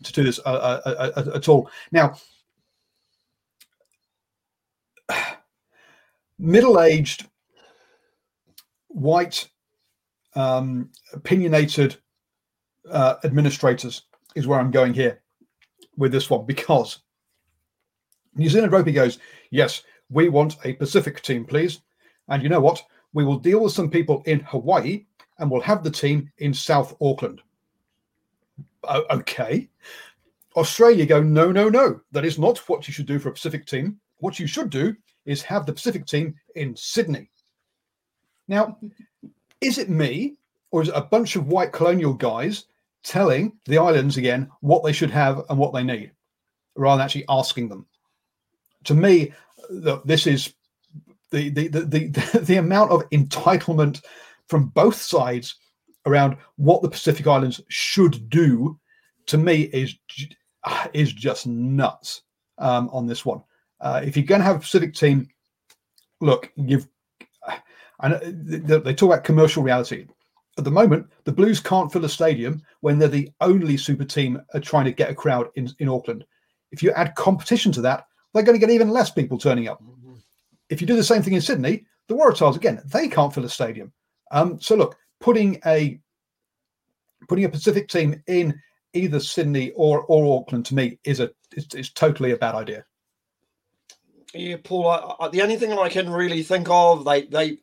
to 0.03 0.11
do 0.11 0.21
this 0.21 0.37
uh, 0.45 0.49
uh, 0.49 0.81
uh, 0.85 1.11
uh 1.15 1.31
at 1.35 1.47
all. 1.47 1.69
Now, 1.93 2.17
middle-aged, 6.37 7.25
white, 8.89 9.47
um, 10.35 10.89
opinionated 11.13 11.95
uh, 12.89 13.15
administrators 13.23 14.03
is 14.35 14.47
where 14.47 14.59
I'm 14.59 14.71
going 14.71 14.93
here 14.93 15.21
with 15.97 16.11
this 16.11 16.29
one 16.29 16.45
because 16.45 16.99
New 18.35 18.49
Zealand 18.49 18.71
Rugby 18.71 18.91
goes, 18.91 19.19
yes, 19.51 19.83
we 20.09 20.29
want 20.29 20.57
a 20.63 20.73
Pacific 20.73 21.21
team, 21.21 21.45
please. 21.45 21.81
And 22.29 22.41
you 22.41 22.49
know 22.49 22.59
what? 22.59 22.83
We 23.13 23.23
will 23.23 23.37
deal 23.37 23.61
with 23.61 23.73
some 23.73 23.89
people 23.89 24.23
in 24.25 24.39
Hawaii 24.41 25.05
and 25.37 25.49
we'll 25.49 25.61
have 25.61 25.83
the 25.83 25.91
team 25.91 26.31
in 26.39 26.53
South 26.53 26.95
Auckland. 27.01 27.41
Uh, 28.83 29.01
okay. 29.11 29.69
Australia 30.55 31.05
go, 31.05 31.21
no, 31.21 31.51
no, 31.51 31.69
no. 31.69 31.99
That 32.11 32.25
is 32.25 32.37
not 32.39 32.57
what 32.69 32.87
you 32.87 32.93
should 32.93 33.05
do 33.05 33.19
for 33.19 33.29
a 33.29 33.33
Pacific 33.33 33.65
team. 33.65 33.99
What 34.17 34.39
you 34.39 34.47
should 34.47 34.69
do 34.69 34.95
is 35.25 35.41
have 35.43 35.65
the 35.65 35.73
Pacific 35.73 36.05
team 36.05 36.35
in 36.55 36.75
Sydney. 36.75 37.29
Now, 38.47 38.77
is 39.61 39.77
it 39.77 39.89
me 39.89 40.35
or 40.71 40.81
is 40.81 40.89
it 40.89 40.95
a 40.95 41.01
bunch 41.01 41.35
of 41.35 41.47
white 41.47 41.71
colonial 41.71 42.13
guys 42.13 42.65
telling 43.03 43.53
the 43.65 43.77
islands 43.77 44.17
again 44.17 44.49
what 44.61 44.83
they 44.83 44.93
should 44.93 45.11
have 45.11 45.43
and 45.49 45.57
what 45.57 45.73
they 45.73 45.83
need, 45.83 46.11
rather 46.75 46.97
than 46.97 47.05
actually 47.05 47.25
asking 47.29 47.69
them. 47.69 47.85
To 48.85 48.93
me, 48.93 49.33
look, 49.69 50.03
this 50.05 50.27
is 50.27 50.53
the 51.31 51.49
the 51.49 51.67
the 51.67 51.81
the, 51.81 52.39
the 52.43 52.57
amount 52.57 52.91
of 52.91 53.09
entitlement 53.09 54.03
from 54.47 54.67
both 54.69 54.95
sides 54.95 55.55
around 56.05 56.37
what 56.57 56.81
the 56.81 56.89
Pacific 56.89 57.27
Islands 57.27 57.61
should 57.69 58.29
do. 58.29 58.79
To 59.27 59.37
me, 59.37 59.63
is 59.63 59.95
is 60.93 61.13
just 61.13 61.47
nuts 61.47 62.21
um, 62.57 62.89
on 62.91 63.07
this 63.07 63.25
one. 63.25 63.41
Uh, 63.79 64.01
if 64.03 64.15
you're 64.15 64.25
going 64.25 64.39
to 64.39 64.45
have 64.45 64.57
a 64.57 64.59
Pacific 64.59 64.93
team, 64.93 65.27
look, 66.21 66.51
you've. 66.55 66.87
And 67.99 68.19
they 68.49 68.93
talk 68.93 69.13
about 69.13 69.23
commercial 69.23 69.63
reality 69.63 70.07
at 70.57 70.63
the 70.63 70.71
moment, 70.71 71.07
the 71.23 71.31
Blues 71.31 71.59
can't 71.59 71.91
fill 71.91 72.05
a 72.05 72.09
stadium 72.09 72.61
when 72.81 72.99
they're 72.99 73.07
the 73.07 73.31
only 73.41 73.77
super 73.77 74.05
team 74.05 74.41
trying 74.61 74.85
to 74.85 74.91
get 74.91 75.09
a 75.09 75.15
crowd 75.15 75.49
in, 75.55 75.69
in 75.79 75.89
Auckland. 75.89 76.25
If 76.71 76.83
you 76.83 76.91
add 76.91 77.15
competition 77.15 77.71
to 77.73 77.81
that, 77.81 78.05
they're 78.33 78.43
going 78.43 78.59
to 78.59 78.65
get 78.65 78.73
even 78.73 78.89
less 78.89 79.11
people 79.11 79.37
turning 79.37 79.67
up. 79.67 79.81
If 80.69 80.81
you 80.81 80.87
do 80.87 80.95
the 80.95 81.03
same 81.03 81.21
thing 81.21 81.33
in 81.33 81.41
Sydney, 81.41 81.85
the 82.07 82.15
Waratahs 82.15 82.55
again, 82.55 82.81
they 82.85 83.07
can't 83.07 83.33
fill 83.33 83.45
a 83.45 83.49
stadium. 83.49 83.91
Um, 84.31 84.59
so 84.59 84.75
look, 84.75 84.95
putting 85.19 85.59
a 85.65 85.99
putting 87.27 87.45
a 87.45 87.49
Pacific 87.49 87.87
team 87.87 88.21
in 88.27 88.59
either 88.93 89.19
Sydney 89.19 89.71
or 89.71 90.01
or 90.05 90.39
Auckland 90.39 90.65
to 90.67 90.75
me 90.75 90.99
is 91.03 91.19
a 91.19 91.29
is 91.55 91.91
totally 91.91 92.31
a 92.31 92.37
bad 92.37 92.55
idea. 92.55 92.85
Yeah, 94.33 94.57
Paul. 94.63 94.87
I, 94.87 95.15
I, 95.19 95.27
the 95.29 95.43
only 95.43 95.57
thing 95.57 95.71
I 95.71 95.89
can 95.89 96.09
really 96.09 96.43
think 96.43 96.67
of, 96.69 97.05
they 97.05 97.23
they 97.23 97.57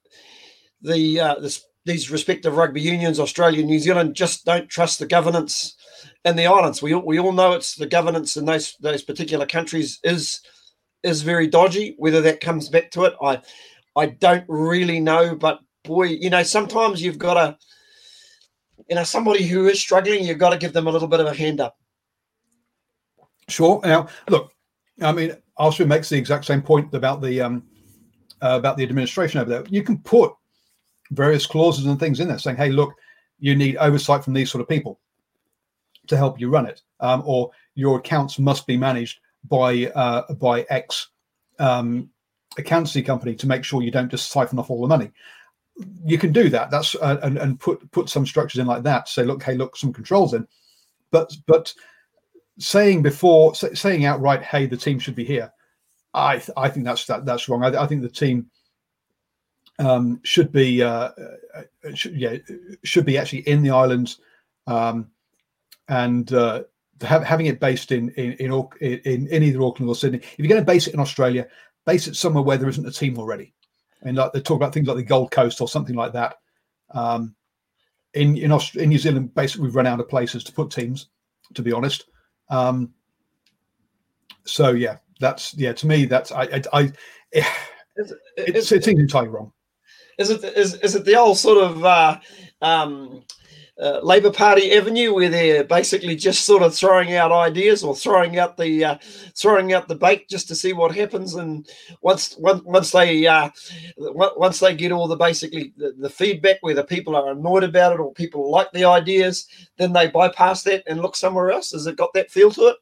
the 0.83 1.21
uh, 1.21 1.35
this, 1.41 1.65
these 1.91 2.11
respective 2.11 2.57
rugby 2.57 2.81
unions, 2.81 3.19
Australia, 3.19 3.65
New 3.65 3.81
Zealand, 3.81 4.15
just 4.15 4.45
don't 4.45 4.69
trust 4.69 4.99
the 4.99 5.07
governance 5.07 5.77
in 6.25 6.37
the 6.37 6.47
islands. 6.47 6.81
We 6.83 6.95
we 6.95 7.19
all 7.19 7.33
know 7.33 7.53
it's 7.53 7.75
the 7.75 7.87
governance 7.87 8.37
in 8.37 8.45
those 8.45 8.77
those 8.81 9.03
particular 9.03 9.47
countries 9.47 9.99
is 10.05 10.41
is 11.03 11.23
very 11.23 11.49
dodgy. 11.49 11.95
Whether 11.99 12.21
that 12.23 12.41
comes 12.41 12.69
back 12.69 12.91
to 12.93 13.05
it, 13.05 13.15
I 13.21 13.41
I 13.97 14.07
don't 14.07 14.45
really 14.49 15.01
know. 15.01 15.35
But 15.35 15.61
boy, 15.85 16.05
you 16.05 16.31
know, 16.31 16.45
sometimes 16.45 17.03
you've 17.03 17.19
got 17.19 17.35
to, 17.35 17.59
you 18.89 18.95
know, 18.95 19.05
somebody 19.05 19.45
who 19.45 19.67
is 19.67 19.81
struggling, 19.81 20.25
you've 20.25 20.39
got 20.39 20.51
to 20.51 20.59
give 20.59 20.73
them 20.73 20.87
a 20.87 20.91
little 20.93 21.09
bit 21.09 21.21
of 21.21 21.27
a 21.27 21.35
hand 21.35 21.61
up. 21.61 21.77
Sure. 23.49 23.81
Now, 23.83 24.07
look, 24.29 24.53
I 25.03 25.11
mean, 25.11 25.33
Arshia 25.59 25.87
makes 25.87 26.09
the 26.09 26.19
exact 26.19 26.45
same 26.45 26.63
point 26.63 26.95
about 26.95 27.21
the 27.21 27.41
um, 27.41 27.65
uh, 28.41 28.57
about 28.57 28.77
the 28.77 28.85
administration 28.85 29.41
over 29.41 29.51
there. 29.51 29.65
You 29.69 29.83
can 29.83 29.99
put 29.99 30.33
various 31.11 31.47
clauses 31.47 31.87
and 31.87 31.99
things 31.99 32.21
in 32.21 32.29
there 32.29 32.39
saying, 32.39 32.57
"Hey, 32.57 32.71
look, 32.71 32.95
you 33.39 33.55
need 33.55 33.77
oversight 33.77 34.25
from 34.25 34.35
these 34.35 34.51
sort 34.51 34.63
of 34.63 34.69
people 34.69 35.01
to 36.07 36.17
help 36.17 36.41
you 36.41 36.51
run 36.51 36.67
it, 36.67 36.83
um, 37.01 37.23
or 37.25 37.51
your 37.75 37.99
accounts 37.99 38.39
must 38.39 38.67
be 38.67 38.77
managed 38.77 39.21
by 39.49 39.87
uh, 39.95 40.33
by 40.35 40.67
X 40.71 41.09
um, 41.59 42.11
accountancy 42.59 43.03
company 43.03 43.35
to 43.35 43.47
make 43.47 43.65
sure 43.65 43.83
you 43.83 43.91
don't 43.91 44.11
just 44.11 44.31
siphon 44.31 44.59
off 44.59 44.71
all 44.71 44.81
the 44.81 44.89
money." 44.89 45.11
You 46.05 46.19
can 46.19 46.33
do 46.33 46.51
that. 46.51 46.71
That's 46.71 46.95
uh, 46.97 47.19
and, 47.23 47.39
and 47.39 47.59
put 47.59 47.91
put 47.91 48.09
some 48.09 48.27
structures 48.27 48.59
in 48.59 48.67
like 48.67 48.83
that. 48.83 49.09
Say, 49.09 49.25
look, 49.25 49.43
hey, 49.43 49.55
look, 49.55 49.77
some 49.77 49.93
controls 49.93 50.35
in, 50.35 50.47
but 51.11 51.33
but 51.47 51.73
saying 52.59 53.03
before 53.03 53.55
saying 53.55 54.05
outright, 54.05 54.43
"Hey, 54.43 54.67
the 54.67 54.77
team 54.77 54.99
should 54.99 55.15
be 55.15 55.25
here," 55.25 55.51
I 56.15 56.37
th- 56.37 56.51
I 56.57 56.69
think 56.69 56.85
that's 56.85 57.07
that, 57.07 57.25
that's 57.25 57.49
wrong. 57.49 57.65
I, 57.65 57.83
I, 57.83 57.87
think 57.87 58.03
the 58.03 58.09
team 58.09 58.51
um, 59.81 60.21
should 60.23 60.53
be 60.53 60.83
uh, 60.83 61.11
uh, 61.55 61.63
should, 61.95 62.15
yeah 62.15 62.37
should 62.85 63.07
be 63.07 63.17
actually 63.19 63.41
in 63.49 63.63
the 63.63 63.71
islands 63.71 64.21
um, 64.67 65.11
and 65.89 66.33
uh, 66.35 66.63
have, 67.01 67.25
having 67.25 67.47
it 67.47 67.61
based 67.61 67.91
in 67.91 68.11
in, 68.11 68.33
in 68.35 68.53
in 68.81 69.27
in 69.29 69.43
either 69.43 69.63
Auckland 69.63 69.89
or 69.89 69.95
Sydney. 69.95 70.19
If 70.19 70.39
you're 70.39 70.49
going 70.49 70.61
to 70.61 70.67
base 70.67 70.87
it 70.87 70.95
in 70.95 71.01
Australia, 71.01 71.49
base 71.87 72.07
it 72.07 72.17
somewhere 72.17 72.43
where 72.43 72.59
there 72.59 72.69
isn't 72.69 72.87
a 72.87 72.93
team 72.93 73.19
already. 73.19 73.55
And 74.03 74.17
like 74.17 74.33
they 74.33 74.41
talk 74.41 74.57
about 74.57 74.73
things 74.73 74.87
like 74.87 74.97
the 74.97 75.03
Gold 75.03 75.31
Coast 75.31 75.61
or 75.61 75.69
something 75.69 75.97
like 75.97 76.13
that. 76.13 76.37
Um, 76.91 77.35
in 78.15 78.37
in, 78.37 78.53
Aust- 78.53 78.77
in 78.77 78.91
New 78.91 78.99
Zealand, 78.99 79.35
basically, 79.35 79.65
we've 79.65 79.77
run 79.77 79.87
out 79.87 80.01
of 80.01 80.09
places 80.09 80.45
to 80.45 80.53
put 80.53 80.71
teams. 80.71 81.09
To 81.55 81.63
be 81.63 81.73
honest, 81.73 82.05
um, 82.49 82.93
so 84.45 84.71
yeah, 84.71 84.99
that's 85.19 85.55
yeah. 85.55 85.73
To 85.73 85.87
me, 85.87 86.05
that's 86.05 86.33
I 86.33 86.43
I, 86.43 86.63
I 86.73 86.81
it, 87.33 87.47
it's, 87.97 88.13
it's, 88.37 88.73
it 88.73 88.85
seems 88.85 89.01
entirely 89.01 89.29
wrong. 89.29 89.53
Is 90.21 90.29
it 90.29 90.45
is 90.45 90.75
is 90.75 90.95
it 90.95 91.07
the 91.07 91.17
old 91.17 91.39
sort 91.39 91.65
of 91.65 91.83
uh, 91.83 92.19
um, 92.61 93.23
uh, 93.81 94.01
Labour 94.03 94.31
Party 94.31 94.71
avenue 94.73 95.15
where 95.15 95.31
they're 95.31 95.65
basically 95.65 96.15
just 96.15 96.45
sort 96.45 96.63
of 96.63 96.75
throwing 96.75 97.15
out 97.15 97.33
ideas 97.33 97.83
or 97.83 97.97
throwing 97.97 98.39
out 98.39 98.59
the 98.59 98.85
uh, 98.85 98.99
throwing 99.35 99.73
out 99.73 99.89
the 99.89 99.95
bait 99.95 100.29
just 100.29 100.47
to 100.49 100.55
see 100.55 100.75
what 100.75 100.95
happens, 100.95 101.37
and 101.37 101.67
once 102.03 102.37
once, 102.39 102.63
once 102.65 102.91
they 102.91 103.27
uh, 103.27 103.49
once 103.97 104.61
they 104.61 104.75
get 104.75 104.93
all 104.93 105.09
the 105.09 105.17
basically 105.17 105.73
the, 105.79 105.95
the, 105.99 106.11
feedback 106.11 106.59
whether 106.61 106.83
people 106.83 107.17
are 107.17 107.31
annoyed 107.31 107.65
about 107.65 107.95
it 107.95 108.01
or 108.01 108.13
people 108.13 108.51
like 108.51 108.71
the 108.73 108.85
ideas, 108.85 109.49
then 109.79 109.95
they 109.95 110.09
bypass 110.09 110.63
that 110.65 110.83
and 110.87 111.01
look 111.01 111.17
somewhere 111.17 111.51
else. 111.51 111.71
Has 111.71 111.87
it 111.87 111.97
got 111.97 112.13
that 112.13 112.31
feel 112.31 112.51
to 112.51 112.67
it? 112.67 112.77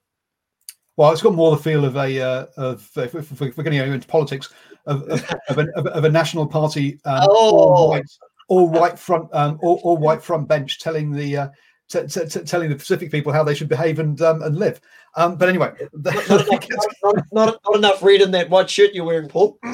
Well, 0.97 1.13
it's 1.13 1.23
got 1.23 1.35
more 1.35 1.53
the 1.53 1.63
feel 1.63 1.85
of 1.85 1.95
a 1.95 2.21
uh, 2.21 2.47
of 2.57 2.91
if, 2.97 3.15
if, 3.15 3.41
we're 3.41 3.63
getting 3.63 3.79
into 3.79 4.09
politics 4.09 4.53
of, 4.89 5.03
of, 5.09 5.35
of, 5.49 5.59
a, 5.59 5.91
of 5.91 6.05
a, 6.05 6.11
national 6.11 6.47
party 6.47 6.99
um, 7.05 7.27
oh. 7.31 7.57
all, 7.57 7.89
white, 7.91 8.05
all 8.49 8.69
white 8.69 8.99
front 8.99 9.29
um, 9.33 9.59
all, 9.63 9.81
all, 9.85 9.97
white 9.97 10.23
front 10.23 10.49
bench 10.49 10.81
telling 10.81 11.13
the 11.13 11.37
uh, 11.37 11.49
t- 11.89 12.07
t- 12.07 12.27
t- 12.27 12.41
telling 12.41 12.71
the 12.71 12.77
Pacific 12.77 13.11
people 13.11 13.33
how 13.33 13.45
they 13.45 13.55
should 13.55 13.69
behave 13.69 13.99
and 13.99 14.21
um, 14.23 14.43
and 14.43 14.57
live. 14.57 14.81
Um, 15.17 15.37
but 15.37 15.49
anyway, 15.49 15.73
not, 15.93 16.15
not, 16.29 16.49
enough, 16.49 16.65
not, 17.03 17.17
not, 17.33 17.61
not, 17.65 17.77
enough 17.77 18.03
read 18.03 18.21
in 18.23 18.31
that 18.33 18.51
white 18.51 18.71
shirt 18.71 18.93
you're 18.95 19.05
wearing, 19.05 19.29
Paul. 19.29 19.59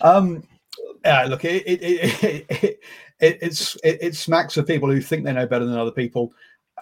um, 0.00 0.42
yeah, 1.04 1.24
look, 1.24 1.44
it, 1.44 1.62
it, 1.66 1.82
it, 1.82 2.80
it, 3.20 3.38
it's 3.40 3.76
it, 3.82 3.98
it 4.00 4.14
smacks 4.14 4.56
of 4.56 4.66
people 4.66 4.90
who 4.90 5.00
think 5.00 5.24
they 5.24 5.32
know 5.32 5.46
better 5.46 5.64
than 5.64 5.76
other 5.76 5.90
people. 5.90 6.32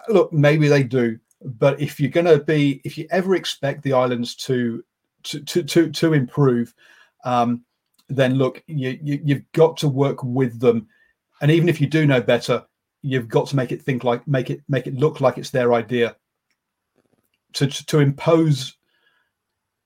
Look, 0.09 0.31
maybe 0.31 0.67
they 0.67 0.83
do, 0.83 1.19
but 1.43 1.79
if 1.79 1.99
you're 1.99 2.11
going 2.11 2.25
to 2.25 2.39
be, 2.43 2.81
if 2.83 2.97
you 2.97 3.07
ever 3.09 3.35
expect 3.35 3.83
the 3.83 3.93
islands 3.93 4.35
to 4.35 4.83
to 5.23 5.39
to 5.41 5.63
to, 5.63 5.89
to 5.89 6.13
improve, 6.13 6.73
um, 7.23 7.63
then 8.09 8.35
look, 8.35 8.63
you, 8.67 8.99
you 9.01 9.19
you've 9.23 9.51
got 9.53 9.77
to 9.77 9.87
work 9.87 10.23
with 10.23 10.59
them, 10.59 10.87
and 11.41 11.51
even 11.51 11.69
if 11.69 11.81
you 11.81 11.87
do 11.87 12.05
know 12.05 12.21
better, 12.21 12.63
you've 13.01 13.27
got 13.27 13.47
to 13.47 13.55
make 13.55 13.71
it 13.71 13.81
think 13.81 14.03
like 14.03 14.27
make 14.27 14.49
it 14.49 14.61
make 14.69 14.87
it 14.87 14.95
look 14.95 15.21
like 15.21 15.37
it's 15.37 15.49
their 15.49 15.73
idea. 15.73 16.15
To 17.53 17.67
to, 17.67 17.85
to 17.87 17.99
impose 17.99 18.77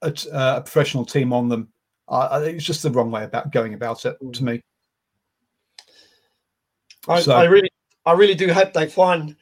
a, 0.02 0.14
uh, 0.32 0.58
a, 0.58 0.62
professional 0.62 1.06
team 1.06 1.34
on 1.34 1.50
them, 1.50 1.70
uh, 2.08 2.42
it's 2.44 2.64
just 2.64 2.84
the 2.84 2.92
wrong 2.92 3.10
way 3.10 3.24
about 3.24 3.52
going 3.52 3.74
about 3.74 4.06
it 4.06 4.18
to 4.34 4.44
me. 4.44 4.62
I, 7.08 7.22
so, 7.22 7.34
I 7.34 7.46
really, 7.46 7.72
I 8.06 8.14
really 8.14 8.36
do 8.36 8.52
hope 8.52 8.74
they 8.74 8.88
find 8.88 9.36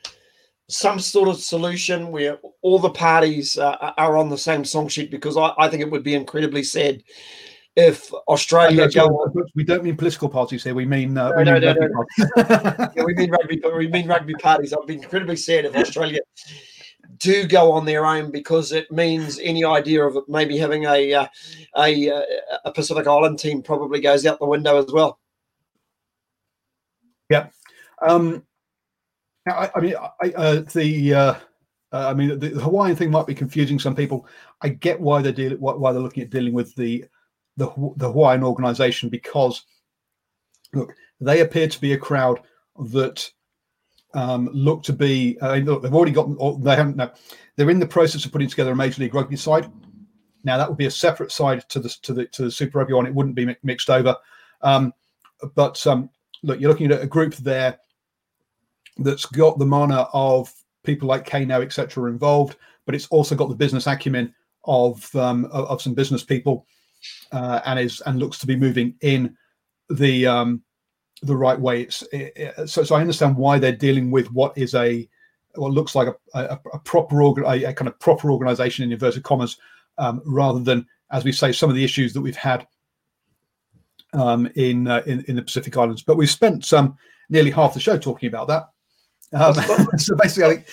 some 0.73 0.99
sort 0.99 1.29
of 1.29 1.37
solution 1.37 2.11
where 2.11 2.39
all 2.61 2.79
the 2.79 2.89
parties 2.89 3.57
uh, 3.57 3.93
are 3.97 4.17
on 4.17 4.29
the 4.29 4.37
same 4.37 4.65
song 4.65 4.87
sheet 4.87 5.11
because 5.11 5.37
I, 5.37 5.53
I, 5.57 5.69
think 5.69 5.81
it 5.81 5.91
would 5.91 6.03
be 6.03 6.15
incredibly 6.15 6.63
sad 6.63 7.03
if 7.75 8.11
Australia 8.27 8.89
go. 8.89 9.31
we 9.55 9.63
don't 9.63 9.83
mean 9.83 9.95
political 9.95 10.29
parties 10.29 10.63
here. 10.63 10.73
We 10.73 10.85
mean 10.85 11.15
uh, 11.17 11.29
no, 11.29 11.37
we, 11.37 11.43
no, 11.43 11.53
mean 11.53 11.61
no, 11.61 11.73
no, 11.73 12.05
yeah, 12.95 13.03
we 13.03 13.13
mean 13.13 13.29
rugby. 13.29 13.61
We 13.77 13.87
mean 13.87 14.07
rugby 14.07 14.33
parties. 14.35 14.73
I'd 14.73 14.87
be 14.87 14.95
incredibly 14.95 15.35
sad 15.35 15.65
if 15.65 15.75
Australia 15.75 16.19
do 17.17 17.47
go 17.47 17.71
on 17.71 17.85
their 17.85 18.05
own 18.05 18.31
because 18.31 18.71
it 18.71 18.91
means 18.91 19.39
any 19.39 19.63
idea 19.63 20.03
of 20.03 20.17
maybe 20.27 20.57
having 20.57 20.85
a 20.85 21.13
uh, 21.13 21.27
a, 21.77 22.09
uh, 22.09 22.21
a 22.65 22.71
Pacific 22.71 23.05
Island 23.05 23.37
team 23.37 23.61
probably 23.61 24.01
goes 24.01 24.25
out 24.25 24.39
the 24.39 24.47
window 24.47 24.77
as 24.77 24.91
well. 24.91 25.19
Yeah. 27.29 27.49
Um, 28.01 28.43
I, 29.47 29.69
I 29.75 29.79
mean, 29.81 29.95
I, 30.21 30.29
uh, 30.35 30.61
the 30.73 31.13
uh, 31.13 31.33
uh, 31.93 32.09
I 32.09 32.13
mean, 32.13 32.39
the, 32.39 32.49
Hawaiian 32.49 32.95
thing 32.95 33.11
might 33.11 33.27
be 33.27 33.35
confusing 33.35 33.77
some 33.77 33.95
people. 33.95 34.25
I 34.61 34.69
get 34.69 34.99
why 34.99 35.21
they're 35.21 35.31
dealing, 35.31 35.59
why 35.59 35.91
they're 35.91 36.01
looking 36.01 36.23
at 36.23 36.31
dealing 36.31 36.53
with 36.53 36.73
the 36.75 37.05
the, 37.57 37.67
the 37.97 38.11
Hawaiian 38.11 38.43
organization 38.43 39.09
because 39.09 39.63
look, 40.73 40.91
they 41.21 41.41
appear 41.41 41.67
to 41.67 41.81
be 41.81 41.93
a 41.93 41.97
crowd 41.97 42.41
that 42.91 43.29
um, 44.15 44.49
look 44.53 44.81
to 44.83 44.93
be. 44.93 45.37
Uh, 45.39 45.57
look, 45.57 45.83
they've 45.83 45.93
already 45.93 46.11
got. 46.11 46.27
they 46.63 46.75
haven't. 46.75 46.95
No, 46.95 47.11
they're 47.55 47.69
in 47.69 47.79
the 47.79 47.85
process 47.85 48.25
of 48.25 48.31
putting 48.31 48.49
together 48.49 48.71
a 48.71 48.75
Major 48.75 49.01
League 49.01 49.13
Rugby 49.13 49.35
side. 49.35 49.69
Now 50.43 50.57
that 50.57 50.67
would 50.67 50.77
be 50.77 50.87
a 50.87 50.91
separate 50.91 51.31
side 51.31 51.67
to 51.69 51.79
the 51.79 51.89
to 52.01 52.13
the 52.13 52.25
to 52.27 52.43
the 52.43 52.51
Super 52.51 52.79
Rugby 52.79 52.93
one. 52.93 53.05
It 53.05 53.13
wouldn't 53.13 53.35
be 53.35 53.55
mixed 53.61 53.89
over. 53.89 54.15
Um, 54.61 54.93
but 55.55 55.85
um, 55.85 56.09
look, 56.41 56.59
you're 56.59 56.71
looking 56.71 56.91
at 56.91 57.03
a 57.03 57.07
group 57.07 57.35
there 57.35 57.77
that's 58.97 59.25
got 59.25 59.59
the 59.59 59.65
mana 59.65 60.07
of 60.13 60.53
people 60.83 61.07
like 61.07 61.29
Kano, 61.29 61.61
etc., 61.61 62.09
involved, 62.09 62.57
but 62.85 62.95
it's 62.95 63.07
also 63.07 63.35
got 63.35 63.49
the 63.49 63.55
business 63.55 63.87
acumen 63.87 64.33
of 64.65 65.13
um, 65.15 65.45
of, 65.45 65.81
some 65.81 65.93
business 65.93 66.23
people, 66.23 66.65
uh, 67.31 67.61
and 67.65 67.79
is 67.79 68.01
and 68.01 68.19
looks 68.19 68.37
to 68.39 68.47
be 68.47 68.55
moving 68.55 68.95
in 69.01 69.35
the 69.89 70.25
um, 70.27 70.63
the 71.21 71.35
right 71.35 71.59
way. 71.59 71.81
It's 71.81 72.01
it, 72.13 72.33
it, 72.35 72.69
so 72.69 72.83
so 72.83 72.95
I 72.95 73.01
understand 73.01 73.35
why 73.35 73.59
they're 73.59 73.71
dealing 73.71 74.11
with 74.11 74.31
what 74.31 74.57
is 74.57 74.75
a 74.75 75.07
what 75.55 75.71
looks 75.71 75.95
like 75.95 76.07
a, 76.07 76.15
a, 76.39 76.59
a 76.73 76.79
proper 76.79 77.21
a, 77.21 77.63
a, 77.65 77.73
kind 77.73 77.87
of 77.87 77.99
proper 77.99 78.31
organization 78.31 78.83
in 78.83 78.91
inverted 78.91 79.23
commas, 79.23 79.57
um, 79.97 80.21
rather 80.25 80.59
than 80.59 80.85
as 81.11 81.23
we 81.23 81.31
say 81.31 81.51
some 81.51 81.69
of 81.69 81.75
the 81.75 81.83
issues 81.83 82.11
that 82.13 82.21
we've 82.21 82.35
had 82.35 82.67
um, 84.13 84.49
in, 84.55 84.87
uh, 84.87 85.01
in, 85.05 85.23
in 85.27 85.35
the 85.35 85.41
Pacific 85.41 85.77
Islands. 85.77 86.01
But 86.01 86.17
we've 86.17 86.29
spent 86.29 86.71
um, 86.73 86.97
nearly 87.29 87.51
half 87.51 87.73
the 87.73 87.79
show 87.79 87.97
talking 87.97 88.27
about 88.27 88.47
that. 88.47 88.69
Um, 89.33 89.53
so 89.97 90.15
basically, 90.15 90.63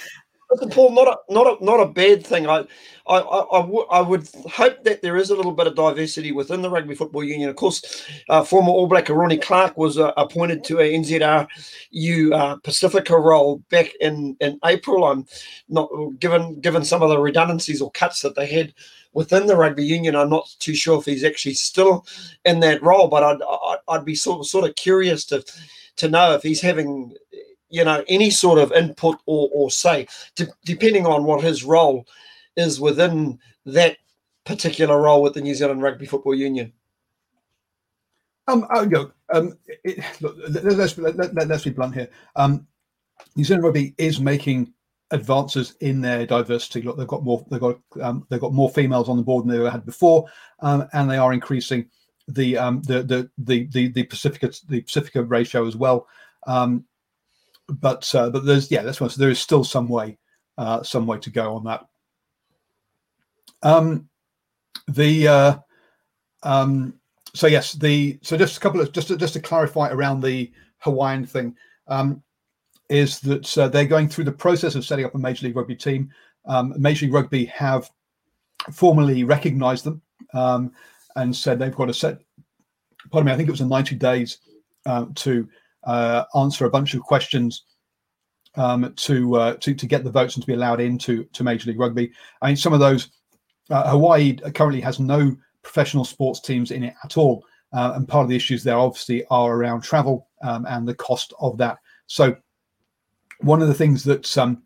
Paul, 0.71 0.93
not 0.93 1.07
a 1.07 1.33
not 1.33 1.47
a 1.47 1.65
not 1.65 1.81
a 1.81 1.87
bad 1.87 2.27
thing. 2.27 2.49
I 2.49 2.65
I 3.07 3.19
I, 3.19 3.61
w- 3.61 3.87
I 3.91 4.01
would 4.01 4.29
hope 4.51 4.83
that 4.85 5.01
there 5.01 5.17
is 5.17 5.31
a 5.31 5.37
little 5.37 5.53
bit 5.53 5.69
of 5.69 5.77
diversity 5.77 6.33
within 6.33 6.61
the 6.61 6.71
Rugby 6.71 6.95
Football 6.95 7.25
Union. 7.25 7.49
Of 7.49 7.57
course, 7.57 8.05
uh, 8.29 8.43
former 8.43 8.71
All 8.71 8.89
Black 8.89 9.09
Ronnie 9.09 9.39
Clark 9.39 9.77
was 9.77 9.99
uh, 9.99 10.13
appointed 10.17 10.65
to 10.65 10.81
a 10.81 10.93
NZRU 10.93 12.33
uh, 12.33 12.57
Pacifica 12.57 13.17
role 13.17 13.63
back 13.71 13.93
in 14.01 14.37
in 14.41 14.59
April. 14.65 15.05
I'm 15.05 15.27
not 15.69 15.89
given 16.19 16.61
given 16.61 16.85
some 16.85 17.03
of 17.03 17.11
the 17.11 17.19
redundancies 17.19 17.81
or 17.81 17.91
cuts 17.93 18.23
that 18.23 18.35
they 18.35 18.47
had 18.47 18.75
within 19.13 19.47
the 19.47 19.57
rugby 19.57 19.85
union. 19.85 20.17
I'm 20.17 20.31
not 20.31 20.49
too 20.59 20.75
sure 20.75 20.99
if 20.99 21.05
he's 21.05 21.25
actually 21.25 21.55
still 21.55 22.05
in 22.45 22.61
that 22.61 22.83
role, 22.83 23.07
but 23.07 23.23
I'd 23.23 23.43
I'd, 23.43 23.79
I'd 23.89 24.05
be 24.05 24.17
sort 24.17 24.41
of, 24.41 24.47
sort 24.47 24.69
of 24.69 24.75
curious 24.75 25.25
to 25.27 25.45
to 25.97 26.09
know 26.09 26.35
if 26.35 26.43
he's 26.43 26.61
having, 26.61 27.15
you 27.71 27.85
know, 27.85 28.05
any 28.09 28.31
sort 28.31 28.59
of 28.59 28.73
input 28.73 29.19
or, 29.27 29.49
or 29.53 29.71
say, 29.71 30.07
de- 30.35 30.49
depending 30.65 31.07
on 31.07 31.25
what 31.25 31.43
his 31.43 31.65
role 31.65 32.07
is 32.57 32.81
within 32.81 33.39
that 33.65 33.97
particular 34.45 35.01
role 35.01 35.23
with 35.23 35.35
the 35.35 35.41
New 35.41 35.55
Zealand 35.55 35.83
Rugby 35.83 36.07
Football 36.07 36.35
Union. 36.35 36.73
Um, 38.49 38.67
oh, 38.75 38.85
know, 38.85 39.13
um, 39.33 39.57
it, 39.85 40.05
look, 40.21 40.37
let's, 40.49 40.99
let, 40.99 41.17
let, 41.17 41.49
let's 41.49 41.65
be 41.65 41.71
blunt 41.71 41.95
here. 41.95 42.11
Um, 42.35 42.67
New 43.37 43.45
Zealand 43.45 43.65
Rugby 43.65 43.95
is 43.97 44.21
making 44.21 44.73
advances 45.13 45.75
in 45.81 46.01
their 46.01 46.27
diversity. 46.27 46.83
Look, 46.83 46.97
they've 46.97 47.07
got 47.07 47.23
more. 47.23 47.45
They've 47.51 47.61
got 47.61 47.79
um, 48.01 48.27
they've 48.29 48.41
got 48.41 48.53
more 48.53 48.71
females 48.71 49.09
on 49.09 49.17
the 49.17 49.23
board 49.23 49.45
than 49.45 49.53
they 49.53 49.59
ever 49.59 49.71
had 49.71 49.87
before, 49.87 50.27
um, 50.61 50.89
and 50.93 51.09
they 51.09 51.19
are 51.19 51.33
increasing 51.33 51.89
the 52.29 52.57
um, 52.57 52.83
the, 52.83 53.03
the 53.03 53.31
the 53.39 53.67
the 53.69 53.89
the 53.89 54.05
Pacifica 54.05 54.51
the 54.69 54.81
Pacifica 54.81 55.23
ratio 55.23 55.67
as 55.67 55.77
well. 55.77 56.09
Um, 56.47 56.85
but 57.71 58.13
uh, 58.15 58.31
but 58.31 58.45
there's 58.45 58.71
yeah, 58.71 58.83
that's 58.83 59.01
one. 59.01 59.11
So 59.11 59.21
there 59.21 59.31
is 59.31 59.41
still 59.41 59.65
some 59.65 59.89
way 59.89 60.19
uh, 60.59 60.83
some 60.83 61.07
way 61.07 61.19
to 61.19 61.31
go 61.31 61.55
on 61.55 61.65
that. 61.65 61.87
Um, 63.63 64.09
the 64.89 65.29
uh, 65.29 65.59
um, 66.43 66.95
so 67.35 67.47
yes, 67.47 67.73
the 67.73 68.19
so 68.23 68.37
just 68.37 68.57
a 68.57 68.61
couple 68.61 68.81
of 68.81 68.93
just 68.93 69.09
to, 69.09 69.17
just 69.17 69.35
to 69.35 69.41
clarify 69.41 69.91
around 69.91 70.23
the 70.23 70.53
Hawaiian 70.79 71.27
thing. 71.27 71.57
Um, 71.89 72.23
is 72.91 73.21
that 73.21 73.57
uh, 73.57 73.69
they're 73.69 73.85
going 73.85 74.09
through 74.09 74.25
the 74.25 74.33
process 74.33 74.75
of 74.75 74.85
setting 74.85 75.05
up 75.05 75.15
a 75.15 75.19
Major 75.19 75.47
League 75.47 75.57
Rugby 75.57 75.77
team. 75.77 76.11
Um, 76.45 76.75
Major 76.77 77.07
League 77.07 77.15
Rugby 77.15 77.45
have 77.47 77.89
formally 78.73 79.23
recognised 79.23 79.85
them 79.85 80.03
um, 80.35 80.73
and 81.15 81.35
said 81.35 81.59
they've 81.59 81.75
got 81.75 81.89
a 81.89 81.95
set. 81.95 82.19
Pardon 83.11 83.27
me, 83.27 83.33
I 83.33 83.37
think 83.37 83.49
it 83.49 83.53
was 83.53 83.61
in 83.61 83.69
90 83.69 83.95
days 83.95 84.39
uh, 84.87 85.07
to 85.15 85.49
uh, 85.85 86.25
answer 86.37 86.65
a 86.67 86.71
bunch 86.71 86.95
of 86.95 87.01
questions 87.01 87.65
um, 88.57 88.93
to, 88.97 89.37
uh, 89.37 89.55
to 89.57 89.75
to 89.75 89.87
get 89.87 90.05
the 90.05 90.11
votes 90.11 90.35
and 90.35 90.43
to 90.43 90.47
be 90.47 90.55
allowed 90.55 90.81
into 90.81 91.25
to 91.33 91.45
Major 91.45 91.71
League 91.71 91.79
Rugby. 91.79 92.11
I 92.43 92.49
mean, 92.49 92.57
some 92.57 92.73
of 92.73 92.81
those 92.81 93.11
uh, 93.71 93.91
Hawaii 93.91 94.37
currently 94.55 94.81
has 94.81 94.99
no 94.99 95.37
professional 95.63 96.05
sports 96.05 96.41
teams 96.41 96.71
in 96.71 96.83
it 96.83 96.95
at 97.05 97.17
all, 97.17 97.45
uh, 97.73 97.93
and 97.95 98.09
part 98.09 98.25
of 98.25 98.29
the 98.29 98.37
issues 98.37 98.65
there 98.65 98.77
obviously 98.77 99.25
are 99.31 99.55
around 99.55 99.83
travel 99.83 100.29
um, 100.43 100.67
and 100.67 100.87
the 100.87 100.95
cost 100.95 101.33
of 101.41 101.57
that. 101.59 101.79
So 102.07 102.37
one 103.41 103.63
of 103.63 103.69
the 103.69 103.75
things 103.75 104.03
that 104.05 104.37
um, 104.37 104.63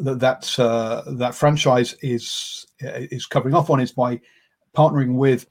that 0.00 0.20
that, 0.20 0.58
uh, 0.58 1.02
that 1.12 1.34
franchise 1.34 1.94
is 2.02 2.66
is 2.80 3.26
covering 3.26 3.54
off 3.54 3.70
on 3.70 3.80
is 3.80 3.92
by 3.92 4.20
partnering 4.76 5.14
with 5.14 5.46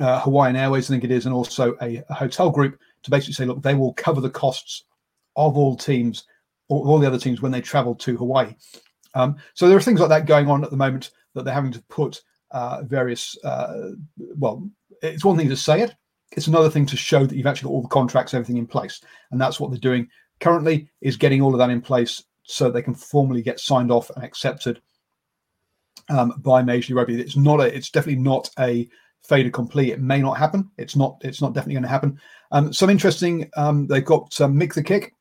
uh, 0.00 0.20
Hawaiian 0.20 0.56
Airways, 0.56 0.90
I 0.90 0.94
think 0.94 1.04
it 1.04 1.10
is, 1.10 1.26
and 1.26 1.34
also 1.34 1.76
a, 1.80 2.02
a, 2.08 2.14
hotel 2.14 2.50
group 2.50 2.78
to 3.04 3.10
basically 3.10 3.34
say, 3.34 3.44
look, 3.44 3.62
they 3.62 3.74
will 3.74 3.94
cover 3.94 4.20
the 4.20 4.30
costs 4.30 4.84
of 5.36 5.56
all 5.56 5.76
teams, 5.76 6.24
all, 6.68 6.88
all 6.88 6.98
the 6.98 7.06
other 7.06 7.18
teams 7.18 7.40
when 7.40 7.52
they 7.52 7.60
travel 7.60 7.94
to 7.94 8.16
Hawaii. 8.16 8.54
Um, 9.14 9.36
so 9.54 9.68
there 9.68 9.76
are 9.76 9.82
things 9.82 10.00
like 10.00 10.08
that 10.08 10.26
going 10.26 10.48
on 10.48 10.64
at 10.64 10.70
the 10.70 10.76
moment 10.76 11.12
that 11.34 11.44
they're 11.44 11.54
having 11.54 11.72
to 11.72 11.82
put 11.84 12.20
uh, 12.50 12.82
various. 12.84 13.36
Uh, 13.44 13.90
well, 14.36 14.68
it's 15.02 15.24
one 15.24 15.36
thing 15.36 15.48
to 15.48 15.56
say 15.56 15.82
it; 15.82 15.94
it's 16.32 16.48
another 16.48 16.70
thing 16.70 16.86
to 16.86 16.96
show 16.96 17.24
that 17.26 17.36
you've 17.36 17.46
actually 17.46 17.68
got 17.68 17.74
all 17.74 17.82
the 17.82 17.88
contracts, 17.88 18.34
everything 18.34 18.56
in 18.56 18.66
place, 18.66 19.00
and 19.30 19.40
that's 19.40 19.60
what 19.60 19.70
they're 19.70 19.78
doing 19.78 20.08
currently 20.40 20.88
is 21.00 21.16
getting 21.16 21.40
all 21.40 21.52
of 21.54 21.58
that 21.58 21.70
in 21.70 21.80
place 21.80 22.24
so 22.42 22.70
they 22.70 22.82
can 22.82 22.94
formally 22.94 23.42
get 23.42 23.60
signed 23.60 23.90
off 23.90 24.10
and 24.10 24.24
accepted 24.24 24.80
um, 26.10 26.34
by 26.38 26.62
Major 26.62 26.92
League 26.92 26.98
Rugby. 26.98 27.20
It's 27.20 27.36
not 27.36 27.60
a, 27.60 27.74
it's 27.74 27.90
definitely 27.90 28.22
not 28.22 28.50
a 28.58 28.88
fait 29.26 29.46
accompli. 29.46 29.90
It 29.90 30.00
may 30.00 30.20
not 30.20 30.38
happen. 30.38 30.70
It's 30.78 30.96
not, 30.96 31.18
it's 31.22 31.40
not 31.40 31.54
definitely 31.54 31.74
going 31.74 31.84
to 31.84 31.88
happen. 31.88 32.20
Um, 32.52 32.72
some 32.72 32.90
interesting. 32.90 33.50
Um, 33.56 33.86
they've 33.86 34.04
got 34.04 34.40
um, 34.40 34.54
Mick 34.54 34.74
the 34.74 34.82
Kick 34.82 35.14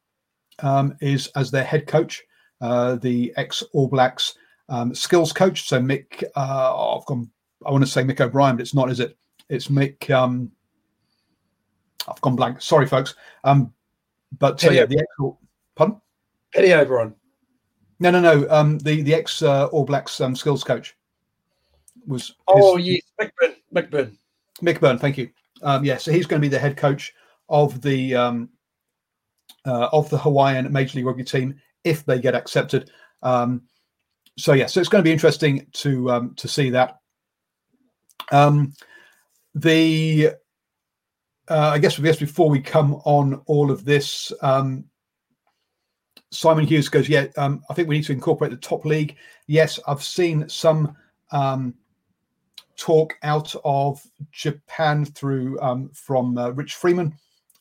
um, 0.59 0.95
is 1.01 1.27
as 1.35 1.49
their 1.49 1.63
head 1.63 1.87
coach, 1.87 2.23
uh, 2.61 2.95
the 2.95 3.33
ex 3.37 3.63
All 3.73 3.87
Blacks 3.87 4.35
um, 4.69 4.93
skills 4.93 5.33
coach. 5.33 5.67
So 5.67 5.79
Mick, 5.79 6.23
uh, 6.35 6.73
oh, 6.75 6.99
I've 6.99 7.05
gone. 7.05 7.29
I 7.65 7.71
want 7.71 7.83
to 7.83 7.89
say 7.89 8.03
Mick 8.03 8.19
O'Brien, 8.19 8.57
but 8.57 8.61
it's 8.61 8.75
not, 8.75 8.91
is 8.91 8.99
it? 8.99 9.17
It's 9.49 9.67
Mick. 9.67 10.09
Um, 10.09 10.51
I've 12.07 12.21
gone 12.21 12.35
blank. 12.35 12.61
Sorry, 12.61 12.85
folks. 12.85 13.15
Um, 13.43 13.73
but 14.37 14.63
uh, 14.65 14.71
yeah, 14.71 14.85
the 14.85 14.99
ex 14.99 15.37
pardon? 15.75 16.01
Eddie 16.55 16.73
O'Brien. 16.73 17.13
No, 17.99 18.11
no, 18.11 18.19
no. 18.19 18.49
Um, 18.49 18.79
the 18.79 19.01
the 19.01 19.15
ex 19.15 19.41
uh, 19.41 19.67
All 19.67 19.85
Blacks 19.85 20.19
um, 20.19 20.35
skills 20.35 20.63
coach 20.63 20.95
was. 22.07 22.35
Oh 22.47 22.77
his, 22.77 22.87
yes, 22.87 23.01
Mick 23.21 23.31
Byrne. 23.39 23.55
McBurn. 23.73 24.17
Mick 24.61 24.79
Byrne. 24.79 24.99
Thank 24.99 25.17
you. 25.17 25.29
Um, 25.61 25.85
yeah, 25.85 25.97
so 25.97 26.11
he's 26.11 26.25
going 26.25 26.41
to 26.41 26.45
be 26.45 26.49
the 26.49 26.59
head 26.59 26.77
coach 26.77 27.13
of 27.49 27.81
the 27.81 28.15
um, 28.15 28.49
uh, 29.65 29.89
of 29.91 30.09
the 30.09 30.17
Hawaiian 30.17 30.71
Major 30.71 30.97
League 30.97 31.05
Rugby 31.05 31.23
team 31.23 31.59
if 31.83 32.05
they 32.05 32.19
get 32.19 32.35
accepted. 32.35 32.91
Um, 33.21 33.63
so 34.37 34.53
yeah, 34.53 34.65
so 34.65 34.79
it's 34.79 34.89
going 34.89 35.03
to 35.03 35.07
be 35.07 35.13
interesting 35.13 35.67
to 35.73 36.11
um, 36.11 36.35
to 36.35 36.47
see 36.47 36.69
that. 36.71 36.99
Um, 38.31 38.73
the 39.55 40.31
uh, 41.49 41.69
I 41.73 41.77
guess, 41.77 41.99
guess 41.99 42.17
before 42.17 42.49
we 42.49 42.61
come 42.61 42.95
on 43.05 43.41
all 43.45 43.69
of 43.69 43.83
this, 43.83 44.31
um, 44.41 44.85
Simon 46.31 46.65
Hughes 46.65 46.89
goes, 46.89 47.09
yeah, 47.09 47.27
um, 47.37 47.61
I 47.69 47.73
think 47.73 47.87
we 47.87 47.97
need 47.97 48.05
to 48.05 48.13
incorporate 48.13 48.51
the 48.51 48.57
top 48.57 48.85
league. 48.85 49.17
Yes, 49.47 49.79
I've 49.87 50.03
seen 50.03 50.47
some 50.49 50.95
um, 51.31 51.75
talk 52.77 53.15
out 53.23 53.55
of 53.63 54.01
Japan 54.31 55.05
through 55.05 55.59
um, 55.62 55.89
from 55.93 56.38
uh, 56.38 56.49
Rich 56.49 56.75
Freeman 56.75 57.13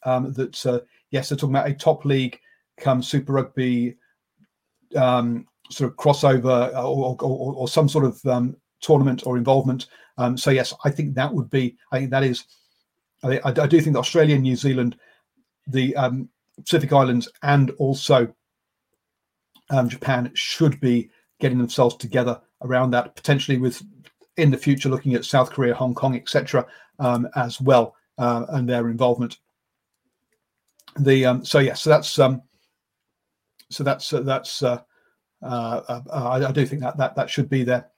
um, 0.04 0.32
that 0.32 0.64
uh, 0.66 0.80
yes, 1.10 1.28
they're 1.28 1.38
talking 1.38 1.54
about 1.54 1.68
a 1.70 1.74
top 1.74 2.04
league 2.04 2.38
come 2.78 3.02
Super 3.02 3.34
Rugby 3.34 3.96
um, 4.96 5.46
sort 5.70 5.90
of 5.90 5.96
crossover 5.96 6.72
or, 6.74 7.16
or, 7.20 7.54
or 7.54 7.68
some 7.68 7.88
sort 7.88 8.04
of 8.04 8.24
um, 8.26 8.56
tournament 8.80 9.22
or 9.26 9.36
involvement. 9.36 9.86
Um, 10.18 10.36
so 10.36 10.50
yes, 10.50 10.74
I 10.84 10.90
think 10.90 11.14
that 11.14 11.32
would 11.32 11.50
be. 11.50 11.76
I 11.92 11.98
think 11.98 12.10
that 12.10 12.24
is 12.24 12.44
I, 13.22 13.40
I, 13.44 13.66
do 13.66 13.80
think 13.80 13.94
that 13.94 14.00
Australia, 14.00 14.38
New 14.38 14.56
Zealand, 14.56 14.96
the 15.66 15.94
um, 15.96 16.28
Pacific 16.58 16.92
Islands, 16.92 17.28
and 17.42 17.70
also 17.72 18.34
um, 19.70 19.88
Japan 19.88 20.30
should 20.34 20.80
be 20.80 21.10
getting 21.40 21.58
themselves 21.58 21.96
together 21.96 22.40
around 22.62 22.90
that, 22.90 23.14
potentially 23.16 23.58
with 23.58 23.82
in 24.36 24.50
the 24.50 24.56
future 24.56 24.88
looking 24.88 25.14
at 25.14 25.24
South 25.24 25.50
Korea, 25.50 25.74
Hong 25.74 25.94
Kong, 25.94 26.16
etc., 26.16 26.66
um, 26.98 27.28
as 27.36 27.60
well, 27.60 27.94
uh, 28.18 28.46
and 28.50 28.68
their 28.68 28.88
involvement. 28.88 29.38
The 30.98 31.26
um, 31.26 31.44
so 31.44 31.58
yeah, 31.58 31.74
so 31.74 31.90
that's 31.90 32.18
um, 32.18 32.42
so 33.70 33.82
that's 33.82 34.12
uh, 34.12 34.20
that's 34.20 34.62
uh, 34.62 34.80
uh, 35.42 35.46
uh 35.46 36.02
I, 36.10 36.48
I, 36.48 36.52
do 36.52 36.66
think 36.66 36.82
that 36.82 36.96
that 36.98 37.16
that 37.16 37.30
should 37.30 37.48
be 37.48 37.64
there. 37.64 37.90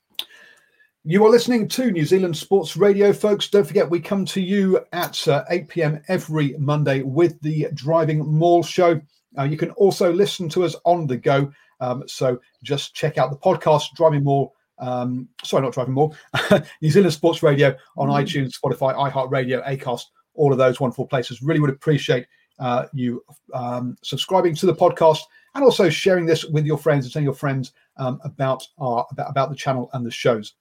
You 1.06 1.24
are 1.26 1.30
listening 1.30 1.68
to 1.68 1.90
New 1.90 2.06
Zealand 2.06 2.34
Sports 2.34 2.78
Radio, 2.78 3.12
folks. 3.12 3.48
Don't 3.48 3.66
forget, 3.66 3.90
we 3.90 4.00
come 4.00 4.24
to 4.24 4.40
you 4.40 4.80
at 4.94 5.28
uh, 5.28 5.44
8 5.50 5.68
p.m. 5.68 6.02
every 6.08 6.54
Monday 6.56 7.02
with 7.02 7.38
the 7.42 7.68
Driving 7.74 8.24
Maul 8.24 8.62
Show. 8.62 8.98
Uh, 9.36 9.42
you 9.42 9.58
can 9.58 9.70
also 9.72 10.10
listen 10.10 10.48
to 10.48 10.64
us 10.64 10.74
on 10.84 11.06
the 11.06 11.18
go. 11.18 11.52
Um, 11.80 12.04
so 12.06 12.40
just 12.62 12.94
check 12.94 13.18
out 13.18 13.30
the 13.30 13.36
podcast, 13.36 13.92
Driving 13.94 14.24
Maul. 14.24 14.54
Um, 14.78 15.28
sorry, 15.42 15.62
not 15.62 15.72
Driving 15.72 15.94
more. 15.94 16.10
New 16.82 16.90
Zealand 16.90 17.12
Sports 17.12 17.42
Radio 17.42 17.76
on 17.96 18.08
mm. 18.08 18.22
iTunes, 18.22 18.58
Spotify, 18.58 18.94
iHeartRadio, 18.94 19.64
Acast, 19.66 20.04
all 20.34 20.52
of 20.52 20.58
those 20.58 20.80
wonderful 20.80 21.06
places. 21.06 21.42
Really 21.42 21.60
would 21.60 21.70
appreciate 21.70 22.26
uh, 22.58 22.86
you 22.92 23.24
um, 23.52 23.96
subscribing 24.02 24.54
to 24.56 24.66
the 24.66 24.74
podcast 24.74 25.20
and 25.54 25.64
also 25.64 25.88
sharing 25.88 26.26
this 26.26 26.44
with 26.44 26.66
your 26.66 26.78
friends 26.78 27.04
and 27.04 27.12
telling 27.12 27.24
your 27.24 27.34
friends 27.34 27.72
um, 27.96 28.20
about 28.24 28.66
our 28.78 29.06
about, 29.10 29.30
about 29.30 29.50
the 29.50 29.56
channel 29.56 29.90
and 29.92 30.04
the 30.04 30.10
shows. 30.10 30.54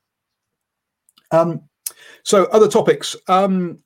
Um, 1.32 1.62
so, 2.24 2.46
other 2.46 2.68
topics. 2.68 3.16
Um, 3.28 3.80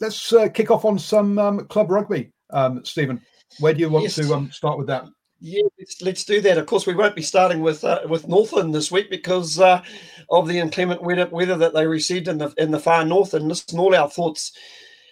let's 0.00 0.32
uh, 0.32 0.48
kick 0.48 0.70
off 0.70 0.84
on 0.84 0.98
some 0.98 1.38
um, 1.38 1.66
club 1.66 1.90
rugby, 1.90 2.32
um, 2.50 2.84
Stephen. 2.84 3.20
Where 3.60 3.74
do 3.74 3.80
you 3.80 3.90
want 3.90 4.04
yes. 4.04 4.16
to 4.16 4.34
um, 4.34 4.50
start 4.50 4.78
with 4.78 4.86
that? 4.88 5.04
Yeah, 5.46 5.64
let's, 5.78 6.00
let's, 6.00 6.24
do 6.24 6.40
that. 6.40 6.56
Of 6.56 6.64
course, 6.64 6.86
we 6.86 6.94
won't 6.94 7.14
be 7.14 7.20
starting 7.20 7.60
with 7.60 7.84
uh, 7.84 8.00
with 8.08 8.26
Northland 8.26 8.74
this 8.74 8.90
week 8.90 9.10
because 9.10 9.60
uh, 9.60 9.82
of 10.30 10.48
the 10.48 10.58
inclement 10.58 11.02
weather, 11.02 11.26
weather 11.26 11.58
that 11.58 11.74
they 11.74 11.86
received 11.86 12.28
in 12.28 12.38
the 12.38 12.54
in 12.56 12.70
the 12.70 12.80
far 12.80 13.04
north. 13.04 13.34
And 13.34 13.46
listen, 13.46 13.78
all 13.78 13.94
our 13.94 14.08
thoughts 14.08 14.52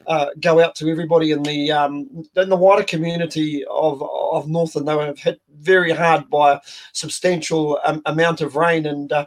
uh, 0.07 0.29
go 0.41 0.59
out 0.59 0.75
to 0.77 0.89
everybody 0.89 1.33
in 1.33 1.43
the 1.43 1.71
um, 1.71 2.25
in 2.35 2.49
the 2.49 2.57
wider 2.57 2.83
community 2.83 3.63
of 3.71 4.03
of 4.03 4.49
Northland. 4.49 4.89
They 4.89 4.95
were 4.95 5.13
hit 5.15 5.39
very 5.59 5.93
hard 5.93 6.31
by 6.31 6.55
a 6.55 6.61
substantial 6.95 7.79
um, 7.85 8.01
amount 8.07 8.41
of 8.41 8.57
rain 8.57 8.87
and 8.87 9.13
uh, 9.13 9.27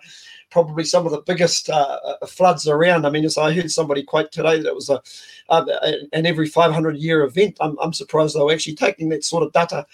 probably 0.56 0.86
some 0.86 1.06
of 1.06 1.12
the 1.12 1.20
biggest 1.20 1.70
uh, 1.70 2.00
uh 2.22 2.26
floods 2.26 2.65
around. 2.65 3.06
I 3.06 3.10
mean, 3.10 3.26
as 3.26 3.38
I 3.38 3.52
heard 3.54 3.70
somebody 3.70 4.04
quote 4.04 4.32
today 4.32 4.58
that 4.58 4.70
it 4.70 4.74
was 4.74 4.89
a, 4.89 5.02
an 5.50 6.26
every 6.26 6.48
500 6.48 6.96
year 6.96 7.26
event. 7.26 7.58
I'm, 7.60 7.78
I'm 7.82 7.91
surprised 7.91 8.38
they 8.38 8.39
were 8.39 8.54
actually 8.54 8.76
taking 8.76 9.10
that 9.10 9.26
sort 9.26 9.44
of 9.44 9.52
data 9.52 9.86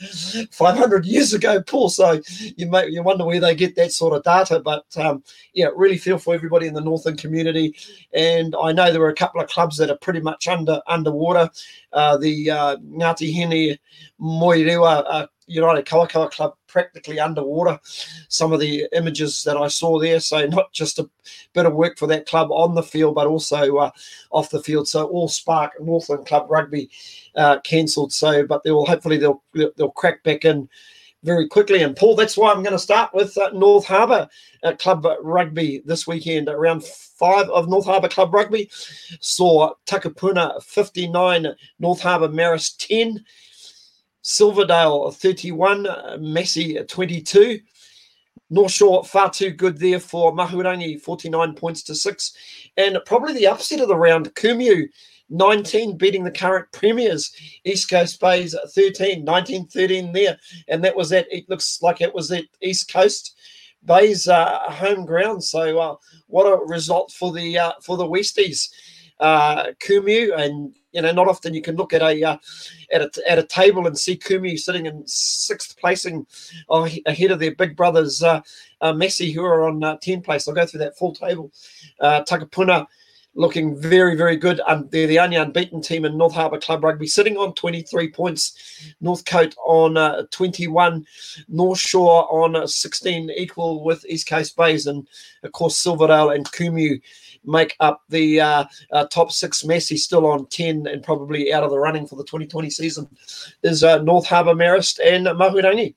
500 0.51 1.03
years 1.03 1.33
ago, 1.33 1.63
Paul. 1.63 1.89
So 1.89 2.21
you 2.57 2.67
may 2.67 2.89
you 2.89 3.01
wonder 3.01 3.25
where 3.25 3.39
they 3.39 3.55
get 3.55 3.75
that 3.75 3.91
sort 3.91 4.15
of 4.15 4.21
data. 4.21 4.59
But 4.59 4.85
um, 4.97 5.23
yeah, 5.55 5.69
really 5.75 5.97
feel 5.97 6.19
for 6.19 6.35
everybody 6.35 6.67
in 6.67 6.75
the 6.75 6.81
northern 6.81 7.17
community. 7.17 7.75
And 8.13 8.55
I 8.61 8.71
know 8.71 8.91
there 8.91 9.01
were 9.01 9.09
a 9.09 9.15
couple 9.15 9.41
of 9.41 9.49
clubs 9.49 9.77
that 9.77 9.89
are 9.89 9.97
pretty 9.97 10.19
much 10.19 10.47
under 10.47 10.79
underwater. 10.85 11.49
Uh, 11.91 12.17
the 12.17 12.51
uh, 12.51 12.77
Ngati 12.77 13.33
Hine 13.35 13.79
Moerewa 14.21 15.03
uh, 15.07 15.27
United 15.51 15.85
Kawakawa 15.85 16.31
Club 16.31 16.55
practically 16.67 17.19
underwater. 17.19 17.79
Some 18.29 18.53
of 18.53 18.59
the 18.59 18.87
images 18.93 19.43
that 19.43 19.57
I 19.57 19.67
saw 19.67 19.99
there. 19.99 20.19
So 20.19 20.45
not 20.45 20.71
just 20.71 20.99
a 20.99 21.09
bit 21.53 21.65
of 21.65 21.73
work 21.73 21.97
for 21.97 22.07
that 22.07 22.25
club 22.25 22.51
on 22.51 22.75
the 22.75 22.83
field, 22.83 23.15
but 23.15 23.27
also 23.27 23.77
uh, 23.77 23.91
off 24.31 24.49
the 24.49 24.63
field. 24.63 24.87
So 24.87 25.05
all 25.05 25.27
Spark 25.27 25.73
Northland 25.81 26.25
Club 26.25 26.47
rugby 26.49 26.89
uh, 27.35 27.59
cancelled. 27.59 28.13
So, 28.13 28.45
but 28.45 28.63
they 28.63 28.71
will 28.71 28.85
hopefully 28.85 29.17
they'll 29.17 29.43
they'll 29.53 29.91
crack 29.91 30.23
back 30.23 30.45
in 30.45 30.69
very 31.23 31.47
quickly. 31.47 31.83
And 31.83 31.95
Paul, 31.95 32.15
that's 32.15 32.37
why 32.37 32.51
I'm 32.51 32.63
going 32.63 32.71
to 32.71 32.79
start 32.79 33.13
with 33.13 33.37
uh, 33.37 33.51
North 33.53 33.85
Harbour 33.85 34.27
uh, 34.63 34.73
Club 34.73 35.05
Rugby 35.21 35.81
this 35.85 36.07
weekend. 36.07 36.49
Around 36.49 36.83
five 36.83 37.49
of 37.49 37.69
North 37.69 37.85
Harbour 37.85 38.07
Club 38.07 38.33
Rugby 38.33 38.69
saw 39.19 39.73
Takapuna 39.85 40.61
59, 40.63 41.47
North 41.79 42.01
Harbour 42.01 42.29
Marist 42.29 42.87
10. 42.87 43.23
Silverdale 44.21 45.11
31, 45.11 45.87
Massey 46.19 46.77
22. 46.87 47.59
North 48.49 48.71
Shore 48.71 49.05
far 49.05 49.29
too 49.29 49.51
good 49.51 49.79
there 49.79 49.99
for 49.99 50.33
Mahurangi 50.33 51.01
49 51.01 51.55
points 51.55 51.83
to 51.83 51.95
6. 51.95 52.33
And 52.77 52.99
probably 53.05 53.33
the 53.33 53.47
upset 53.47 53.79
of 53.79 53.87
the 53.87 53.95
round, 53.95 54.33
Kumeu 54.35 54.87
19 55.31 55.97
beating 55.97 56.25
the 56.25 56.31
current 56.31 56.69
premiers, 56.73 57.33
East 57.63 57.89
Coast 57.89 58.19
Bays 58.19 58.53
13, 58.75 59.23
19 59.23 59.67
13 59.67 60.11
there. 60.11 60.37
And 60.67 60.83
that 60.83 60.95
was 60.95 61.11
at, 61.13 61.31
it 61.31 61.49
looks 61.49 61.81
like 61.81 62.01
it 62.01 62.13
was 62.13 62.31
at 62.31 62.43
East 62.61 62.91
Coast 62.91 63.35
Bays 63.85 64.27
uh, 64.27 64.59
home 64.69 65.05
ground. 65.05 65.43
So 65.43 65.79
uh, 65.79 65.95
what 66.27 66.43
a 66.43 66.63
result 66.65 67.11
for 67.11 67.31
the 67.31 67.57
uh, 67.57 67.71
for 67.81 67.97
the 67.97 68.05
Westies. 68.05 68.69
Uh, 69.19 69.67
Kumeu 69.79 70.37
and 70.37 70.75
you 70.91 71.01
know, 71.01 71.11
not 71.11 71.27
often 71.27 71.53
you 71.53 71.61
can 71.61 71.75
look 71.75 71.93
at 71.93 72.01
a 72.01 72.23
uh, 72.23 72.37
at 72.91 73.01
a 73.01 73.29
at 73.29 73.39
a 73.39 73.43
table 73.43 73.87
and 73.87 73.97
see 73.97 74.17
Kumeu 74.17 74.57
sitting 74.57 74.85
in 74.85 75.03
sixth 75.05 75.77
placing 75.77 76.25
uh, 76.69 76.89
ahead 77.05 77.31
of 77.31 77.39
their 77.39 77.55
big 77.55 77.75
brothers 77.75 78.21
uh, 78.23 78.41
uh, 78.81 78.93
Massey, 78.93 79.31
who 79.31 79.43
are 79.43 79.67
on 79.67 79.83
uh, 79.83 79.97
10th 79.97 80.23
place. 80.23 80.47
I'll 80.47 80.53
go 80.53 80.65
through 80.65 80.79
that 80.79 80.97
full 80.97 81.13
table. 81.13 81.51
Uh, 81.99 82.23
Takapuna 82.23 82.87
looking 83.33 83.79
very, 83.79 84.15
very 84.15 84.35
good. 84.35 84.59
Um, 84.67 84.89
they're 84.91 85.07
the 85.07 85.19
only 85.19 85.37
unbeaten 85.37 85.81
team 85.81 86.03
in 86.03 86.17
North 86.17 86.33
Harbour 86.33 86.59
Club 86.59 86.83
Rugby, 86.83 87.07
sitting 87.07 87.37
on 87.37 87.53
23 87.53 88.11
points. 88.11 88.93
Northcote 88.99 89.55
on 89.65 89.95
uh, 89.95 90.23
21, 90.31 91.05
North 91.47 91.79
Shore 91.79 92.27
on 92.31 92.55
uh, 92.55 92.67
16, 92.67 93.29
equal 93.31 93.83
with 93.83 94.05
East 94.07 94.27
Coast 94.27 94.57
Bays, 94.57 94.87
and 94.87 95.07
of 95.43 95.51
course 95.53 95.77
Silverdale 95.77 96.31
and 96.31 96.45
Kumeu 96.51 97.01
make 97.45 97.75
up 97.79 98.01
the 98.09 98.39
uh, 98.39 98.65
uh, 98.91 99.05
top 99.07 99.31
six. 99.31 99.65
Massey 99.65 99.97
still 99.97 100.25
on 100.25 100.45
10 100.47 100.87
and 100.87 101.03
probably 101.03 101.53
out 101.53 101.63
of 101.63 101.69
the 101.69 101.79
running 101.79 102.07
for 102.07 102.15
the 102.15 102.23
2020 102.23 102.69
season 102.69 103.07
is 103.63 103.83
uh, 103.83 104.01
North 104.03 104.25
Harbour 104.25 104.53
Marist 104.53 104.99
and 105.05 105.25
Mahurangi. 105.27 105.95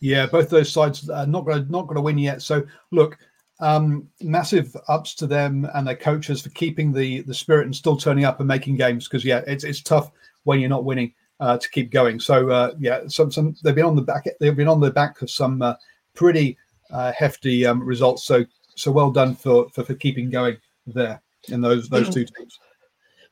Yeah, 0.00 0.26
both 0.26 0.48
those 0.48 0.70
sides 0.70 1.08
are 1.10 1.26
not 1.26 1.44
going 1.44 1.68
not 1.68 1.86
going 1.86 1.96
to 1.96 2.02
win 2.02 2.18
yet. 2.18 2.40
So 2.40 2.64
look, 2.92 3.18
um, 3.60 4.08
massive 4.20 4.76
ups 4.86 5.14
to 5.16 5.26
them 5.26 5.68
and 5.74 5.86
their 5.86 5.96
coaches 5.96 6.42
for 6.42 6.50
keeping 6.50 6.92
the 6.92 7.22
the 7.22 7.34
spirit 7.34 7.64
and 7.64 7.74
still 7.74 7.96
turning 7.96 8.24
up 8.24 8.38
and 8.38 8.46
making 8.46 8.76
games 8.76 9.08
because 9.08 9.24
yeah, 9.24 9.42
it's 9.46 9.64
it's 9.64 9.82
tough 9.82 10.12
when 10.44 10.60
you're 10.60 10.68
not 10.68 10.84
winning 10.84 11.12
uh, 11.40 11.58
to 11.58 11.70
keep 11.70 11.90
going. 11.90 12.20
So 12.20 12.48
uh, 12.50 12.74
yeah, 12.78 13.00
some 13.08 13.32
some 13.32 13.56
they've 13.64 13.74
been 13.74 13.84
on 13.84 13.96
the 13.96 14.02
back 14.02 14.26
they've 14.38 14.56
been 14.56 14.68
on 14.68 14.80
the 14.80 14.90
back 14.90 15.20
of 15.20 15.30
some 15.30 15.62
uh, 15.62 15.74
pretty 16.14 16.56
uh, 16.90 17.12
hefty 17.12 17.66
um, 17.66 17.82
results. 17.82 18.24
So 18.24 18.44
so 18.78 18.90
well 18.90 19.10
done 19.10 19.34
for, 19.34 19.68
for, 19.70 19.84
for 19.84 19.94
keeping 19.94 20.30
going 20.30 20.56
there 20.86 21.20
in 21.48 21.60
those 21.60 21.88
those 21.88 22.08
two 22.08 22.24
teams. 22.24 22.58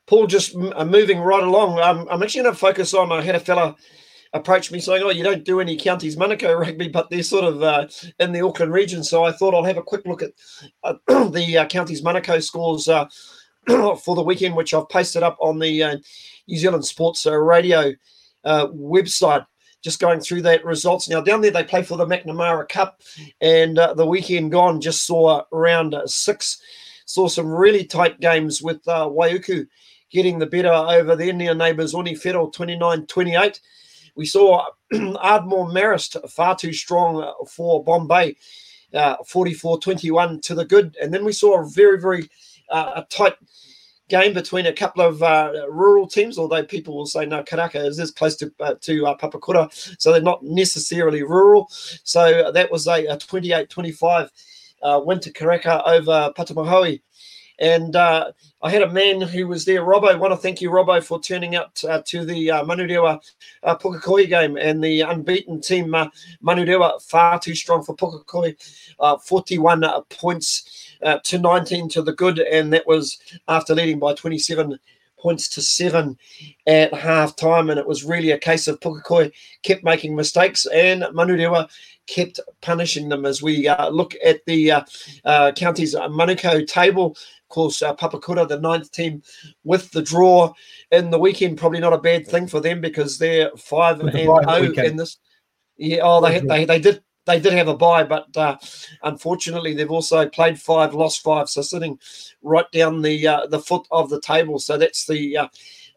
Paul, 0.05 0.27
just 0.27 0.55
uh, 0.55 0.85
moving 0.85 1.19
right 1.19 1.43
along. 1.43 1.79
Um, 1.79 2.07
I'm 2.09 2.23
actually 2.23 2.43
going 2.43 2.53
to 2.53 2.59
focus 2.59 2.93
on. 2.93 3.11
I 3.11 3.21
had 3.21 3.35
a 3.35 3.39
fella 3.39 3.75
approach 4.33 4.71
me 4.71 4.79
saying, 4.79 5.03
"Oh, 5.03 5.09
you 5.09 5.23
don't 5.23 5.43
do 5.43 5.59
any 5.59 5.75
counties 5.77 6.15
Manukau 6.15 6.57
rugby, 6.59 6.87
but 6.87 7.09
they're 7.09 7.23
sort 7.23 7.45
of 7.45 7.61
uh, 7.61 7.87
in 8.19 8.31
the 8.31 8.41
Auckland 8.41 8.71
region." 8.71 9.03
So 9.03 9.23
I 9.23 9.31
thought 9.31 9.53
I'll 9.53 9.63
have 9.63 9.77
a 9.77 9.83
quick 9.83 10.05
look 10.05 10.21
at 10.21 10.31
uh, 10.83 10.93
the 11.29 11.59
uh, 11.59 11.65
counties 11.67 12.01
Manukau 12.01 12.41
scores 12.41 12.87
uh, 12.87 13.05
for 13.67 14.15
the 14.15 14.23
weekend, 14.23 14.55
which 14.55 14.73
I've 14.73 14.89
pasted 14.89 15.23
up 15.23 15.37
on 15.41 15.59
the 15.59 15.83
uh, 15.83 15.97
New 16.47 16.57
Zealand 16.57 16.85
Sports 16.85 17.25
Radio 17.25 17.93
website 18.45 19.45
just 19.83 19.99
going 19.99 20.19
through 20.19 20.41
that 20.43 20.65
results. 20.65 21.09
Now, 21.09 21.21
down 21.21 21.41
there, 21.41 21.51
they 21.51 21.63
play 21.63 21.83
for 21.83 21.97
the 21.97 22.05
McNamara 22.05 22.67
Cup, 22.67 23.01
and 23.41 23.77
uh, 23.77 23.93
the 23.93 24.05
weekend 24.05 24.51
gone 24.51 24.81
just 24.81 25.05
saw 25.05 25.43
round 25.51 25.95
six, 26.05 26.61
saw 27.05 27.27
some 27.27 27.47
really 27.47 27.85
tight 27.85 28.19
games 28.19 28.61
with 28.61 28.87
uh, 28.87 29.07
Waiuku 29.07 29.67
getting 30.09 30.39
the 30.39 30.45
better 30.45 30.71
over 30.71 31.15
their 31.15 31.33
near 31.33 31.53
neighbours, 31.53 31.93
Oni 31.93 32.15
Federal 32.15 32.49
29 32.49 33.05
28. 33.07 33.59
We 34.15 34.25
saw 34.25 34.65
Ardmore 34.93 35.69
Marist 35.69 36.29
far 36.29 36.55
too 36.55 36.73
strong 36.73 37.33
for 37.47 37.83
Bombay, 37.83 38.35
uh, 38.93 39.17
44 39.25 39.79
21 39.79 40.41
to 40.41 40.55
the 40.55 40.65
good. 40.65 40.97
And 41.01 41.13
then 41.13 41.23
we 41.23 41.31
saw 41.31 41.61
a 41.61 41.69
very, 41.69 41.99
very 41.99 42.29
uh, 42.69 43.03
tight 43.09 43.35
game 44.09 44.33
between 44.33 44.65
a 44.65 44.73
couple 44.73 45.03
of 45.03 45.21
uh, 45.21 45.51
rural 45.69 46.07
teams, 46.07 46.37
although 46.37 46.63
people 46.63 46.95
will 46.95 47.05
say 47.05 47.25
no, 47.25 47.43
Karaka 47.43 47.85
is 47.85 47.97
this 47.97 48.11
close 48.11 48.35
to 48.37 48.51
uh, 48.59 48.75
to 48.81 49.07
uh, 49.07 49.17
Papakura, 49.17 49.69
so 49.99 50.11
they're 50.11 50.21
not 50.21 50.43
necessarily 50.43 51.23
rural. 51.23 51.67
So 51.69 52.51
that 52.51 52.71
was 52.71 52.87
a, 52.87 53.05
a 53.05 53.17
28-25 53.17 54.29
uh, 54.81 55.01
win 55.03 55.19
to 55.21 55.33
Karaka 55.33 55.85
over 55.87 56.31
Patumahoe. 56.37 57.01
And 57.59 57.95
uh, 57.95 58.31
I 58.61 58.69
had 58.69 58.83
a 58.83 58.91
man 58.91 59.19
who 59.19 59.47
was 59.47 59.65
there, 59.65 59.81
Robbo. 59.81 60.09
I 60.09 60.15
want 60.15 60.31
to 60.31 60.37
thank 60.37 60.61
you, 60.61 60.69
Robbo, 60.69 61.03
for 61.03 61.19
turning 61.19 61.55
out 61.55 61.83
uh, 61.83 62.01
to 62.05 62.23
the 62.23 62.51
uh, 62.51 62.63
Manurewa 62.63 63.19
uh, 63.63 63.75
Pukekohe 63.75 64.29
game 64.29 64.57
and 64.57 64.83
the 64.83 65.01
unbeaten 65.01 65.59
team 65.59 65.95
uh, 65.95 66.07
Manurewa, 66.43 67.01
far 67.01 67.39
too 67.39 67.55
strong 67.55 67.83
for 67.83 67.95
Pukekohe, 67.95 68.55
uh, 68.99 69.17
41 69.17 69.83
uh, 69.83 70.01
points 70.01 70.86
uh, 71.03 71.19
to 71.23 71.37
19 71.37 71.89
to 71.89 72.01
the 72.01 72.13
good. 72.13 72.39
And 72.39 72.73
that 72.73 72.87
was 72.87 73.17
after 73.47 73.75
leading 73.75 73.99
by 73.99 74.13
27 74.13 74.79
points 75.19 75.47
to 75.49 75.61
seven 75.61 76.17
at 76.67 76.93
half 76.93 77.35
time. 77.35 77.69
And 77.69 77.79
it 77.79 77.87
was 77.87 78.03
really 78.03 78.31
a 78.31 78.37
case 78.37 78.67
of 78.67 78.79
Pukekohe 78.79 79.31
kept 79.63 79.83
making 79.83 80.15
mistakes 80.15 80.65
and 80.67 81.03
Manurewa 81.03 81.69
kept 82.07 82.39
punishing 82.61 83.09
them 83.09 83.25
as 83.25 83.41
we 83.41 83.67
uh, 83.67 83.89
look 83.89 84.15
at 84.23 84.43
the 84.45 84.71
uh, 84.71 84.81
uh, 85.25 85.51
county's 85.55 85.93
Manukau 85.93 86.65
table. 86.65 87.11
Of 87.11 87.49
course, 87.49 87.81
uh, 87.81 87.95
Papakura, 87.95 88.47
the 88.47 88.59
ninth 88.59 88.91
team, 88.91 89.21
with 89.63 89.91
the 89.91 90.01
draw 90.01 90.53
in 90.91 91.11
the 91.11 91.19
weekend, 91.19 91.57
probably 91.57 91.79
not 91.79 91.93
a 91.93 91.97
bad 91.97 92.27
thing 92.27 92.47
for 92.47 92.59
them 92.59 92.81
because 92.81 93.17
they're 93.17 93.51
five 93.57 93.99
and 93.99 94.11
zero 94.11 94.39
oh 94.47 94.63
in 94.63 94.97
this. 94.97 95.17
Yeah, 95.77 95.99
oh, 96.01 96.21
they 96.21 96.39
they 96.39 96.65
they 96.65 96.79
did 96.79 97.03
they 97.27 97.39
did 97.39 97.53
have 97.53 97.67
a 97.67 97.77
bye, 97.77 98.03
but 98.03 98.35
uh, 98.35 98.57
unfortunately, 99.03 99.73
they've 99.73 99.91
also 99.91 100.27
played 100.27 100.59
five, 100.59 100.95
lost 100.95 101.21
five, 101.21 101.49
so 101.49 101.61
sitting 101.61 101.99
right 102.41 102.69
down 102.71 103.01
the 103.01 103.27
uh, 103.27 103.45
the 103.45 103.59
foot 103.59 103.85
of 103.91 104.09
the 104.09 104.19
table. 104.21 104.57
So 104.57 104.77
that's 104.77 105.05
the 105.05 105.37
uh, 105.37 105.47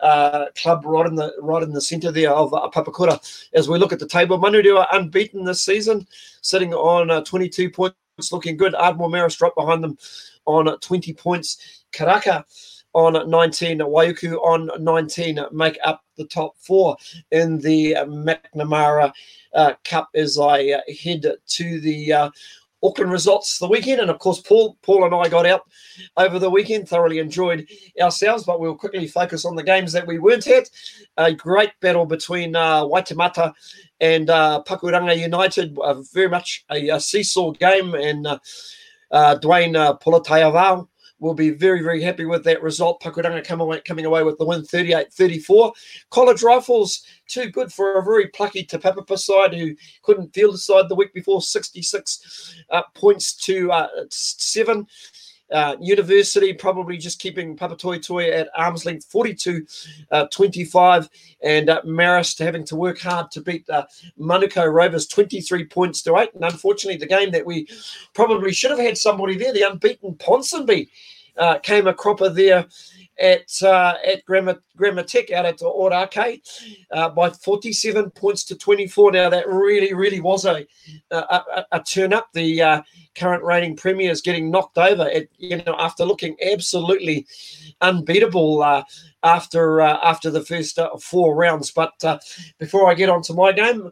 uh, 0.01 0.47
club 0.57 0.85
right 0.85 1.07
in 1.07 1.15
the 1.15 1.33
right 1.41 1.63
in 1.63 1.73
the 1.73 1.81
centre 1.81 2.13
there 2.13 2.33
of 2.33 2.53
uh, 2.53 2.69
Papakura. 2.75 3.19
As 3.55 3.69
we 3.69 3.79
look 3.79 3.93
at 3.93 3.99
the 4.01 4.09
table, 4.09 4.39
Manurewa 4.39 4.81
are 4.81 4.99
unbeaten 4.99 5.45
this 5.45 5.63
season, 5.63 6.07
sitting 6.43 6.75
on 6.75 7.11
uh, 7.11 7.23
22 7.23 7.71
points, 7.71 7.97
looking 8.33 8.57
good. 8.57 8.75
Ardmore 8.75 9.09
Marist 9.09 9.41
right 9.41 9.55
behind 9.57 9.83
them 9.83 9.97
on 10.47 10.79
20 10.81 11.13
points. 11.15 11.85
Karaka 11.93 12.45
on 12.93 13.29
19, 13.29 13.79
Waiuku 13.79 14.37
on 14.45 14.71
19 14.83 15.41
make 15.53 15.79
up 15.85 16.03
the 16.17 16.27
top 16.27 16.57
four 16.59 16.97
in 17.31 17.59
the 17.59 17.93
McNamara 18.07 19.13
uh, 19.55 19.75
Cup 19.85 20.09
as 20.15 20.39
I 20.39 20.71
uh, 20.71 20.81
head 21.03 21.27
to 21.47 21.81
the 21.81 22.13
uh, 22.13 22.31
Auckland 22.83 23.13
results 23.13 23.59
the 23.59 23.69
weekend. 23.69 24.01
And 24.01 24.11
of 24.11 24.19
course, 24.19 24.41
Paul, 24.41 24.77
Paul 24.83 25.05
and 25.05 25.15
I 25.15 25.29
got 25.29 25.47
out 25.47 25.63
over 26.17 26.39
the 26.39 26.51
weekend, 26.51 26.89
thoroughly 26.89 27.19
enjoyed 27.19 27.69
ourselves, 28.01 28.45
but 28.45 28.61
we'll 28.61 28.75
quickly 28.75 29.07
focus 29.07 29.45
on 29.45 29.55
the 29.55 29.63
games 29.63 29.93
that 29.93 30.07
we 30.07 30.19
weren't 30.19 30.47
at. 30.47 30.71
A 31.17 31.33
great 31.33 31.73
battle 31.81 32.07
between 32.07 32.57
uh, 32.57 32.85
Waitemata 32.85 33.53
and 34.01 34.31
uh, 34.31 34.63
Pakuranga 34.67 35.17
United, 35.17 35.77
very 36.13 36.29
much 36.29 36.65
a, 36.71 36.89
a, 36.89 37.01
seesaw 37.01 37.53
game, 37.53 37.95
and 37.95 38.27
uh, 38.27 38.39
uh, 39.11 39.37
Dwayne 39.37 39.77
uh, 39.77 39.95
will 41.21 41.35
be 41.35 41.51
very, 41.51 41.83
very 41.83 42.03
happy 42.03 42.25
with 42.25 42.43
that 42.45 42.63
result. 42.63 43.01
Pakuranga 43.01 43.45
come 43.45 43.61
away, 43.61 43.81
coming 43.83 44.07
away 44.07 44.23
with 44.23 44.39
the 44.39 44.45
win 44.45 44.65
38 44.65 45.13
34. 45.13 45.73
College 46.11 46.43
Rifles, 46.43 47.05
too 47.29 47.49
good 47.51 47.73
for 47.73 47.99
a 47.99 48.03
very 48.03 48.29
plucky 48.29 48.65
Te 48.65 48.79
side 49.17 49.55
who 49.55 49.77
couldn't 50.03 50.35
field 50.35 50.55
the 50.55 50.59
side 50.59 50.89
the 50.89 50.95
week 50.95 51.15
before, 51.15 51.43
66 51.43 52.55
uh, 52.71 52.83
points 52.95 53.35
to 53.35 53.71
uh, 53.71 53.89
seven. 54.11 54.87
Uh, 55.53 55.77
University 55.81 56.53
probably 56.53 56.97
just 56.97 57.21
keeping 57.21 57.57
Papatoetoe 57.57 58.33
at 58.33 58.49
arm's 58.57 58.85
length 58.85 59.07
42 59.07 59.67
uh, 60.11 60.27
25, 60.27 61.09
and 61.43 61.71
uh, 61.71 61.83
Marist 61.83 62.39
having 62.39 62.65
to 62.65 62.77
work 62.77 63.01
hard 63.01 63.31
to 63.33 63.41
beat 63.41 63.69
uh, 63.69 63.87
Manukau 64.19 64.73
Rovers 64.73 65.07
23 65.07 65.65
points 65.67 66.03
to 66.03 66.17
8. 66.17 66.35
And 66.35 66.45
unfortunately, 66.45 66.99
the 66.99 67.07
game 67.07 67.31
that 67.33 67.47
we 67.47 67.69
probably 68.15 68.53
should 68.53 68.71
have 68.71 68.81
had 68.81 68.99
somebody 68.99 69.37
there, 69.37 69.53
the 69.53 69.63
unbeaten 69.63 70.15
Ponsonby, 70.15 70.89
uh, 71.37 71.59
came 71.59 71.87
a 71.87 71.95
cropper 71.95 72.29
there 72.29 72.67
at 73.21 73.63
uh, 73.63 73.95
at 74.05 74.25
Grammar, 74.25 74.61
Grammar 74.77 75.03
Tech 75.03 75.31
out 75.31 75.47
at 75.47 75.59
the 75.59 75.67
Orake 75.67 76.41
uh, 76.91 77.11
by 77.11 77.31
47 77.31 78.11
points 78.11 78.45
to 78.45 78.57
24. 78.57 79.13
Now 79.13 79.29
that 79.31 79.47
really, 79.49 79.93
really 79.95 80.21
was 80.21 80.45
a 80.45 80.67
a, 81.11 81.65
a, 81.73 81.81
turn 81.81 82.13
up. 82.13 82.29
The 82.33 82.63
uh, 82.63 82.83
current 83.15 83.45
reigning 83.45 83.77
premier 83.77 84.11
is 84.11 84.23
getting 84.23 84.51
knocked 84.51 84.79
over 84.79 85.09
at, 85.09 85.29
you 85.39 85.63
know 85.67 85.77
after 85.79 86.05
looking 86.05 86.37
absolutely 86.51 87.27
unbeatable 87.81 88.63
uh, 88.63 88.85
after 89.23 89.81
uh, 89.81 89.99
after 90.03 90.31
the 90.31 90.45
first 90.45 90.79
uh, 90.79 90.97
four 90.97 91.35
rounds. 91.35 91.71
But 91.71 91.93
uh, 92.05 92.19
before 92.59 92.91
I 92.91 92.95
get 92.95 93.11
on 93.11 93.23
to 93.23 93.35
my 93.35 93.53
game, 93.53 93.91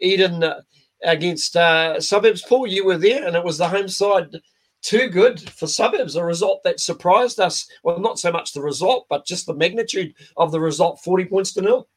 Eden 0.00 0.42
uh, 0.42 0.60
against 1.02 1.56
uh, 1.56 2.00
Suburbs, 2.00 2.42
Paul, 2.42 2.66
you 2.66 2.84
were 2.84 2.98
there, 2.98 3.26
and 3.26 3.36
it 3.36 3.44
was 3.44 3.58
the 3.58 3.68
home 3.68 3.88
side 3.88 4.40
too 4.82 5.08
good 5.08 5.40
for 5.50 5.66
suburbs. 5.66 6.16
A 6.16 6.24
result 6.24 6.62
that 6.64 6.80
surprised 6.80 7.40
us. 7.40 7.68
Well, 7.82 8.00
not 8.00 8.18
so 8.18 8.32
much 8.32 8.52
the 8.52 8.62
result, 8.62 9.06
but 9.08 9.26
just 9.26 9.46
the 9.46 9.54
magnitude 9.54 10.14
of 10.36 10.52
the 10.52 10.60
result 10.60 11.00
40 11.00 11.26
points 11.26 11.52
to 11.54 11.62
nil. 11.62 11.88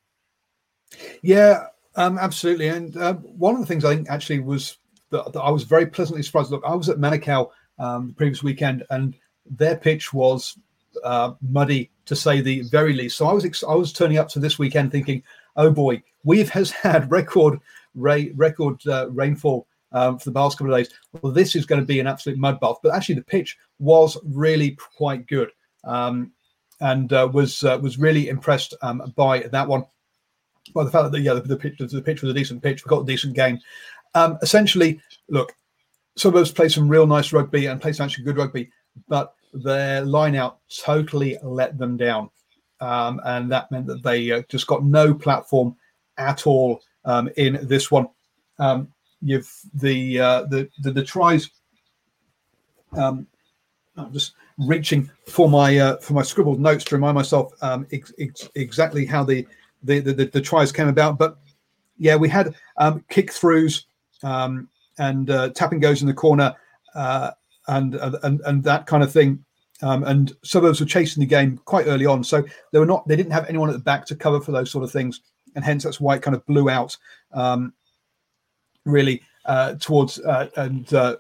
Yeah, 1.22 1.68
um, 1.96 2.18
absolutely. 2.18 2.68
And 2.68 2.96
uh, 2.98 3.16
one 3.16 3.56
of 3.56 3.62
the 3.62 3.68
things 3.68 3.86
I 3.86 3.96
think 3.96 4.10
actually 4.10 4.40
was 4.40 4.78
that, 5.10 5.32
that 5.34 5.40
I 5.40 5.50
was 5.50 5.64
very 5.64 5.86
pleasantly 5.86 6.24
surprised. 6.24 6.52
Look, 6.52 6.64
I 6.66 6.76
was 6.76 6.90
at 6.90 6.98
Manukau 6.98 7.50
um, 7.80 8.10
the 8.10 8.14
previous 8.14 8.44
weekend, 8.44 8.84
and 8.90 9.16
their 9.46 9.78
pitch 9.78 10.14
was 10.14 10.58
uh, 11.04 11.34
muddy 11.42 11.92
to 12.06 12.16
say 12.16 12.42
the 12.42 12.62
very 12.64 12.94
least. 12.94 13.18
So 13.18 13.28
I 13.28 13.34
was 13.34 13.46
ex- 13.46 13.64
I 13.64 13.74
was 13.74 13.94
turning 13.94 14.18
up 14.18 14.30
to 14.30 14.40
this 14.40 14.60
weekend 14.60 14.92
thinking, 14.92 15.24
oh 15.56 15.72
boy, 15.72 16.04
we've 16.24 16.50
has 16.50 16.72
had 16.72 17.10
record 17.12 17.60
ra- 17.96 18.32
record 18.36 18.86
uh, 18.88 19.10
rainfall 19.12 19.68
um, 19.94 20.18
for 20.18 20.26
the 20.30 20.34
past 20.34 20.58
couple 20.58 20.74
of 20.74 20.80
days. 20.80 20.94
Well, 21.22 21.32
this 21.32 21.56
is 21.56 21.66
going 21.66 21.82
to 21.82 21.88
be 21.88 22.00
an 22.00 22.08
absolute 22.08 22.38
mud 22.38 22.60
bath. 22.60 22.78
But 22.84 22.94
actually, 22.94 23.16
the 23.16 23.24
pitch 23.24 23.58
was 23.80 24.18
really 24.24 24.78
quite 24.98 25.28
good, 25.28 25.52
um, 25.84 26.32
and 26.82 27.12
uh, 27.14 27.30
was 27.32 27.64
uh, 27.64 27.80
was 27.82 27.98
really 27.98 28.28
impressed 28.30 28.74
um, 28.82 29.14
by 29.16 29.40
that 29.52 29.68
one. 29.68 29.86
By 30.74 30.84
the 30.84 30.92
fact 30.92 31.12
that 31.12 31.20
yeah, 31.20 31.34
the, 31.34 31.42
the, 31.42 31.58
pitch 31.58 31.78
the 31.78 32.02
pitch 32.02 32.22
was 32.22 32.32
a 32.32 32.34
decent 32.34 32.64
pitch. 32.64 32.84
We 32.84 32.90
got 32.90 33.02
a 33.02 33.06
decent 33.06 33.36
game. 33.36 33.60
Um, 34.16 34.38
essentially, 34.42 35.00
look, 35.30 35.54
Suburbs 36.16 36.52
play 36.52 36.70
some 36.70 36.88
real 36.88 37.08
nice 37.08 37.34
rugby 37.34 37.66
and 37.66 37.82
play 37.82 37.94
some 37.94 38.06
actually 38.06 38.26
good 38.26 38.38
rugby, 38.38 38.72
but 39.08 39.36
their 39.54 40.02
line 40.02 40.36
out 40.36 40.60
totally 40.84 41.38
let 41.44 41.78
them 41.78 41.98
down. 41.98 42.30
Um, 42.80 43.22
and 43.26 43.52
that 43.52 43.72
meant 43.72 43.88
that 43.88 44.04
they 44.04 44.32
uh, 44.32 44.44
just 44.50 44.68
got 44.68 44.84
no 44.84 45.14
platform 45.14 45.76
at 46.18 46.46
all 46.46 46.82
um, 47.06 47.30
in 47.38 47.60
this 47.64 47.90
one. 47.90 48.08
Um, 48.60 48.93
you've 49.24 49.52
the, 49.74 50.20
uh, 50.20 50.44
the, 50.44 50.70
the 50.82 50.92
the 50.92 51.04
tries. 51.04 51.50
Um, 52.96 53.28
I'm 53.98 54.12
just 54.14 54.34
reaching 54.58 55.10
for 55.28 55.50
my 55.50 55.78
uh, 55.78 55.98
for 55.98 56.14
my 56.14 56.24
scribbled 56.24 56.60
notes 56.60 56.84
to 56.86 56.96
remind 56.96 57.16
myself 57.16 57.54
um, 57.62 57.88
ex- 57.92 58.14
ex- 58.20 58.50
exactly 58.56 59.06
how 59.06 59.24
the 59.24 59.48
the, 59.84 60.00
the 60.00 60.26
the 60.26 60.42
tries 60.42 60.72
came 60.72 60.88
about. 60.88 61.18
But 61.18 61.38
yeah, 61.98 62.16
we 62.16 62.30
had 62.30 62.56
um, 62.78 63.04
kick 63.10 63.32
throughs 63.32 63.86
um, 64.24 64.70
and 64.98 65.30
uh, 65.30 65.50
tapping 65.50 65.80
goes 65.80 66.02
in 66.02 66.08
the 66.08 66.14
corner 66.14 66.56
uh, 66.96 67.32
and, 67.68 67.96
and 67.96 68.42
and 68.42 68.64
that 68.64 68.86
kind 68.86 69.04
of 69.04 69.12
thing. 69.12 69.44
Um, 69.82 70.04
and 70.04 70.32
suburbs 70.44 70.80
were 70.80 70.86
chasing 70.86 71.20
the 71.20 71.28
game 71.28 71.60
quite 71.66 71.88
early 71.88 72.06
on, 72.06 72.24
so 72.24 72.44
they 72.72 72.80
were 72.80 72.86
not. 72.86 73.06
They 73.08 73.18
didn't 73.18 73.34
have 73.34 73.50
anyone 73.50 73.70
at 73.70 73.74
the 73.74 73.80
back 73.80 74.06
to 74.08 74.16
cover 74.16 74.40
for 74.40 74.52
those 74.52 74.72
sort 74.72 74.84
of 74.84 74.92
things, 74.92 75.20
and 75.56 75.66
hence 75.66 75.84
that's 75.84 76.00
why 76.00 76.16
it 76.16 76.22
kind 76.22 76.36
of 76.36 76.46
blew 76.46 76.70
out. 76.70 76.96
Um, 77.34 77.74
really 78.86 79.22
uh, 79.46 79.76
towards 79.76 80.20
uh, 80.20 80.48
and, 80.58 80.94
uh, 80.94 81.16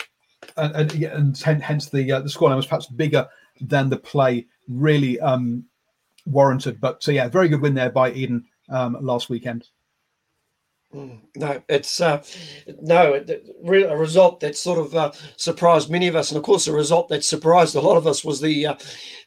and 0.57 0.91
and 1.45 1.61
hence 1.61 1.89
the 1.89 2.11
uh, 2.11 2.19
the 2.19 2.29
scoreline 2.29 2.55
was 2.55 2.65
perhaps 2.65 2.87
bigger 2.87 3.27
than 3.61 3.89
the 3.89 3.97
play 3.97 4.45
really 4.67 5.19
um, 5.19 5.65
warranted. 6.25 6.79
But 6.79 7.03
so 7.03 7.11
yeah, 7.11 7.27
very 7.27 7.49
good 7.49 7.61
win 7.61 7.73
there 7.73 7.89
by 7.89 8.11
Eden 8.11 8.45
um, 8.69 8.97
last 9.01 9.29
weekend. 9.29 9.67
Mm, 10.93 11.21
no, 11.35 11.61
it's 11.69 11.99
uh, 12.01 12.23
no 12.81 13.15
a 13.15 13.97
result 13.97 14.39
that 14.41 14.55
sort 14.55 14.77
of 14.77 14.93
uh, 14.93 15.11
surprised 15.37 15.89
many 15.89 16.07
of 16.07 16.15
us, 16.15 16.29
and 16.29 16.37
of 16.37 16.43
course, 16.43 16.67
a 16.67 16.71
result 16.71 17.09
that 17.09 17.23
surprised 17.23 17.75
a 17.75 17.81
lot 17.81 17.97
of 17.97 18.05
us 18.05 18.23
was 18.23 18.41
the 18.41 18.67
uh, 18.67 18.75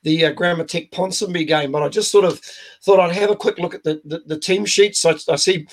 the 0.04 0.26
uh, 0.26 0.32
Grammar 0.32 0.64
Tech 0.64 0.92
Ponsonby 0.92 1.44
game. 1.44 1.72
But 1.72 1.82
I 1.82 1.88
just 1.88 2.12
sort 2.12 2.24
of 2.24 2.40
thought 2.84 3.00
I'd 3.00 3.16
have 3.16 3.30
a 3.30 3.36
quick 3.36 3.58
look 3.58 3.74
at 3.74 3.82
the 3.82 4.00
the, 4.04 4.20
the 4.26 4.38
team 4.38 4.64
sheets. 4.64 5.04
I, 5.04 5.14
I 5.28 5.34
see 5.34 5.66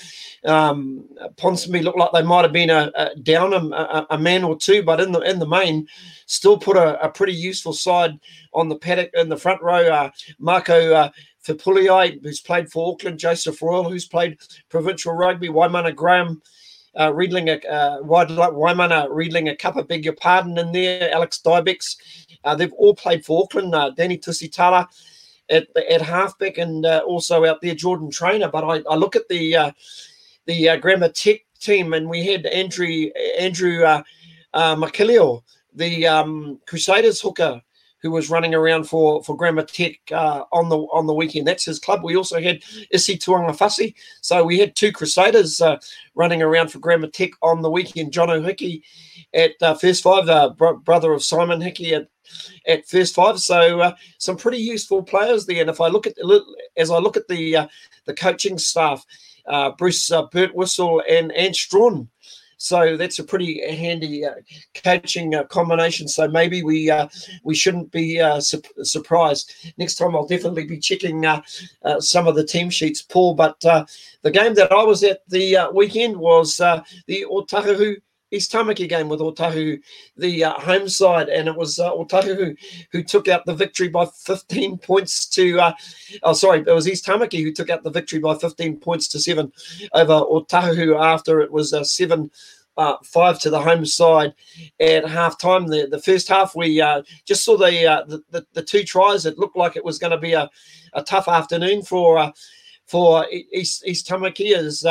um, 0.44 1.08
Ponsonby 1.36 1.84
look 1.84 1.96
like 1.96 2.10
they 2.12 2.22
might 2.22 2.42
have 2.42 2.52
been 2.52 2.70
a, 2.70 2.90
a 2.96 3.14
down 3.14 3.52
a, 3.52 4.06
a, 4.10 4.18
man 4.18 4.42
or 4.42 4.56
two, 4.56 4.82
but 4.82 5.00
in 5.00 5.12
the 5.12 5.20
in 5.20 5.38
the 5.38 5.46
main, 5.46 5.86
still 6.26 6.58
put 6.58 6.76
a, 6.76 7.00
a 7.04 7.08
pretty 7.08 7.34
useful 7.34 7.72
side 7.72 8.18
on 8.52 8.68
the 8.68 8.76
paddock 8.76 9.10
in 9.14 9.28
the 9.28 9.36
front 9.36 9.62
row. 9.62 9.86
Uh, 9.86 10.10
Marco 10.40 11.12
uh, 11.48 11.52
Fipuliai, 11.52 12.22
who's 12.22 12.40
played 12.40 12.70
for 12.70 12.92
Auckland, 12.92 13.18
Joseph 13.18 13.60
Royal, 13.62 13.88
who's 13.88 14.06
played 14.06 14.38
provincial 14.68 15.12
rugby, 15.12 15.48
Waimana 15.48 15.94
Graham, 15.94 16.42
uh, 16.96 17.10
Riedlinger, 17.10 17.60
uh, 17.68 17.98
Waimana 18.02 19.58
Cup, 19.58 19.76
I 19.76 19.82
beg 19.82 20.04
your 20.04 20.14
pardon, 20.14 20.58
in 20.58 20.72
there, 20.72 21.12
Alex 21.12 21.40
Dybex. 21.44 21.96
Uh, 22.44 22.54
they've 22.54 22.72
all 22.74 22.94
played 22.94 23.24
for 23.24 23.42
Auckland, 23.42 23.74
uh, 23.74 23.90
Danny 23.90 24.18
Tusitala 24.18 24.86
at, 25.50 25.66
at 25.76 26.02
halfback, 26.02 26.58
and 26.58 26.86
uh, 26.86 27.02
also 27.06 27.44
out 27.44 27.60
there, 27.60 27.74
Jordan 27.74 28.10
Trainor. 28.10 28.48
But 28.48 28.64
I, 28.64 28.82
I 28.88 28.96
look 28.96 29.16
at 29.16 29.28
the 29.28 29.56
uh, 29.56 29.72
the 30.46 30.70
uh, 30.70 30.76
Grammar 30.76 31.08
Tech 31.08 31.40
team, 31.60 31.94
and 31.94 32.08
we 32.08 32.26
had 32.26 32.46
Andrew 32.46 33.10
Andrew 33.38 33.84
uh, 33.84 34.02
uh, 34.52 34.76
the 35.76 36.06
um, 36.06 36.60
Crusaders 36.66 37.20
hooker, 37.20 37.60
who 38.04 38.10
was 38.10 38.28
running 38.28 38.54
around 38.54 38.84
for 38.84 39.24
for 39.24 39.34
Grammar 39.34 39.64
Tech 39.64 39.98
uh, 40.12 40.44
on 40.52 40.68
the 40.68 40.76
on 40.76 41.06
the 41.06 41.14
weekend. 41.14 41.46
That's 41.46 41.64
his 41.64 41.78
club. 41.78 42.04
We 42.04 42.16
also 42.16 42.38
had 42.38 42.62
Isi 42.90 43.16
Tuangafasi. 43.16 43.94
So 44.20 44.44
we 44.44 44.58
had 44.58 44.76
two 44.76 44.92
Crusaders 44.92 45.58
uh, 45.62 45.78
running 46.14 46.42
around 46.42 46.68
for 46.68 46.80
Grammar 46.80 47.08
Tech 47.08 47.30
on 47.40 47.62
the 47.62 47.70
weekend. 47.70 48.12
John 48.12 48.28
O'Hickey 48.28 48.84
at 49.32 49.52
uh, 49.62 49.72
first 49.74 50.02
five, 50.02 50.28
uh, 50.28 50.50
bro- 50.50 50.76
brother 50.76 51.14
of 51.14 51.24
Simon 51.24 51.62
Hickey 51.62 51.94
at 51.94 52.08
at 52.68 52.86
first 52.86 53.14
five. 53.14 53.40
So 53.40 53.80
uh, 53.80 53.94
some 54.18 54.36
pretty 54.36 54.58
useful 54.58 55.02
players 55.02 55.46
there. 55.46 55.62
And 55.62 55.70
if 55.70 55.80
I 55.80 55.88
look 55.88 56.06
at 56.06 56.14
as 56.76 56.90
I 56.90 56.98
look 56.98 57.16
at 57.16 57.26
the 57.28 57.56
uh, 57.56 57.66
the 58.04 58.12
coaching 58.12 58.58
staff, 58.58 59.02
Bruce 59.78 60.12
uh, 60.12 60.26
Burt 60.26 60.54
Whistle 60.54 61.02
and 61.08 61.32
Ant 61.32 61.56
Strachan 61.56 62.10
so 62.56 62.96
that's 62.96 63.18
a 63.18 63.24
pretty 63.24 63.60
handy 63.74 64.24
uh, 64.24 64.34
coaching 64.82 65.34
uh, 65.34 65.44
combination. 65.44 66.08
So 66.08 66.28
maybe 66.28 66.62
we 66.62 66.90
uh, 66.90 67.08
we 67.42 67.54
shouldn't 67.54 67.90
be 67.90 68.20
uh, 68.20 68.40
su- 68.40 68.62
surprised. 68.82 69.52
Next 69.76 69.96
time 69.96 70.14
I'll 70.14 70.26
definitely 70.26 70.64
be 70.64 70.78
checking 70.78 71.24
uh, 71.26 71.42
uh, 71.84 72.00
some 72.00 72.26
of 72.26 72.34
the 72.34 72.44
team 72.44 72.70
sheets, 72.70 73.02
Paul. 73.02 73.34
But 73.34 73.60
the 73.60 74.30
game 74.30 74.54
that 74.54 74.72
I 74.72 74.82
was 74.84 75.02
at 75.04 75.20
the 75.28 75.70
weekend 75.74 76.16
was 76.16 76.56
the 76.56 77.26
Otahuhu 77.30 77.96
East 78.34 78.52
Tamaki 78.52 78.88
game 78.88 79.08
with 79.08 79.20
Otahuhu, 79.20 79.80
the 80.16 80.44
uh, 80.44 80.52
home 80.54 80.88
side, 80.88 81.28
and 81.28 81.48
it 81.48 81.56
was 81.56 81.78
uh, 81.78 81.92
Otahuhu 81.92 82.36
who, 82.36 82.56
who 82.90 83.02
took 83.02 83.28
out 83.28 83.46
the 83.46 83.54
victory 83.54 83.88
by 83.88 84.06
15 84.06 84.78
points 84.78 85.26
to, 85.26 85.60
uh, 85.60 85.72
oh, 86.24 86.32
sorry, 86.32 86.60
it 86.60 86.74
was 86.74 86.88
East 86.88 87.06
Tamaki 87.06 87.42
who 87.42 87.52
took 87.52 87.70
out 87.70 87.82
the 87.84 87.90
victory 87.90 88.18
by 88.18 88.34
15 88.34 88.78
points 88.78 89.08
to 89.08 89.20
seven 89.20 89.52
over 89.92 90.12
Otahuhu 90.12 91.00
after 91.00 91.40
it 91.40 91.50
was 91.50 91.72
uh, 91.72 91.84
seven. 91.84 92.30
Uh, 92.76 92.96
five 93.04 93.38
to 93.38 93.50
the 93.50 93.60
home 93.60 93.86
side 93.86 94.34
at 94.80 95.06
half 95.06 95.38
time. 95.38 95.68
The, 95.68 95.86
the 95.88 96.02
first 96.02 96.26
half, 96.26 96.56
we 96.56 96.80
uh, 96.80 97.02
just 97.24 97.44
saw 97.44 97.56
the, 97.56 97.86
uh, 97.86 98.02
the, 98.04 98.20
the, 98.32 98.44
the 98.52 98.64
two 98.64 98.82
tries. 98.82 99.26
It 99.26 99.38
looked 99.38 99.56
like 99.56 99.76
it 99.76 99.84
was 99.84 99.96
going 99.96 100.10
to 100.10 100.18
be 100.18 100.32
a, 100.32 100.50
a 100.92 101.00
tough 101.00 101.28
afternoon 101.28 101.82
for 101.82 102.18
uh, 102.18 102.32
for 102.84 103.26
East 103.30 103.84
East 103.86 104.08
Tamaki 104.08 104.56
as 104.56 104.84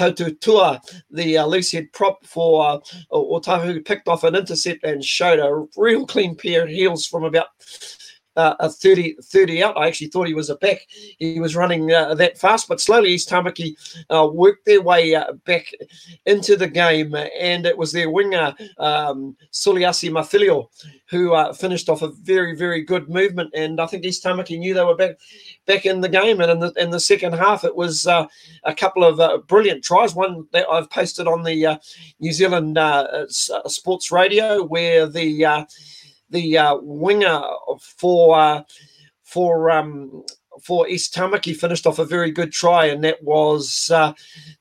uh, 0.00 0.10
Tua, 0.40 0.80
the 1.10 1.38
uh, 1.38 1.46
prop 1.92 2.24
for 2.24 2.66
uh, 2.66 2.78
Otahuhu, 3.12 3.84
picked 3.84 4.08
off 4.08 4.24
an 4.24 4.34
intercept 4.34 4.84
and 4.84 5.04
showed 5.04 5.38
a 5.38 5.66
real 5.76 6.06
clean 6.06 6.36
pair 6.36 6.64
of 6.64 6.68
heels 6.68 7.06
from 7.06 7.24
about 7.24 7.48
uh, 8.36 8.54
a 8.60 8.68
30, 8.70 9.16
30 9.22 9.62
out. 9.62 9.76
I 9.76 9.86
actually 9.86 10.08
thought 10.08 10.26
he 10.26 10.34
was 10.34 10.50
a 10.50 10.56
back. 10.56 10.80
He 11.18 11.40
was 11.40 11.56
running 11.56 11.92
uh, 11.92 12.14
that 12.14 12.38
fast, 12.38 12.68
but 12.68 12.80
slowly 12.80 13.10
East 13.10 13.28
Tamaki 13.28 13.74
uh, 14.10 14.28
worked 14.32 14.64
their 14.66 14.82
way 14.82 15.14
uh, 15.14 15.32
back 15.44 15.66
into 16.26 16.56
the 16.56 16.68
game, 16.68 17.14
and 17.14 17.66
it 17.66 17.76
was 17.76 17.92
their 17.92 18.10
winger 18.10 18.54
um, 18.78 19.36
Suliasi 19.52 20.10
Mafilio 20.10 20.68
who 21.10 21.34
uh, 21.34 21.52
finished 21.52 21.88
off 21.88 22.02
a 22.02 22.08
very, 22.08 22.56
very 22.56 22.82
good 22.82 23.08
movement. 23.08 23.50
And 23.54 23.80
I 23.80 23.86
think 23.86 24.04
East 24.04 24.24
Tamaki 24.24 24.58
knew 24.58 24.74
they 24.74 24.84
were 24.84 24.96
back 24.96 25.18
back 25.66 25.86
in 25.86 26.00
the 26.00 26.08
game. 26.08 26.40
And 26.40 26.50
in 26.50 26.58
the 26.60 26.72
in 26.76 26.90
the 26.90 26.98
second 26.98 27.34
half, 27.34 27.62
it 27.62 27.76
was 27.76 28.06
uh, 28.06 28.26
a 28.64 28.74
couple 28.74 29.04
of 29.04 29.46
brilliant 29.46 29.84
tries. 29.84 30.14
One 30.14 30.46
that 30.52 30.66
I've 30.68 30.90
posted 30.90 31.28
on 31.28 31.44
the 31.44 31.78
New 32.20 32.32
Zealand 32.32 32.78
Sports 33.28 34.10
Radio, 34.10 34.64
where 34.64 35.06
the 35.06 35.66
the 36.30 36.78
winger 36.82 37.42
for 37.78 38.64
for 39.22 39.70
um, 39.70 40.24
for 40.62 40.88
East 40.88 41.14
Tamaki 41.14 41.54
finished 41.56 41.86
off 41.86 41.98
a 41.98 42.04
very 42.04 42.30
good 42.30 42.52
try, 42.52 42.86
and 42.86 43.02
that 43.04 43.22
was 43.22 43.90
uh, 43.92 44.12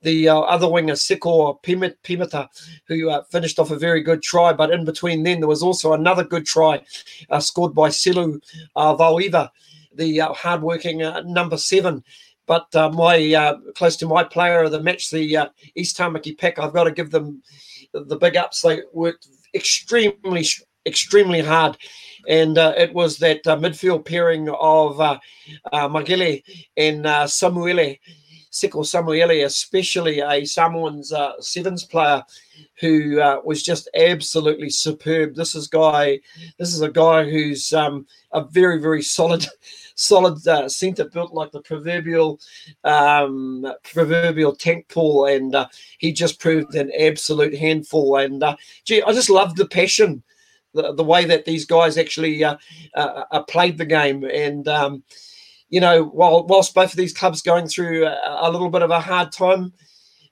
the 0.01 0.29
uh, 0.29 0.39
other 0.39 0.67
winger, 0.67 0.93
Sikor 0.93 1.61
Pimata, 1.63 2.47
who 2.87 3.09
uh, 3.09 3.23
finished 3.25 3.59
off 3.59 3.71
a 3.71 3.77
very 3.77 4.01
good 4.01 4.21
try. 4.23 4.53
But 4.53 4.71
in 4.71 4.85
between 4.85 5.23
then, 5.23 5.39
there 5.39 5.47
was 5.47 5.63
also 5.63 5.93
another 5.93 6.23
good 6.23 6.45
try 6.45 6.81
uh, 7.29 7.39
scored 7.39 7.75
by 7.75 7.89
Silu 7.89 8.41
uh, 8.75 8.95
Vauiva, 8.95 9.49
the 9.95 10.21
uh, 10.21 10.33
hardworking 10.33 11.03
uh, 11.03 11.21
number 11.25 11.57
seven. 11.57 12.03
But 12.45 12.67
my 12.73 13.55
close 13.75 13.95
to 13.97 14.05
my 14.05 14.23
player 14.23 14.63
of 14.63 14.71
the 14.71 14.83
match, 14.83 15.09
the 15.11 15.49
East 15.75 15.97
Tamaki 15.97 16.37
pack, 16.37 16.59
I've 16.59 16.73
got 16.73 16.83
to 16.83 16.91
give 16.91 17.09
them 17.09 17.41
the 17.93 18.17
big 18.17 18.35
ups. 18.35 18.61
They 18.61 18.81
worked 18.91 19.29
extremely, 19.53 20.45
extremely 20.85 21.41
hard 21.41 21.77
and 22.27 22.57
uh, 22.57 22.73
it 22.77 22.93
was 22.93 23.17
that 23.17 23.45
uh, 23.47 23.57
midfield 23.57 24.05
pairing 24.05 24.49
of 24.49 24.99
uh, 24.99 25.19
uh, 25.71 25.87
Magile 25.87 26.39
and 26.77 27.05
uh, 27.05 27.25
Samuele, 27.25 27.99
Seko 28.51 28.85
Samuele, 28.85 29.45
especially 29.45 30.19
a 30.19 30.45
Samoan's 30.45 31.11
uh, 31.11 31.33
sevens 31.39 31.83
player 31.83 32.23
who 32.79 33.19
uh, 33.19 33.39
was 33.43 33.63
just 33.63 33.89
absolutely 33.95 34.69
superb. 34.69 35.35
This 35.35 35.55
is 35.55 35.67
guy, 35.67 36.19
this 36.57 36.73
is 36.73 36.81
a 36.81 36.91
guy 36.91 37.29
who's 37.29 37.73
um, 37.73 38.05
a 38.31 38.43
very 38.43 38.79
very 38.79 39.01
solid. 39.01 39.45
Solid 39.95 40.47
uh, 40.47 40.67
centre 40.69 41.07
built 41.07 41.35
like 41.35 41.51
the 41.51 41.61
proverbial 41.61 42.39
um, 42.83 43.63
proverbial 43.83 44.55
tank 44.55 44.89
pool, 44.89 45.27
and 45.27 45.53
uh, 45.53 45.67
he 45.99 46.11
just 46.11 46.39
proved 46.39 46.73
an 46.73 46.91
absolute 46.99 47.53
handful. 47.53 48.15
And 48.15 48.41
uh, 48.41 48.55
gee, 48.85 49.03
I 49.03 49.13
just 49.13 49.29
love 49.29 49.55
the 49.55 49.67
passion 49.67 50.23
the, 50.73 50.93
the 50.93 51.03
way 51.03 51.25
that 51.25 51.45
these 51.45 51.65
guys 51.65 51.97
actually 51.97 52.43
uh, 52.43 52.57
uh, 52.95 53.23
uh, 53.31 53.43
played 53.43 53.77
the 53.77 53.85
game. 53.85 54.23
And, 54.23 54.67
um, 54.67 55.03
you 55.69 55.79
know, 55.79 56.03
while 56.03 56.45
whilst 56.45 56.73
both 56.73 56.91
of 56.91 56.97
these 56.97 57.13
clubs 57.13 57.41
going 57.41 57.67
through 57.67 58.05
a, 58.05 58.37
a 58.41 58.51
little 58.51 58.69
bit 58.69 58.81
of 58.81 58.91
a 58.91 58.99
hard 58.99 59.31
time, 59.31 59.73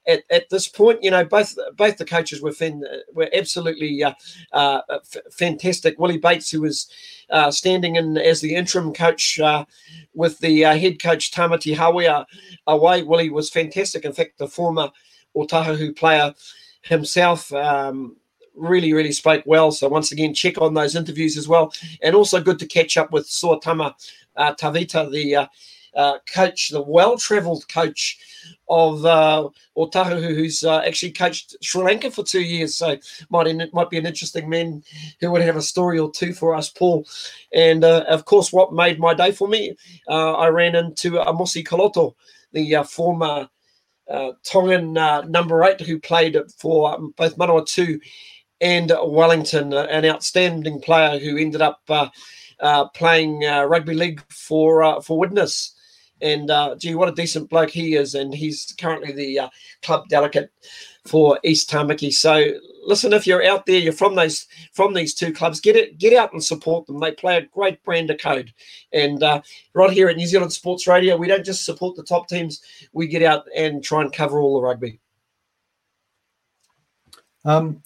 at, 0.08 0.24
at 0.30 0.50
this 0.50 0.68
point, 0.68 1.04
you 1.04 1.12
know, 1.12 1.24
both 1.24 1.56
both 1.76 1.98
the 1.98 2.06
coaches 2.06 2.42
were 2.42 2.52
fin, 2.52 2.84
were 3.14 3.30
absolutely 3.34 4.04
uh, 4.04 4.14
uh, 4.52 4.82
f- 4.90 5.22
fantastic. 5.32 6.00
Willie 6.00 6.18
Bates, 6.18 6.50
who 6.50 6.62
was 6.62 6.90
uh, 7.30 7.52
standing 7.52 7.96
in 7.96 8.18
as 8.18 8.42
the 8.42 8.56
interim 8.56 8.94
coach 8.94 9.40
uh, 9.40 9.66
with 10.14 10.40
the 10.40 10.66
uh, 10.66 10.78
head 10.78 11.02
coach 11.02 11.32
Tamati 11.32 11.76
Hawea 11.76 12.26
away, 12.68 13.04
Willie 13.04 13.30
was 13.30 13.50
fantastic. 13.50 14.06
In 14.06 14.14
fact, 14.14 14.38
the 14.38 14.48
former 14.48 14.90
Otahuhu 15.36 15.96
player 15.96 16.34
himself 16.82 17.54
um, 17.54 18.18
really, 18.56 18.94
really 18.94 19.12
spoke 19.12 19.44
well. 19.46 19.72
So 19.72 19.88
once 19.88 20.12
again, 20.12 20.34
check 20.34 20.60
on 20.62 20.74
those 20.74 20.96
interviews 20.96 21.38
as 21.38 21.48
well. 21.48 21.74
And 22.02 22.16
also 22.16 22.42
good 22.42 22.60
to 22.60 22.66
catch 22.66 22.98
up 22.98 23.12
with 23.12 23.28
Suatama 23.28 23.94
uh, 24.36 24.54
Tavita, 24.56 25.12
the 25.12 25.36
uh, 25.36 25.48
uh, 25.96 26.20
coach, 26.34 26.70
the 26.70 26.82
well-travelled 26.82 27.68
coach 27.68 28.18
of 28.70 29.06
uh, 29.06 29.50
Otahuhu, 29.78 30.34
who's 30.34 30.64
uh, 30.64 30.80
actually 30.80 31.12
coached 31.12 31.56
Sri 31.62 31.84
Lanka 31.84 32.10
for 32.10 32.24
two 32.24 32.42
years. 32.42 32.76
So 32.76 32.98
might 33.30 33.74
might 33.74 33.90
be 33.90 33.98
an 33.98 34.06
interesting 34.06 34.50
man 34.50 34.84
who 35.20 35.32
would 35.32 35.42
have 35.42 35.58
a 35.58 35.62
story 35.62 36.00
or 36.00 36.10
two 36.10 36.34
for 36.34 36.56
us, 36.56 36.70
Paul. 36.70 37.06
And 37.54 37.84
uh, 37.84 38.06
of 38.08 38.26
course, 38.26 38.54
what 38.54 38.74
made 38.74 39.00
my 39.00 39.14
day 39.14 39.32
for 39.32 39.48
me, 39.48 39.76
uh, 40.08 40.34
I 40.34 40.48
ran 40.48 40.76
into 40.76 41.12
Emosi 41.12 41.66
Koloto, 41.66 42.16
the 42.54 42.78
uh, 42.78 42.84
former 42.84 43.50
Tongan 44.44 44.94
number 45.32 45.64
eight 45.64 45.80
who 45.80 45.98
played 45.98 46.38
for 46.58 46.94
um, 46.94 47.14
both 47.16 47.38
Manawatu 47.38 48.00
and 48.62 48.94
Wellington, 49.04 49.74
uh, 49.74 49.88
an 49.90 50.06
outstanding 50.06 50.80
player 50.80 51.20
who 51.20 51.38
ended 51.38 51.62
up 51.62 51.82
uh, 51.90 52.10
uh, 52.60 52.88
playing 52.90 53.44
uh, 53.44 53.64
rugby 53.64 53.96
league 53.96 54.24
for 54.30 54.84
uh, 54.84 55.02
for 55.02 55.18
Widnes. 55.18 55.76
And 56.22 56.52
uh, 56.52 56.76
gee, 56.76 56.94
what 56.94 57.10
a 57.10 57.14
decent 57.14 57.50
bloke 57.50 57.72
he 57.72 57.96
is! 57.96 58.14
And 58.14 58.34
he's 58.34 58.76
currently 58.80 59.12
the 59.12 59.50
club 59.82 60.08
delegate 60.08 60.52
for 61.08 61.40
East 61.44 61.68
Tamaki. 61.68 62.14
So 62.14 62.46
listen, 62.84 63.12
if 63.12 63.26
you're 63.26 63.44
out 63.44 63.66
there, 63.66 63.80
you're 63.80 63.92
from 63.92 64.14
those 64.14 64.46
from 64.72 64.94
these 64.94 65.16
two 65.16 65.34
clubs, 65.34 65.60
get 65.60 65.76
it, 65.76 65.98
get 65.98 66.14
out 66.14 66.32
and 66.32 66.44
support 66.44 66.86
them. 66.86 67.00
They 67.00 67.12
play 67.12 67.38
a 67.38 67.48
great 67.48 67.84
brand 67.84 68.12
of 68.12 68.20
code. 68.20 68.54
And 68.94 69.24
right 69.74 69.92
here 69.92 70.10
at 70.10 70.18
New 70.18 70.28
Zealand 70.28 70.54
Sports 70.54 70.86
Radio, 70.86 71.18
we 71.18 71.28
don't 71.28 71.44
just 71.44 71.66
support 71.66 71.96
the 71.96 72.04
top 72.04 72.28
teams; 72.28 72.62
we 72.94 73.08
get 73.08 73.24
out 73.24 73.46
and 73.58 73.84
try 73.84 74.02
and 74.02 74.14
cover 74.14 74.40
all 74.40 74.62
the 74.62 74.68
rugby. 74.68 75.00
Um, 77.44 77.82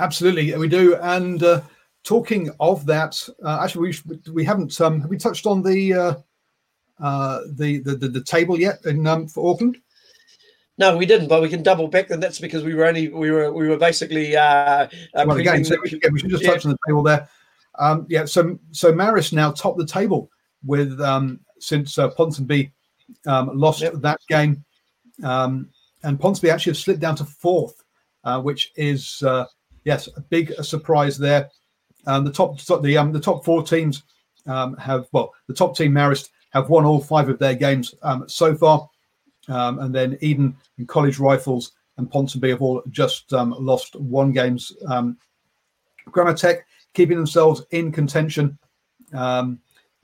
Absolutely, 0.00 0.56
we 0.56 0.66
do. 0.66 0.96
And 0.96 1.42
uh, 1.42 1.60
talking 2.04 2.50
of 2.58 2.86
that, 2.86 3.22
uh, 3.44 3.60
actually, 3.62 3.94
we 4.06 4.18
we 4.32 4.44
haven't 4.44 4.80
um, 4.80 5.00
have 5.02 5.10
we 5.10 5.18
touched 5.18 5.46
on 5.46 5.62
the 5.62 5.92
uh, 5.92 6.14
uh, 6.98 7.40
the, 7.52 7.80
the, 7.80 7.96
the 7.96 8.08
the 8.08 8.24
table 8.24 8.58
yet 8.58 8.84
in 8.86 9.06
um, 9.06 9.28
for 9.28 9.52
Auckland? 9.52 9.76
No, 10.78 10.96
we 10.96 11.04
didn't, 11.04 11.28
but 11.28 11.42
we 11.42 11.50
can 11.50 11.62
double 11.62 11.88
back, 11.88 12.08
and 12.08 12.22
that's 12.22 12.38
because 12.38 12.64
we 12.64 12.74
were 12.74 12.86
only 12.86 13.08
we 13.08 13.30
were 13.30 13.52
we 13.52 13.68
were 13.68 13.76
basically. 13.76 14.34
Uh, 14.34 14.42
uh, 14.42 14.88
well, 15.26 15.36
again, 15.36 15.64
so 15.64 15.76
we, 15.82 16.00
yeah, 16.02 16.08
we 16.10 16.18
should 16.18 16.30
just 16.30 16.42
yeah. 16.42 16.52
touch 16.52 16.64
on 16.64 16.70
the 16.70 16.78
table 16.88 17.02
there. 17.02 17.28
Um, 17.78 18.06
yeah, 18.08 18.24
so 18.24 18.58
so 18.70 18.90
Marist 18.90 19.34
now 19.34 19.52
top 19.52 19.76
the 19.76 19.86
table 19.86 20.30
with 20.64 20.98
um, 21.02 21.40
since 21.58 21.98
uh, 21.98 22.08
Ponsonby 22.08 22.72
um, 23.26 23.50
lost 23.54 23.82
yep. 23.82 23.92
that 23.96 24.20
game, 24.28 24.64
um, 25.22 25.68
and 26.02 26.18
Ponsonby 26.18 26.50
actually 26.50 26.70
have 26.70 26.78
slipped 26.78 27.00
down 27.00 27.16
to 27.16 27.26
fourth, 27.26 27.84
uh, 28.24 28.40
which 28.40 28.72
is 28.76 29.22
uh, 29.22 29.44
yes, 29.84 30.08
a 30.16 30.20
big 30.20 30.52
surprise 30.62 31.18
there. 31.18 31.50
Um, 32.06 32.24
the 32.24 32.32
top 32.32 32.58
the 32.82 32.96
um, 32.96 33.12
the 33.12 33.20
top 33.20 33.44
four 33.44 33.62
teams 33.62 34.04
um, 34.46 34.76
have 34.76 35.06
well, 35.12 35.32
the 35.46 35.54
top 35.54 35.76
team 35.76 35.92
Marist 35.92 36.30
have 36.50 36.68
won 36.68 36.84
all 36.84 37.00
five 37.00 37.28
of 37.28 37.38
their 37.38 37.54
games 37.54 37.94
um, 38.02 38.28
so 38.28 38.54
far, 38.54 38.88
um, 39.48 39.78
and 39.80 39.94
then 39.94 40.18
Eden 40.20 40.56
and 40.78 40.88
College 40.88 41.18
Rifles 41.18 41.72
and 41.98 42.10
Ponsonby 42.10 42.50
have 42.50 42.62
all 42.62 42.82
just 42.90 43.32
um, 43.32 43.54
lost 43.58 43.96
one 43.96 44.32
games. 44.32 44.72
Um, 44.88 45.18
Grammar 46.06 46.34
Tech 46.34 46.66
keeping 46.94 47.16
themselves 47.16 47.62
in 47.70 47.92
contention 47.92 48.58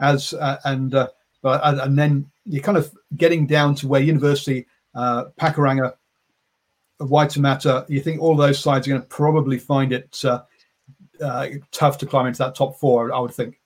as 0.00 0.34
uh, 0.34 0.56
and 0.64 0.94
uh, 0.94 1.08
but 1.42 1.62
uh, 1.62 1.80
and 1.82 1.98
then 1.98 2.30
you're 2.44 2.62
kind 2.62 2.78
of 2.78 2.92
getting 3.16 3.46
down 3.46 3.74
to 3.76 3.88
where 3.88 4.00
University 4.00 4.66
uh, 4.94 5.26
Pakuranga 5.38 5.94
Waitemata, 7.00 7.88
you 7.88 8.00
think 8.00 8.20
all 8.20 8.36
those 8.36 8.58
sides 8.58 8.86
are 8.86 8.90
going 8.90 9.02
to 9.02 9.08
probably 9.08 9.58
find 9.58 9.92
it 9.92 10.18
uh, 10.24 10.42
uh, 11.20 11.48
tough 11.70 11.98
to 11.98 12.06
climb 12.06 12.26
into 12.26 12.38
that 12.38 12.54
top 12.54 12.78
four, 12.78 13.12
I 13.12 13.18
would 13.18 13.34
think. 13.34 13.60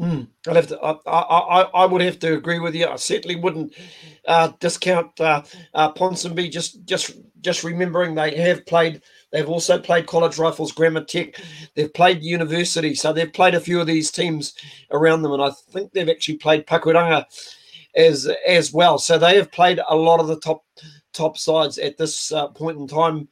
Mm, 0.00 0.28
I'd 0.48 0.56
have 0.56 0.68
to, 0.68 0.80
I, 0.80 0.92
I, 1.06 1.60
I, 1.74 1.84
would 1.84 2.00
have 2.00 2.18
to 2.20 2.32
agree 2.32 2.58
with 2.58 2.74
you. 2.74 2.86
I 2.86 2.96
certainly 2.96 3.36
wouldn't 3.36 3.74
uh, 4.26 4.50
discount 4.58 5.20
uh, 5.20 5.42
uh, 5.74 5.92
Ponsonby. 5.92 6.50
Just, 6.50 6.82
just, 6.86 7.18
just 7.42 7.64
remembering 7.64 8.14
they 8.14 8.34
have 8.36 8.64
played. 8.64 9.02
They've 9.30 9.48
also 9.48 9.78
played 9.78 10.06
College 10.06 10.38
Rifles, 10.38 10.72
Grammar 10.72 11.04
Tech. 11.04 11.34
They've 11.74 11.92
played 11.92 12.22
University, 12.22 12.94
so 12.94 13.12
they've 13.12 13.30
played 13.30 13.54
a 13.54 13.60
few 13.60 13.78
of 13.78 13.86
these 13.86 14.10
teams 14.10 14.54
around 14.90 15.20
them, 15.20 15.32
and 15.32 15.42
I 15.42 15.50
think 15.70 15.92
they've 15.92 16.08
actually 16.08 16.38
played 16.38 16.66
Pakuranga 16.66 17.26
as 17.94 18.30
as 18.46 18.72
well. 18.72 18.98
So 18.98 19.18
they 19.18 19.36
have 19.36 19.52
played 19.52 19.80
a 19.86 19.96
lot 19.96 20.20
of 20.20 20.28
the 20.28 20.40
top 20.40 20.64
top 21.12 21.38
sides 21.38 21.78
at 21.78 21.96
this 21.96 22.32
uh, 22.32 22.48
point 22.48 22.78
in 22.78 22.86
time. 22.86 23.28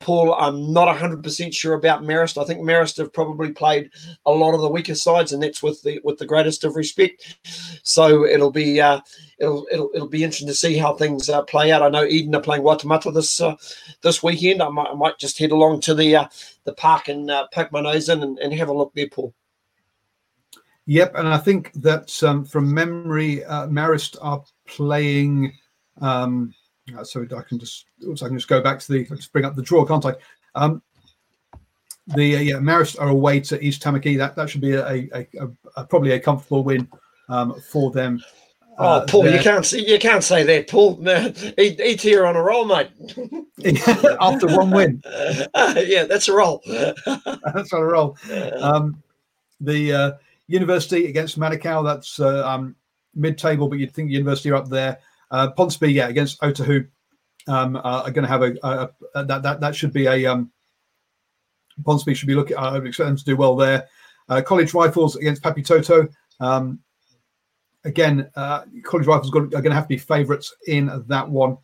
Paul, 0.00 0.34
I'm 0.34 0.72
not 0.72 0.94
100% 0.96 1.52
sure 1.52 1.74
about 1.74 2.02
Marist. 2.02 2.40
I 2.40 2.44
think 2.44 2.60
Marist 2.60 2.98
have 2.98 3.12
probably 3.12 3.50
played 3.50 3.90
a 4.26 4.30
lot 4.30 4.54
of 4.54 4.60
the 4.60 4.68
weaker 4.68 4.94
sides, 4.94 5.32
and 5.32 5.42
that's 5.42 5.62
with 5.62 5.82
the 5.82 6.00
with 6.04 6.18
the 6.18 6.26
greatest 6.26 6.62
of 6.62 6.76
respect. 6.76 7.36
So 7.82 8.24
it'll 8.24 8.52
be 8.52 8.80
uh, 8.80 9.00
it'll, 9.38 9.66
it'll 9.72 9.90
it'll 9.94 10.08
be 10.08 10.22
interesting 10.22 10.46
to 10.48 10.54
see 10.54 10.76
how 10.76 10.94
things 10.94 11.28
uh, 11.28 11.42
play 11.42 11.72
out. 11.72 11.82
I 11.82 11.88
know 11.88 12.04
Eden 12.04 12.34
are 12.36 12.40
playing 12.40 12.62
Waitemata 12.62 13.12
this 13.12 13.40
uh, 13.40 13.56
this 14.02 14.22
weekend. 14.22 14.62
I 14.62 14.68
might, 14.68 14.88
I 14.88 14.94
might 14.94 15.18
just 15.18 15.38
head 15.38 15.50
along 15.50 15.80
to 15.82 15.94
the 15.94 16.14
uh, 16.14 16.28
the 16.62 16.74
park 16.74 17.08
and 17.08 17.28
uh, 17.28 17.48
poke 17.52 17.72
my 17.72 17.80
nose 17.80 18.08
in 18.08 18.22
and, 18.22 18.38
and 18.38 18.54
have 18.54 18.68
a 18.68 18.72
look 18.72 18.92
there, 18.94 19.08
Paul. 19.08 19.34
Yep, 20.86 21.16
and 21.16 21.28
I 21.28 21.38
think 21.38 21.72
that 21.74 22.22
um, 22.22 22.44
from 22.44 22.72
memory, 22.72 23.44
uh, 23.44 23.66
Marist 23.66 24.16
are 24.22 24.44
playing. 24.66 25.52
Um, 26.00 26.54
uh, 26.96 27.04
so 27.04 27.22
I 27.36 27.42
can 27.42 27.58
just 27.58 27.86
I 28.04 28.26
can 28.26 28.36
just 28.36 28.48
go 28.48 28.60
back 28.60 28.80
to 28.80 28.92
the 28.92 29.04
just 29.04 29.32
bring 29.32 29.44
up 29.44 29.56
the 29.56 29.62
draw, 29.62 29.84
can't 29.84 30.06
I? 30.06 30.14
Um, 30.54 30.82
the 32.14 32.36
uh, 32.36 32.40
yeah 32.40 32.56
Marist 32.56 33.00
are 33.00 33.08
away 33.08 33.40
to 33.40 33.62
East 33.62 33.82
Tamaki. 33.82 34.16
That 34.16 34.36
that 34.36 34.48
should 34.48 34.60
be 34.60 34.72
a, 34.72 34.86
a, 34.86 35.28
a, 35.40 35.48
a 35.76 35.84
probably 35.84 36.12
a 36.12 36.20
comfortable 36.20 36.64
win 36.64 36.88
um, 37.28 37.60
for 37.60 37.90
them. 37.90 38.22
Uh, 38.78 39.00
oh, 39.02 39.06
Paul, 39.08 39.28
you 39.28 39.40
can't 39.40 39.66
see 39.66 39.90
you 39.90 39.98
can't 39.98 40.22
say 40.22 40.44
that, 40.44 40.68
Paul. 40.68 41.02
He, 41.56 41.70
he's 41.70 42.02
here 42.02 42.26
on 42.26 42.36
a 42.36 42.42
roll, 42.42 42.64
mate. 42.64 42.90
After 44.20 44.46
one 44.46 44.70
win, 44.70 45.02
uh, 45.54 45.74
yeah, 45.84 46.04
that's 46.04 46.28
a 46.28 46.32
roll. 46.32 46.62
that's 46.64 47.72
on 47.72 47.82
a 47.82 47.84
roll. 47.84 48.16
Um, 48.60 49.02
the 49.60 49.92
uh, 49.92 50.12
University 50.46 51.06
against 51.06 51.38
Manukau, 51.38 51.84
that's 51.84 52.20
uh, 52.20 52.48
um, 52.48 52.76
mid-table, 53.16 53.68
but 53.68 53.78
you'd 53.78 53.92
think 53.92 54.10
University 54.10 54.50
are 54.50 54.56
up 54.56 54.68
there. 54.68 54.98
Uh, 55.30 55.50
Ponsonby, 55.52 55.92
yeah, 55.92 56.08
against 56.08 56.40
Otahuhu, 56.40 56.88
um, 57.46 57.76
uh, 57.76 57.80
are 58.04 58.10
going 58.10 58.24
to 58.24 58.28
have 58.28 58.42
a, 58.42 58.54
a, 58.62 58.90
a, 59.14 59.24
that 59.24 59.42
that 59.42 59.60
that 59.60 59.74
should 59.74 59.92
be 59.92 60.06
a 60.06 60.26
um, 60.26 60.50
Ponsonby 61.82 62.16
should 62.16 62.28
be 62.28 62.34
looking. 62.34 62.56
I 62.56 62.72
would 62.72 62.86
expect 62.86 63.08
them 63.08 63.16
to 63.16 63.24
do 63.24 63.36
well 63.36 63.56
there. 63.56 63.86
Uh, 64.28 64.42
College 64.42 64.74
Rifles 64.74 65.16
against 65.16 65.42
Papatoetoe. 65.42 66.12
Um, 66.40 66.80
again, 67.84 68.30
uh, 68.36 68.64
College 68.84 69.06
Rifles 69.06 69.30
are 69.34 69.48
going 69.48 69.62
to 69.62 69.74
have 69.74 69.84
to 69.84 69.88
be 69.88 69.98
favourites 69.98 70.54
in 70.66 71.04
that 71.08 71.28
one. 71.28 71.56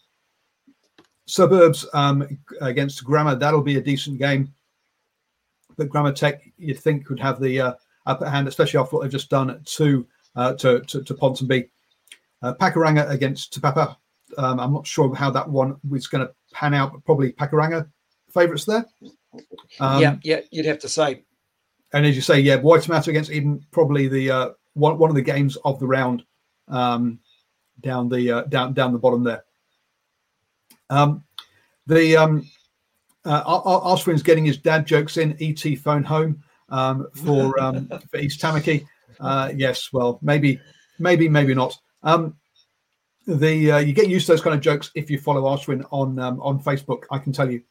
Suburbs 1.26 1.86
um, 1.94 2.26
against 2.60 3.04
Grammar, 3.04 3.34
that'll 3.34 3.62
be 3.62 3.78
a 3.78 3.82
decent 3.82 4.18
game. 4.18 4.52
But 5.76 5.88
Grammar 5.88 6.12
Tech, 6.12 6.42
you'd 6.56 6.78
think, 6.78 7.06
could 7.06 7.18
have 7.20 7.40
the 7.40 7.60
uh, 7.60 7.72
upper 8.06 8.28
hand, 8.28 8.46
especially 8.46 8.78
after 8.78 8.96
what 8.96 9.02
they've 9.02 9.12
just 9.12 9.30
done 9.30 9.60
to 9.64 10.06
uh, 10.36 10.54
to, 10.54 10.80
to, 10.80 11.02
to 11.02 11.14
Ponsonby. 11.14 11.68
Uh, 12.44 12.52
Pakuranga 12.52 13.08
against 13.08 13.54
Te 13.54 13.60
Papa. 13.60 13.96
Um, 14.36 14.60
I'm 14.60 14.72
not 14.74 14.86
sure 14.86 15.14
how 15.14 15.30
that 15.30 15.48
one 15.48 15.76
was 15.88 16.06
going 16.06 16.26
to 16.26 16.34
pan 16.52 16.74
out, 16.74 16.92
but 16.92 17.02
probably 17.06 17.32
Pakuranga 17.32 17.88
favourites 18.30 18.66
there. 18.66 18.84
Um, 19.80 20.02
yeah, 20.02 20.16
yeah, 20.22 20.40
you'd 20.50 20.66
have 20.66 20.80
to 20.80 20.88
say. 20.88 21.24
And 21.94 22.04
as 22.04 22.14
you 22.14 22.20
say, 22.20 22.40
yeah, 22.40 22.58
Waitemata 22.58 23.08
against 23.08 23.30
Eden, 23.30 23.64
probably 23.70 24.08
the 24.08 24.30
uh, 24.30 24.50
one 24.74 24.98
one 24.98 25.08
of 25.08 25.16
the 25.16 25.22
games 25.22 25.56
of 25.64 25.80
the 25.80 25.86
round 25.86 26.22
um, 26.68 27.18
down 27.80 28.10
the 28.10 28.30
uh, 28.30 28.42
down 28.42 28.74
down 28.74 28.92
the 28.92 28.98
bottom 28.98 29.24
there. 29.24 29.44
Um, 30.90 31.24
the 31.86 32.14
um, 32.14 32.46
uh, 33.24 33.96
getting 34.22 34.44
his 34.44 34.58
dad 34.58 34.86
jokes 34.86 35.16
in. 35.16 35.34
ET 35.40 35.78
phone 35.78 36.02
home 36.02 36.42
um, 36.68 37.08
for 37.14 37.58
um, 37.58 37.88
for 38.10 38.18
East 38.18 38.38
Tamaki. 38.38 38.86
Uh, 39.18 39.50
yes, 39.56 39.94
well, 39.94 40.18
maybe, 40.20 40.60
maybe, 40.98 41.26
maybe 41.26 41.54
not. 41.54 41.78
Um, 42.04 42.36
the 43.26 43.72
uh, 43.72 43.78
you 43.78 43.92
get 43.92 44.08
used 44.08 44.26
to 44.26 44.32
those 44.32 44.42
kind 44.42 44.54
of 44.54 44.60
jokes 44.60 44.90
if 44.94 45.10
you 45.10 45.18
follow 45.18 45.42
Ashwin 45.42 45.84
on 45.90 46.18
um, 46.18 46.40
on 46.40 46.62
Facebook. 46.62 47.04
I 47.10 47.18
can 47.18 47.32
tell 47.32 47.50
you. 47.50 47.62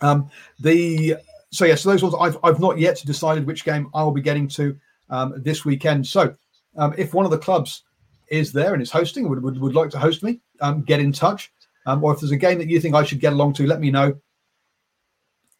Um, 0.00 0.30
the 0.60 1.16
so 1.50 1.64
yeah, 1.64 1.74
so 1.74 1.90
those 1.90 2.02
ones 2.02 2.14
I've 2.20 2.38
I've 2.44 2.60
not 2.60 2.78
yet 2.78 3.02
decided 3.04 3.46
which 3.46 3.64
game 3.64 3.90
I 3.94 4.02
will 4.02 4.12
be 4.12 4.20
getting 4.20 4.48
to 4.48 4.78
um, 5.08 5.34
this 5.38 5.64
weekend. 5.64 6.06
So 6.06 6.34
um, 6.76 6.94
if 6.98 7.14
one 7.14 7.24
of 7.24 7.30
the 7.30 7.38
clubs 7.38 7.84
is 8.28 8.52
there 8.52 8.74
and 8.74 8.82
is 8.82 8.90
hosting, 8.90 9.28
would 9.28 9.42
would, 9.42 9.58
would 9.58 9.74
like 9.74 9.90
to 9.90 9.98
host 9.98 10.22
me, 10.22 10.40
um, 10.60 10.82
get 10.82 11.00
in 11.00 11.12
touch. 11.12 11.52
Um, 11.86 12.04
or 12.04 12.12
if 12.12 12.20
there's 12.20 12.30
a 12.30 12.36
game 12.36 12.58
that 12.58 12.68
you 12.68 12.80
think 12.80 12.94
I 12.94 13.02
should 13.02 13.20
get 13.20 13.32
along 13.32 13.54
to, 13.54 13.66
let 13.66 13.80
me 13.80 13.90
know. 13.90 14.14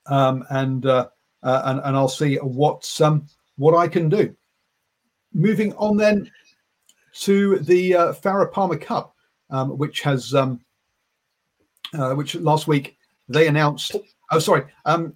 Um, 0.06 0.44
and, 0.50 0.86
uh, 0.86 1.08
uh, 1.42 1.62
and 1.64 1.80
and 1.84 1.96
I'll 1.96 2.08
see 2.08 2.36
what 2.36 2.88
um 3.00 3.26
what 3.56 3.76
I 3.76 3.88
can 3.88 4.08
do. 4.08 4.34
Moving 5.32 5.72
on 5.74 5.96
then 5.96 6.30
to 7.14 7.58
the 7.60 7.94
uh, 7.94 8.12
Farah 8.12 8.50
Palmer 8.50 8.76
Cup, 8.76 9.14
um, 9.50 9.76
which 9.78 10.00
has 10.00 10.34
um, 10.34 10.60
uh, 11.94 12.14
which 12.14 12.34
last 12.36 12.66
week 12.66 12.96
they 13.28 13.48
announced. 13.48 13.96
Oh, 14.30 14.38
sorry. 14.38 14.64
Um, 14.84 15.14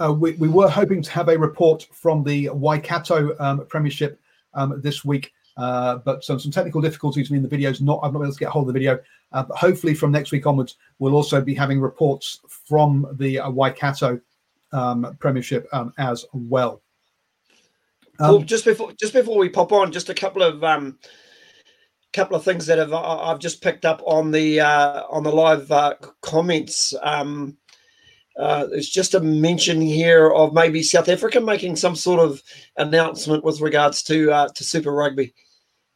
uh, 0.00 0.12
we, 0.12 0.32
we 0.32 0.48
were 0.48 0.68
hoping 0.68 1.02
to 1.02 1.10
have 1.10 1.28
a 1.28 1.38
report 1.38 1.86
from 1.92 2.22
the 2.22 2.50
Waikato 2.50 3.36
um, 3.40 3.66
Premiership 3.66 4.20
um, 4.54 4.80
this 4.80 5.04
week, 5.04 5.32
uh, 5.56 5.96
but 5.96 6.22
some, 6.22 6.38
some 6.38 6.52
technical 6.52 6.80
difficulties 6.80 7.30
mean 7.30 7.42
the 7.42 7.48
video's 7.48 7.80
not. 7.80 8.00
I've 8.02 8.12
not 8.12 8.20
been 8.20 8.28
able 8.28 8.34
to 8.34 8.38
get 8.38 8.50
hold 8.50 8.68
of 8.68 8.74
the 8.74 8.78
video. 8.78 8.98
Uh, 9.32 9.42
but 9.42 9.56
hopefully, 9.56 9.94
from 9.94 10.12
next 10.12 10.30
week 10.30 10.46
onwards, 10.46 10.76
we'll 10.98 11.14
also 11.14 11.40
be 11.40 11.54
having 11.54 11.80
reports 11.80 12.40
from 12.48 13.06
the 13.18 13.40
uh, 13.40 13.50
Waikato 13.50 14.20
um, 14.72 15.16
Premiership 15.18 15.66
as 15.98 16.24
well. 16.32 16.80
Um, 18.20 18.30
well, 18.30 18.38
just 18.40 18.64
before 18.64 18.92
just 18.92 19.12
before 19.12 19.38
we 19.38 19.48
pop 19.48 19.72
on, 19.72 19.92
just 19.92 20.08
a 20.08 20.14
couple 20.14 20.42
of 20.42 20.64
um, 20.64 20.98
couple 22.12 22.36
of 22.36 22.44
things 22.44 22.66
that 22.66 22.78
have 22.78 22.92
I've 22.92 23.38
just 23.38 23.62
picked 23.62 23.84
up 23.84 24.02
on 24.06 24.30
the 24.30 24.60
uh, 24.60 25.02
on 25.10 25.22
the 25.22 25.32
live 25.32 25.70
uh, 25.70 25.94
comments. 26.22 26.94
Um, 27.02 27.56
uh, 28.38 28.66
there's 28.66 28.88
just 28.88 29.14
a 29.14 29.20
mention 29.20 29.80
here 29.80 30.30
of 30.30 30.54
maybe 30.54 30.82
South 30.82 31.08
Africa 31.08 31.40
making 31.40 31.74
some 31.74 31.96
sort 31.96 32.20
of 32.20 32.40
announcement 32.76 33.44
with 33.44 33.60
regards 33.60 34.02
to 34.04 34.32
uh, 34.32 34.48
to 34.48 34.64
Super 34.64 34.92
Rugby. 34.92 35.34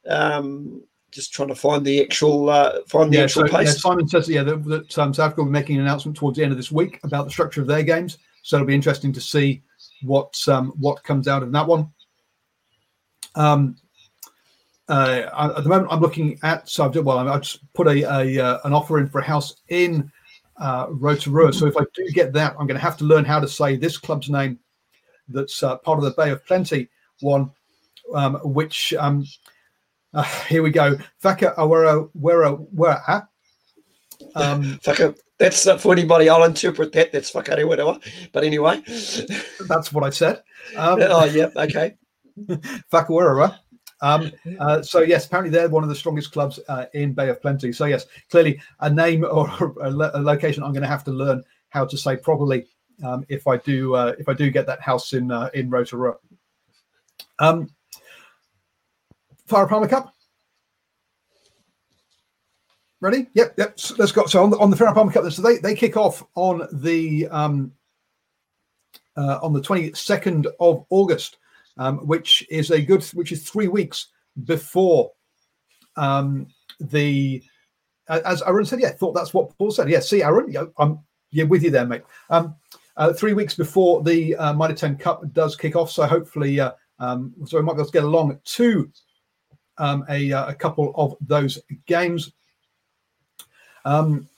Um, 0.08 0.82
just 1.12 1.32
trying 1.32 1.48
to 1.48 1.54
find 1.54 1.84
the 1.84 2.02
actual 2.02 2.50
uh, 2.50 2.80
find 2.88 3.12
the 3.12 3.18
yeah, 3.18 3.24
actual 3.24 3.46
so, 3.46 3.60
Yeah, 3.60 3.70
Simon 3.70 4.08
says 4.08 4.28
yeah 4.28 4.42
that, 4.42 4.64
that 4.64 4.98
um, 4.98 5.14
South 5.14 5.26
Africa 5.26 5.42
will 5.42 5.48
be 5.48 5.52
making 5.52 5.76
an 5.76 5.82
announcement 5.82 6.16
towards 6.16 6.36
the 6.36 6.42
end 6.42 6.52
of 6.52 6.58
this 6.58 6.72
week 6.72 6.98
about 7.04 7.24
the 7.24 7.30
structure 7.30 7.60
of 7.60 7.66
their 7.66 7.82
games. 7.82 8.18
So 8.42 8.56
it'll 8.56 8.66
be 8.66 8.74
interesting 8.74 9.12
to 9.12 9.20
see 9.20 9.62
what 10.02 10.36
um, 10.48 10.72
what 10.78 11.04
comes 11.04 11.28
out 11.28 11.42
of 11.42 11.52
that 11.52 11.66
one. 11.66 11.90
Um, 13.34 13.76
uh, 14.88 15.52
at 15.56 15.62
the 15.62 15.68
moment, 15.68 15.88
I'm 15.90 16.00
looking 16.00 16.38
at 16.42 16.68
so 16.68 16.84
I've, 16.84 16.96
well, 16.96 17.18
I 17.18 17.38
just 17.38 17.60
put 17.72 17.86
a, 17.86 18.02
a 18.02 18.44
uh, 18.44 18.58
an 18.64 18.72
offer 18.72 18.98
in 18.98 19.08
for 19.08 19.20
a 19.20 19.24
house 19.24 19.56
in 19.68 20.10
uh, 20.58 20.86
Rotorua. 20.90 21.52
So 21.52 21.66
if 21.66 21.76
I 21.76 21.84
do 21.94 22.06
get 22.12 22.32
that, 22.34 22.52
I'm 22.58 22.66
going 22.66 22.78
to 22.78 22.82
have 22.84 22.96
to 22.98 23.04
learn 23.04 23.24
how 23.24 23.40
to 23.40 23.48
say 23.48 23.76
this 23.76 23.96
club's 23.96 24.28
name. 24.28 24.58
That's 25.28 25.62
uh, 25.62 25.76
part 25.78 25.98
of 25.98 26.04
the 26.04 26.10
Bay 26.10 26.30
of 26.30 26.44
Plenty 26.44 26.88
one, 27.20 27.50
um, 28.14 28.34
which 28.44 28.92
um, 28.94 29.24
uh, 30.14 30.24
here 30.46 30.62
we 30.62 30.70
go. 30.70 30.98
Faka 31.22 31.54
Awara 31.56 32.10
Wera 32.14 32.54
Wera. 32.72 33.28
Um, 34.34 34.78
that's 35.38 35.66
uh, 35.66 35.78
for 35.78 35.92
anybody. 35.92 36.28
I'll 36.28 36.44
interpret 36.44 36.92
that. 36.92 37.12
That's 37.12 37.30
fucking 37.30 37.66
whatever. 37.66 37.98
But 38.32 38.44
anyway, 38.44 38.82
that's 38.86 39.92
what 39.92 40.04
I 40.04 40.10
said. 40.10 40.42
Um, 40.76 40.98
oh, 41.02 41.24
yeah. 41.24 41.48
Okay. 41.56 41.94
Whatever. 42.90 43.58
Um, 44.02 44.32
uh, 44.58 44.82
so 44.82 45.00
yes, 45.00 45.26
apparently 45.26 45.50
they're 45.50 45.68
one 45.68 45.84
of 45.84 45.88
the 45.88 45.94
strongest 45.94 46.32
clubs 46.32 46.58
uh, 46.68 46.86
in 46.92 47.12
Bay 47.12 47.28
of 47.28 47.40
Plenty. 47.40 47.72
So 47.72 47.84
yes, 47.84 48.06
clearly 48.30 48.60
a 48.80 48.90
name 48.90 49.24
or 49.24 49.48
a, 49.82 49.90
lo- 49.90 50.10
a 50.12 50.20
location 50.20 50.62
I'm 50.62 50.72
going 50.72 50.82
to 50.82 50.88
have 50.88 51.04
to 51.04 51.12
learn 51.12 51.42
how 51.68 51.84
to 51.84 51.96
say 51.96 52.16
properly 52.16 52.66
um, 53.04 53.24
if 53.28 53.46
I 53.46 53.56
do 53.56 53.94
uh, 53.94 54.14
if 54.18 54.28
I 54.28 54.34
do 54.34 54.50
get 54.50 54.66
that 54.66 54.80
house 54.80 55.12
in 55.12 55.30
uh, 55.30 55.50
in 55.54 55.70
Rotorua. 55.70 56.16
Um, 57.38 57.70
Farah 59.48 59.68
Palmer 59.68 59.88
Cup. 59.88 60.14
Ready? 63.00 63.28
Yep, 63.34 63.54
yep. 63.58 63.80
So 63.80 63.94
let's 63.98 64.12
go. 64.12 64.26
So 64.26 64.42
on 64.42 64.50
the, 64.50 64.58
on 64.58 64.70
the 64.70 64.76
Farah 64.76 64.94
Palmer 64.94 65.12
Cup, 65.12 65.30
so 65.32 65.42
they, 65.42 65.58
they 65.58 65.74
kick 65.74 65.96
off 65.96 66.24
on 66.34 66.68
the 66.72 67.26
um, 67.28 67.72
uh, 69.16 69.38
on 69.42 69.52
the 69.52 69.60
twenty 69.60 69.92
second 69.92 70.46
of 70.60 70.86
August, 70.90 71.38
um, 71.78 71.98
which 72.06 72.46
is 72.50 72.70
a 72.70 72.80
good, 72.80 73.02
which 73.14 73.32
is 73.32 73.48
three 73.48 73.68
weeks 73.68 74.08
before 74.44 75.12
um, 75.96 76.46
the. 76.80 77.42
As 78.08 78.42
Aaron 78.42 78.64
said, 78.64 78.80
yeah, 78.80 78.90
thought 78.90 79.12
that's 79.12 79.32
what 79.32 79.56
Paul 79.56 79.70
said. 79.70 79.88
Yeah, 79.88 80.00
see, 80.00 80.22
Aaron, 80.22 80.54
I'm 80.76 80.98
yeah 81.30 81.44
with 81.44 81.62
you 81.62 81.70
there, 81.70 81.86
mate. 81.86 82.02
Um, 82.30 82.56
uh, 82.96 83.12
three 83.12 83.32
weeks 83.32 83.54
before 83.54 84.02
the 84.02 84.36
uh, 84.36 84.52
Mitre 84.52 84.74
10 84.74 84.96
Cup 84.98 85.22
does 85.32 85.56
kick 85.56 85.76
off, 85.76 85.90
so 85.90 86.06
hopefully, 86.06 86.60
uh, 86.60 86.72
um, 86.98 87.32
so 87.46 87.56
we 87.56 87.62
might 87.62 87.76
to 87.76 87.90
get 87.90 88.04
along 88.04 88.38
to 88.44 88.90
um, 89.78 90.04
a, 90.10 90.32
uh, 90.32 90.48
a 90.48 90.54
couple 90.54 90.92
of 90.96 91.16
those 91.20 91.58
games. 91.86 92.32
Um, 93.84 94.28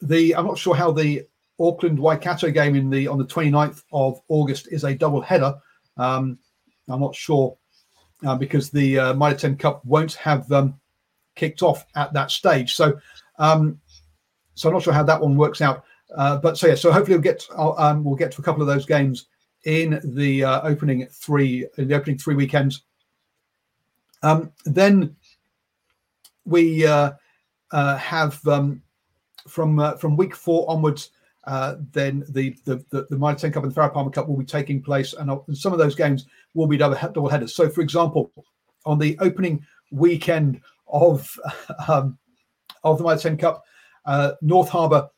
the 0.00 0.34
I'm 0.34 0.46
not 0.46 0.58
sure 0.58 0.74
how 0.74 0.90
the 0.90 1.26
Auckland 1.60 1.98
Waikato 1.98 2.50
game 2.50 2.74
in 2.74 2.90
the 2.90 3.06
on 3.06 3.18
the 3.18 3.24
29th 3.24 3.84
of 3.92 4.20
August 4.28 4.68
is 4.70 4.84
a 4.84 4.94
double 4.94 5.20
header. 5.20 5.54
Um, 5.96 6.38
I'm 6.88 7.00
not 7.00 7.14
sure 7.14 7.56
uh, 8.26 8.36
because 8.36 8.70
the 8.70 8.98
uh, 8.98 9.14
Mitre 9.14 9.38
10 9.38 9.56
Cup 9.56 9.84
won't 9.84 10.14
have 10.14 10.50
um, 10.52 10.78
kicked 11.34 11.62
off 11.62 11.86
at 11.96 12.12
that 12.12 12.30
stage. 12.30 12.74
So, 12.74 12.98
um, 13.38 13.80
so 14.54 14.68
I'm 14.68 14.74
not 14.74 14.82
sure 14.82 14.92
how 14.92 15.02
that 15.04 15.20
one 15.20 15.36
works 15.36 15.60
out. 15.60 15.84
Uh, 16.16 16.36
but 16.36 16.58
so 16.58 16.66
yeah, 16.66 16.74
so 16.74 16.92
hopefully 16.92 17.16
we'll 17.16 17.22
get 17.22 17.46
uh, 17.56 17.72
um, 17.72 18.04
we'll 18.04 18.16
get 18.16 18.32
to 18.32 18.42
a 18.42 18.44
couple 18.44 18.60
of 18.60 18.68
those 18.68 18.84
games 18.84 19.26
in 19.64 20.00
the 20.04 20.44
uh, 20.44 20.60
opening 20.62 21.06
three 21.06 21.66
in 21.78 21.88
the 21.88 21.94
opening 21.94 22.18
three 22.18 22.34
weekends. 22.34 22.82
Um, 24.22 24.52
then 24.64 25.16
we 26.44 26.86
uh, 26.86 27.12
uh, 27.70 27.96
have 27.96 28.46
um, 28.46 28.82
from 29.48 29.78
uh, 29.78 29.96
from 29.96 30.16
week 30.16 30.36
four 30.36 30.68
onwards. 30.70 31.10
Uh, 31.44 31.76
then 31.92 32.24
the 32.28 32.56
the 32.64 32.84
the, 32.90 33.06
the 33.10 33.16
Mitre 33.16 33.38
10 33.38 33.52
Cup 33.52 33.64
and 33.64 33.72
the 33.72 33.80
Farah 33.80 33.92
Palmer 33.92 34.10
Cup 34.10 34.28
will 34.28 34.36
be 34.36 34.44
taking 34.44 34.82
place, 34.82 35.12
and, 35.14 35.30
and 35.30 35.58
some 35.58 35.72
of 35.72 35.78
those 35.78 35.94
games 35.94 36.26
will 36.54 36.66
be 36.66 36.76
double, 36.76 36.96
double 36.96 37.28
headers. 37.28 37.54
So, 37.54 37.68
for 37.68 37.80
example, 37.80 38.30
on 38.86 38.98
the 38.98 39.18
opening 39.20 39.64
weekend 39.90 40.60
of 40.86 41.36
um, 41.88 42.18
of 42.84 42.98
the 42.98 43.04
Mitre 43.04 43.18
10 43.18 43.38
Cup, 43.38 43.64
uh, 44.06 44.32
North 44.40 44.68
Harbour 44.68 45.08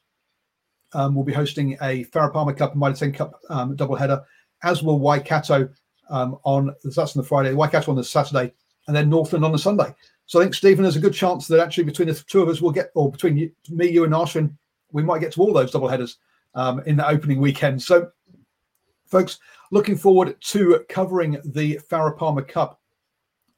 um, 0.94 1.14
will 1.14 1.24
be 1.24 1.32
hosting 1.32 1.74
a 1.82 2.04
Farah 2.06 2.32
Palmer 2.32 2.54
Cup 2.54 2.72
and 2.72 2.80
Mitre 2.80 2.96
10 2.96 3.12
Cup 3.12 3.40
um, 3.50 3.76
doubleheader, 3.76 4.22
as 4.62 4.82
will 4.82 4.98
Waikato 4.98 5.68
um, 6.10 6.38
on 6.44 6.74
that's 6.84 6.98
on 6.98 7.22
the 7.22 7.22
Friday, 7.22 7.52
Waikato 7.52 7.90
on 7.90 7.96
the 7.96 8.04
Saturday, 8.04 8.52
and 8.86 8.96
then 8.96 9.10
Northland 9.10 9.44
on 9.44 9.52
the 9.52 9.58
Sunday. 9.58 9.94
So 10.26 10.40
I 10.40 10.44
think 10.44 10.54
Stephen, 10.54 10.82
there's 10.82 10.96
a 10.96 11.00
good 11.00 11.14
chance 11.14 11.46
that 11.48 11.60
actually 11.60 11.84
between 11.84 12.08
the 12.08 12.14
two 12.14 12.40
of 12.40 12.48
us, 12.48 12.62
we'll 12.62 12.72
get, 12.72 12.90
or 12.94 13.10
between 13.10 13.36
you, 13.36 13.52
me, 13.68 13.90
you, 13.90 14.04
and 14.04 14.12
Ashwin, 14.12 14.54
we 14.94 15.02
might 15.02 15.20
get 15.20 15.32
to 15.32 15.42
all 15.42 15.52
those 15.52 15.72
double 15.72 15.88
headers 15.88 16.16
um, 16.54 16.80
in 16.86 16.96
the 16.96 17.06
opening 17.06 17.40
weekend. 17.40 17.82
So, 17.82 18.10
folks, 19.04 19.40
looking 19.70 19.96
forward 19.96 20.40
to 20.40 20.84
covering 20.88 21.38
the 21.44 21.80
Farah 21.90 22.16
Palmer 22.16 22.42
Cup 22.42 22.80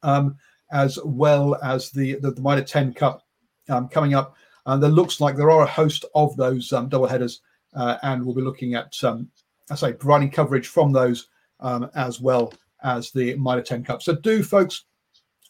um, 0.03 0.35
as 0.71 0.99
well 1.05 1.55
as 1.63 1.91
the 1.91 2.15
the, 2.15 2.31
the 2.31 2.41
Mitre 2.41 2.63
10 2.63 2.93
Cup 2.93 3.25
um, 3.69 3.87
coming 3.87 4.15
up. 4.15 4.35
And 4.65 4.83
there 4.83 4.89
looks 4.89 5.21
like 5.21 5.37
there 5.37 5.51
are 5.51 5.63
a 5.63 5.67
host 5.67 6.03
of 6.13 6.35
those 6.35 6.73
um, 6.73 6.89
double 6.89 7.07
headers, 7.07 7.41
uh, 7.73 7.97
and 8.03 8.25
we'll 8.25 8.35
be 8.35 8.41
looking 8.41 8.73
at, 8.73 9.01
um, 9.03 9.29
I 9.71 9.75
say, 9.75 9.93
providing 9.93 10.29
coverage 10.29 10.67
from 10.67 10.91
those 10.91 11.27
um, 11.61 11.89
as 11.95 12.19
well 12.19 12.53
as 12.83 13.11
the 13.11 13.35
Mitre 13.35 13.61
10 13.61 13.83
Cup. 13.85 14.01
So, 14.01 14.15
do 14.15 14.43
folks 14.43 14.85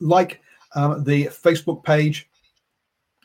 like 0.01 0.41
um, 0.75 1.03
the 1.03 1.25
Facebook 1.27 1.83
page, 1.83 2.26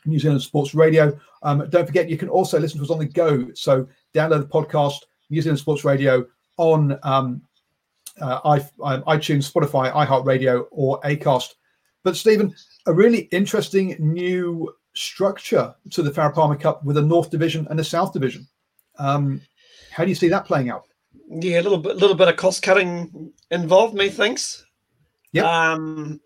New 0.05 0.19
Zealand 0.19 0.41
Sports 0.41 0.73
Radio. 0.73 1.17
Um, 1.41 1.67
don't 1.69 1.85
forget, 1.85 2.09
you 2.09 2.17
can 2.17 2.29
also 2.29 2.59
listen 2.59 2.77
to 2.79 2.83
us 2.83 2.91
on 2.91 2.99
the 2.99 3.05
go. 3.05 3.51
So 3.53 3.87
download 4.13 4.41
the 4.41 4.47
podcast, 4.47 4.99
New 5.29 5.41
Zealand 5.41 5.59
Sports 5.59 5.83
Radio, 5.83 6.25
on 6.57 6.99
um, 7.03 7.41
uh, 8.19 8.41
iTunes, 8.79 9.51
Spotify, 9.51 9.91
iHeartRadio, 9.93 10.65
or 10.71 11.01
Acast. 11.01 11.55
But 12.03 12.15
Stephen, 12.15 12.53
a 12.85 12.93
really 12.93 13.29
interesting 13.31 13.95
new 13.99 14.73
structure 14.95 15.73
to 15.91 16.03
the 16.03 16.11
Farah 16.11 16.33
Palmer 16.33 16.55
Cup 16.55 16.83
with 16.83 16.97
a 16.97 17.01
North 17.01 17.29
Division 17.29 17.67
and 17.69 17.79
a 17.79 17.83
South 17.83 18.13
Division. 18.13 18.47
Um, 18.99 19.41
how 19.91 20.03
do 20.03 20.09
you 20.09 20.15
see 20.15 20.29
that 20.29 20.45
playing 20.45 20.69
out? 20.69 20.83
Yeah, 21.29 21.61
a 21.61 21.63
little 21.63 21.77
bit, 21.77 21.95
little 21.95 22.15
bit 22.15 22.27
of 22.27 22.35
cost 22.35 22.61
cutting 22.61 23.31
involved, 23.49 23.95
methinks. 23.95 24.65
Yeah. 25.31 25.71
Um, 25.71 26.19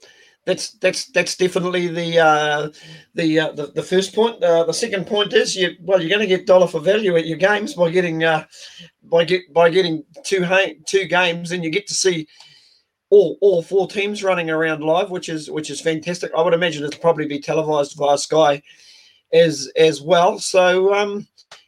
that's 0.48 0.72
that's 0.80 1.08
that's 1.12 1.36
definitely 1.36 1.88
the 1.88 2.20
uh, 2.20 2.70
the, 3.14 3.40
uh, 3.40 3.52
the 3.52 3.68
the 3.68 3.84
first 3.84 4.16
point. 4.16 4.42
Uh, 4.42 4.64
the 4.64 4.74
second 4.74 5.06
point 5.06 5.34
is 5.34 5.58
you 5.58 5.76
well 5.82 6.02
you're 6.02 6.10
going 6.10 6.22
to 6.22 6.36
get 6.36 6.48
dollar 6.48 6.68
for 6.68 6.80
value 6.80 7.18
at 7.18 7.28
your 7.28 7.38
games 7.38 7.74
by 7.74 7.92
getting 7.92 8.24
uh, 8.24 8.46
by 9.04 9.26
get 9.26 9.42
by 9.54 9.70
getting 9.70 10.06
two 10.24 10.46
ha- 10.46 10.74
two 10.86 11.04
games 11.04 11.52
and 11.52 11.66
you 11.66 11.70
get 11.70 11.86
to 11.88 11.94
see 11.94 12.26
all 13.10 13.38
all 13.42 13.62
four 13.62 13.90
teams 13.90 14.24
running 14.24 14.50
around 14.50 14.82
live, 14.82 15.12
which 15.12 15.28
is 15.28 15.52
which 15.52 15.70
is 15.70 15.82
fantastic. 15.82 16.32
I 16.34 16.42
would 16.42 16.54
imagine 16.54 16.86
it'll 16.86 17.02
probably 17.02 17.28
be 17.28 17.42
televised 17.42 17.98
via 17.98 18.18
Sky 18.18 18.62
as 19.34 19.70
as 19.76 20.02
well. 20.02 20.40
So 20.40 20.94
um, 20.94 21.28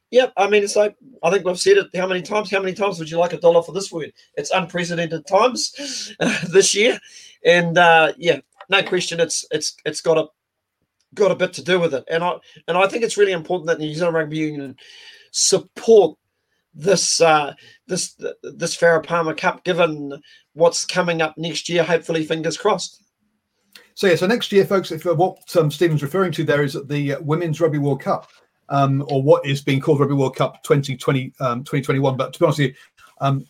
yeah, 0.09 0.27
I 0.37 0.49
mean 0.49 0.63
it's 0.63 0.77
like 0.77 0.95
I 1.21 1.31
think 1.31 1.43
we've 1.43 1.59
said 1.59 1.75
it 1.75 1.93
how 1.97 2.07
many 2.07 2.21
times. 2.21 2.49
How 2.49 2.61
many 2.61 2.73
times 2.73 2.97
would 2.97 3.11
you 3.11 3.19
like 3.19 3.33
a 3.33 3.41
dollar 3.41 3.61
for 3.61 3.73
this 3.73 3.91
word? 3.91 4.13
It's 4.35 4.51
unprecedented 4.51 5.27
times 5.27 6.15
this 6.53 6.73
year, 6.73 6.97
and 7.43 7.77
uh, 7.77 8.13
yeah, 8.17 8.39
no 8.69 8.83
question, 8.83 9.19
it's 9.19 9.45
it's 9.51 9.75
it's 9.85 10.01
got 10.01 10.17
a 10.17 10.27
got 11.15 11.31
a 11.31 11.35
bit 11.35 11.53
to 11.53 11.63
do 11.63 11.79
with 11.79 11.93
it, 11.93 12.03
and 12.09 12.23
I 12.23 12.35
and 12.67 12.77
I 12.77 12.87
think 12.87 13.03
it's 13.03 13.17
really 13.17 13.31
important 13.31 13.67
that 13.67 13.79
the 13.79 13.85
New 13.85 13.93
Zealand 13.93 14.15
Rugby 14.15 14.37
Union 14.37 14.75
support 15.31 16.17
this 16.73 17.19
uh, 17.19 17.53
this 17.87 18.15
this 18.43 18.77
Farah 18.77 19.05
Palmer 19.05 19.33
Cup, 19.33 19.63
given 19.63 20.21
what's 20.53 20.85
coming 20.85 21.21
up 21.21 21.37
next 21.37 21.69
year. 21.69 21.83
Hopefully, 21.83 22.23
fingers 22.23 22.57
crossed. 22.57 23.03
So 23.95 24.07
yeah, 24.07 24.15
so 24.15 24.27
next 24.27 24.51
year, 24.51 24.65
folks, 24.65 24.91
if 24.91 25.05
uh, 25.05 25.15
what 25.15 25.55
um, 25.57 25.69
Stephen's 25.71 26.03
referring 26.03 26.31
to 26.33 26.43
there 26.43 26.63
is 26.63 26.77
the 26.85 27.15
uh, 27.15 27.21
Women's 27.21 27.59
Rugby 27.59 27.79
World 27.79 28.01
Cup, 28.01 28.29
um, 28.69 29.03
or 29.09 29.21
what 29.21 29.45
is 29.45 29.61
being 29.61 29.81
called 29.81 29.99
Rugby 29.99 30.15
World 30.15 30.35
Cup 30.35 30.63
2020 30.63 31.33
um, 31.39 31.59
2021. 31.63 32.15
But 32.15 32.33
to 32.33 32.39
be 32.39 32.45
honest 32.45 32.59
with 32.59 32.69
you, 32.69 32.75
um, 33.19 33.45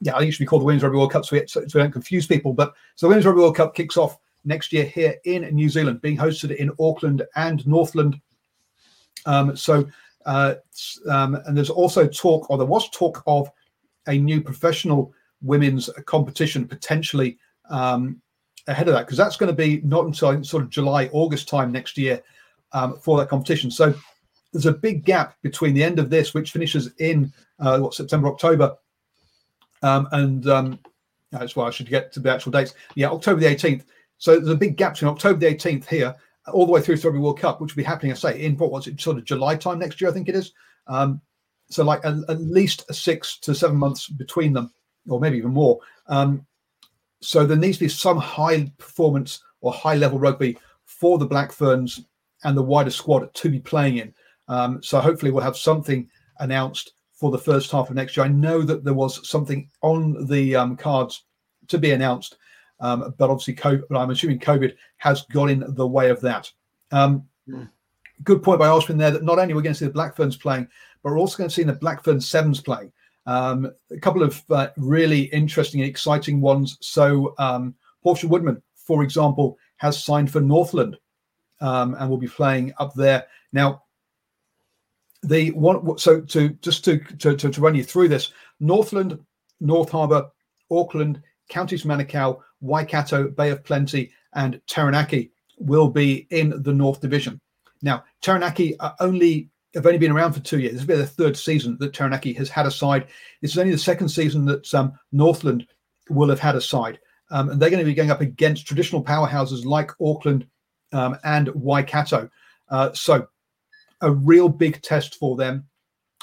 yeah, 0.00 0.14
I 0.14 0.18
think 0.18 0.28
it 0.28 0.32
should 0.32 0.40
be 0.40 0.46
called 0.46 0.62
the 0.62 0.66
Women's 0.66 0.82
Rugby 0.82 0.98
World 0.98 1.12
Cup 1.12 1.24
so 1.24 1.36
we, 1.36 1.46
so 1.46 1.60
we 1.62 1.80
don't 1.80 1.90
confuse 1.90 2.26
people. 2.26 2.52
But 2.52 2.74
so 2.94 3.06
the 3.06 3.08
Women's 3.08 3.26
Rugby 3.26 3.40
World 3.40 3.56
Cup 3.56 3.74
kicks 3.74 3.96
off 3.96 4.18
next 4.44 4.72
year 4.72 4.84
here 4.84 5.16
in 5.24 5.42
New 5.54 5.68
Zealand, 5.68 6.00
being 6.00 6.16
hosted 6.16 6.54
in 6.56 6.70
Auckland 6.80 7.22
and 7.36 7.66
Northland. 7.66 8.20
Um, 9.26 9.56
so, 9.56 9.86
uh, 10.26 10.54
um, 11.10 11.36
and 11.46 11.56
there's 11.56 11.70
also 11.70 12.06
talk, 12.06 12.50
or 12.50 12.58
there 12.58 12.66
was 12.66 12.88
talk 12.90 13.22
of 13.26 13.50
a 14.06 14.18
new 14.18 14.40
professional 14.40 15.12
women's 15.42 15.90
competition 16.06 16.66
potentially 16.66 17.38
um, 17.70 18.20
ahead 18.66 18.88
of 18.88 18.94
that, 18.94 19.06
because 19.06 19.18
that's 19.18 19.36
going 19.36 19.50
to 19.50 19.56
be 19.56 19.80
not 19.84 20.06
until 20.06 20.42
sort 20.44 20.62
of 20.62 20.70
July, 20.70 21.08
August 21.12 21.48
time 21.48 21.72
next 21.72 21.96
year 21.98 22.22
um, 22.72 22.96
for 22.98 23.18
that 23.18 23.28
competition. 23.28 23.70
So, 23.70 23.94
there's 24.52 24.66
a 24.66 24.72
big 24.72 25.04
gap 25.04 25.36
between 25.42 25.74
the 25.74 25.84
end 25.84 25.98
of 25.98 26.08
this, 26.08 26.32
which 26.32 26.52
finishes 26.52 26.92
in 26.98 27.32
uh, 27.60 27.78
what 27.78 27.92
September, 27.92 28.28
October, 28.28 28.76
um, 29.82 30.08
and 30.12 30.48
um, 30.48 30.78
that's 31.30 31.54
why 31.54 31.66
I 31.66 31.70
should 31.70 31.88
get 31.88 32.12
to 32.12 32.20
the 32.20 32.32
actual 32.32 32.52
dates. 32.52 32.74
Yeah, 32.94 33.10
October 33.10 33.40
the 33.40 33.46
18th 33.46 33.84
so 34.18 34.36
there's 34.36 34.48
a 34.48 34.56
big 34.56 34.76
gap 34.76 34.94
between 34.94 35.10
October 35.10 35.38
the 35.38 35.54
18th 35.54 35.86
here, 35.86 36.14
all 36.52 36.66
the 36.66 36.72
way 36.72 36.80
through 36.80 36.96
to 36.96 37.02
the 37.02 37.08
Rugby 37.08 37.20
World 37.20 37.38
Cup, 37.38 37.60
which 37.60 37.74
will 37.74 37.80
be 37.80 37.86
happening, 37.86 38.12
I 38.12 38.16
say, 38.16 38.42
in 38.42 38.56
what 38.56 38.70
was 38.70 38.86
it, 38.86 39.00
sort 39.00 39.18
of 39.18 39.24
July 39.24 39.56
time 39.56 39.78
next 39.78 40.00
year, 40.00 40.10
I 40.10 40.12
think 40.12 40.28
it 40.28 40.34
is. 40.34 40.52
Um, 40.86 41.20
so 41.70 41.84
like 41.84 42.04
a, 42.04 42.22
at 42.28 42.40
least 42.40 42.92
six 42.94 43.38
to 43.40 43.54
seven 43.54 43.76
months 43.76 44.08
between 44.08 44.52
them, 44.52 44.72
or 45.08 45.20
maybe 45.20 45.36
even 45.36 45.52
more. 45.52 45.78
Um, 46.06 46.46
so 47.20 47.44
there 47.44 47.56
needs 47.56 47.78
to 47.78 47.84
be 47.84 47.88
some 47.88 48.18
high 48.18 48.72
performance 48.78 49.42
or 49.60 49.72
high 49.72 49.96
level 49.96 50.18
rugby 50.18 50.58
for 50.84 51.18
the 51.18 51.26
Black 51.26 51.52
Ferns 51.52 52.04
and 52.44 52.56
the 52.56 52.62
wider 52.62 52.90
squad 52.90 53.32
to 53.34 53.50
be 53.50 53.60
playing 53.60 53.98
in. 53.98 54.14
Um, 54.48 54.82
so 54.82 55.00
hopefully 55.00 55.30
we'll 55.30 55.44
have 55.44 55.56
something 55.56 56.08
announced 56.38 56.92
for 57.12 57.30
the 57.30 57.38
first 57.38 57.70
half 57.70 57.90
of 57.90 57.96
next 57.96 58.16
year. 58.16 58.24
I 58.24 58.28
know 58.28 58.62
that 58.62 58.84
there 58.84 58.94
was 58.94 59.28
something 59.28 59.68
on 59.82 60.26
the 60.26 60.56
um, 60.56 60.76
cards 60.76 61.24
to 61.66 61.78
be 61.78 61.90
announced 61.90 62.36
um, 62.80 63.14
but 63.18 63.30
obviously, 63.30 63.54
COVID, 63.54 63.82
but 63.88 63.98
I'm 63.98 64.10
assuming 64.10 64.38
COVID 64.38 64.74
has 64.98 65.22
got 65.22 65.50
in 65.50 65.64
the 65.66 65.86
way 65.86 66.10
of 66.10 66.20
that. 66.20 66.50
Um, 66.90 67.26
mm. 67.48 67.68
Good 68.24 68.42
point 68.42 68.58
by 68.58 68.66
Ashwin 68.66 68.98
there 68.98 69.10
that 69.12 69.22
not 69.22 69.38
only 69.38 69.54
we're 69.54 69.62
going 69.62 69.74
to 69.74 69.78
see 69.78 69.86
the 69.86 69.92
Black 69.92 70.16
Ferns 70.16 70.36
playing, 70.36 70.68
but 71.02 71.10
we're 71.10 71.18
also 71.18 71.38
going 71.38 71.48
to 71.48 71.54
see 71.54 71.62
the 71.62 71.72
Black 71.72 72.02
Ferns 72.02 72.28
Sevens 72.28 72.60
playing. 72.60 72.92
Um, 73.26 73.70
a 73.90 73.98
couple 73.98 74.22
of 74.22 74.42
uh, 74.50 74.68
really 74.76 75.22
interesting 75.24 75.80
and 75.80 75.88
exciting 75.88 76.40
ones. 76.40 76.78
So, 76.80 77.34
um, 77.38 77.74
Portia 78.02 78.26
Woodman, 78.26 78.62
for 78.74 79.02
example, 79.02 79.58
has 79.76 80.02
signed 80.02 80.30
for 80.32 80.40
Northland 80.40 80.96
um, 81.60 81.94
and 81.98 82.08
will 82.08 82.18
be 82.18 82.28
playing 82.28 82.72
up 82.78 82.94
there. 82.94 83.26
Now, 83.52 83.82
the 85.22 85.50
one, 85.50 85.98
so 85.98 86.20
to 86.20 86.48
just 86.60 86.84
to, 86.84 86.98
to, 86.98 87.36
to 87.36 87.60
run 87.60 87.74
you 87.74 87.84
through 87.84 88.08
this, 88.08 88.32
Northland, 88.60 89.18
North 89.60 89.90
Harbour, 89.90 90.30
Auckland, 90.70 91.20
Counties 91.48 91.84
Manukau, 91.84 92.40
Waikato, 92.60 93.28
Bay 93.28 93.50
of 93.50 93.64
Plenty, 93.64 94.10
and 94.34 94.60
Taranaki 94.66 95.32
will 95.58 95.88
be 95.88 96.26
in 96.30 96.62
the 96.62 96.72
North 96.72 97.00
Division. 97.00 97.40
Now, 97.82 98.04
Taranaki 98.20 98.78
are 98.80 98.94
only 99.00 99.50
have 99.74 99.86
only 99.86 99.98
been 99.98 100.12
around 100.12 100.32
for 100.32 100.40
two 100.40 100.58
years. 100.58 100.72
This 100.72 100.82
will 100.82 100.96
be 100.96 101.02
the 101.02 101.06
third 101.06 101.36
season 101.36 101.76
that 101.80 101.92
Taranaki 101.92 102.32
has 102.34 102.48
had 102.48 102.66
a 102.66 102.70
side. 102.70 103.06
This 103.42 103.52
is 103.52 103.58
only 103.58 103.72
the 103.72 103.78
second 103.78 104.08
season 104.08 104.44
that 104.46 104.72
um, 104.74 104.92
Northland 105.12 105.66
will 106.08 106.30
have 106.30 106.40
had 106.40 106.56
a 106.56 106.60
side. 106.60 106.98
Um, 107.30 107.50
and 107.50 107.60
they're 107.60 107.70
going 107.70 107.80
to 107.80 107.84
be 107.84 107.94
going 107.94 108.10
up 108.10 108.22
against 108.22 108.66
traditional 108.66 109.04
powerhouses 109.04 109.64
like 109.66 109.90
Auckland 110.00 110.46
um, 110.92 111.18
and 111.24 111.48
Waikato. 111.54 112.30
Uh, 112.70 112.92
so, 112.92 113.28
a 114.00 114.10
real 114.10 114.48
big 114.48 114.80
test 114.80 115.16
for 115.16 115.36
them. 115.36 115.66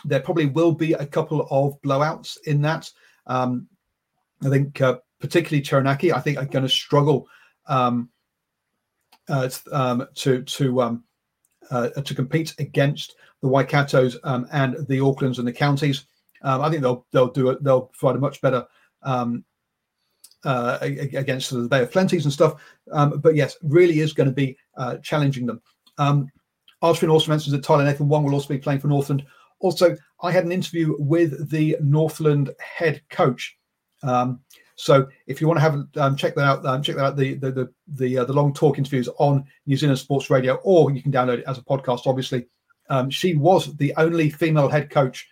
There 0.06 0.20
probably 0.20 0.48
will 0.48 0.72
be 0.72 0.94
a 0.94 1.06
couple 1.06 1.48
of 1.52 1.80
blowouts 1.82 2.38
in 2.46 2.62
that. 2.62 2.90
Um, 3.28 3.68
I 4.44 4.50
think 4.50 4.82
uh, 4.82 4.98
particularly 5.20 5.62
Taranaki, 5.62 6.14
I 6.14 6.20
think 6.20 6.38
are 6.38 6.46
going 6.46 6.64
to 6.64 6.70
struggle 6.70 7.28
um, 7.68 8.10
uh, 9.30 9.50
um, 9.72 10.08
to 10.16 10.44
to 10.44 10.82
um, 10.82 11.04
uh, 11.72 11.90
to 11.90 12.16
compete 12.16 12.54
against 12.60 13.16
the 13.42 13.48
Waikatos 13.48 14.18
um, 14.24 14.48
and 14.52 14.76
the 14.88 15.00
Aucklands 15.00 15.40
and 15.40 15.48
the 15.48 15.54
counties. 15.54 16.06
Um, 16.42 16.62
I 16.62 16.70
think 16.70 16.82
they'll 16.82 17.06
they'll 17.12 17.32
do 17.32 17.50
it. 17.50 17.64
They'll 17.64 17.90
provide 17.98 18.18
a 18.18 18.20
much 18.20 18.42
better 18.42 18.66
um, 19.04 19.44
uh, 20.44 20.78
against 20.82 21.52
the 21.52 21.68
Bay 21.68 21.82
of 21.82 21.92
Plenties 21.92 22.24
and 22.24 22.34
stuff. 22.34 22.62
but 22.86 23.36
yes, 23.36 23.58
really 23.64 24.00
is 24.00 24.14
going 24.14 24.30
to 24.30 24.36
be 24.36 24.58
uh, 24.78 24.98
challenging 24.98 25.46
them. 25.46 25.62
Um, 25.98 26.30
Ashwin 26.84 27.10
also 27.10 27.32
mentions 27.32 27.52
that 27.52 27.64
Tyla 27.64 27.84
Nathan-Wong 27.84 28.24
will 28.24 28.34
also 28.34 28.50
be 28.50 28.60
playing 28.60 28.80
for 28.80 28.88
Northland. 28.88 29.26
Also, 29.60 29.96
I 30.22 30.32
had 30.32 30.46
an 30.46 30.52
interview 30.52 30.96
with 31.00 31.50
the 31.50 31.78
Northland 31.82 32.52
head 32.60 33.02
coach. 33.10 33.58
Um, 34.04 34.42
so 34.76 35.08
if 35.28 35.40
you 35.40 35.48
want 35.48 35.58
to 35.58 35.62
have 35.62 35.88
um, 35.98 36.16
check 36.16 36.36
that 36.36 36.44
out, 36.44 36.66
um, 36.66 36.82
check 36.82 36.96
that 36.96 37.06
out 37.06 37.16
the 37.16 37.36
the 37.36 37.52
the 37.52 37.74
the, 37.88 38.18
uh, 38.20 38.26
the, 38.26 38.34
long 38.34 38.54
talk 38.54 38.78
interviews 38.78 39.10
on 39.18 39.46
New 39.66 39.78
Zealand 39.78 40.00
Sports 40.00 40.30
Radio, 40.30 40.56
or 40.64 40.92
you 40.92 41.02
can 41.02 41.12
download 41.12 41.40
it 41.40 41.46
as 41.48 41.58
a 41.58 41.62
podcast. 41.62 42.02
Obviously, 42.06 42.48
um, 42.90 43.10
she 43.10 43.36
was 43.36 43.76
the 43.78 43.94
only 43.98 44.30
female 44.30 44.68
head 44.68 44.90
coach 44.90 45.28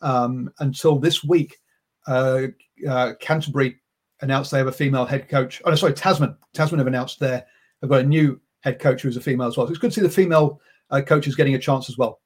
um, 0.00 0.50
until 0.60 0.98
this 0.98 1.22
week. 1.22 1.58
Uh, 2.06 2.48
uh, 2.88 3.12
Canterbury 3.20 3.78
announced 4.22 4.50
they 4.50 4.58
have 4.58 4.66
a 4.66 4.72
female 4.72 5.04
head 5.04 5.28
coach. 5.28 5.60
Oh, 5.64 5.74
sorry, 5.74 5.92
Tasman. 5.92 6.36
Tasman 6.54 6.78
have 6.78 6.86
announced 6.86 7.20
they 7.20 7.42
have 7.82 7.90
got 7.90 8.00
a 8.00 8.06
new 8.06 8.40
head 8.60 8.78
coach 8.78 9.02
who's 9.02 9.16
a 9.16 9.20
female 9.20 9.48
as 9.48 9.56
well. 9.56 9.66
So 9.66 9.70
it's 9.70 9.80
good 9.80 9.90
to 9.90 9.94
see 9.96 10.00
the 10.00 10.08
female 10.08 10.60
uh, 10.90 11.02
coaches 11.02 11.34
getting 11.34 11.54
a 11.54 11.58
chance 11.58 11.90
as 11.90 11.98
well. 11.98 12.20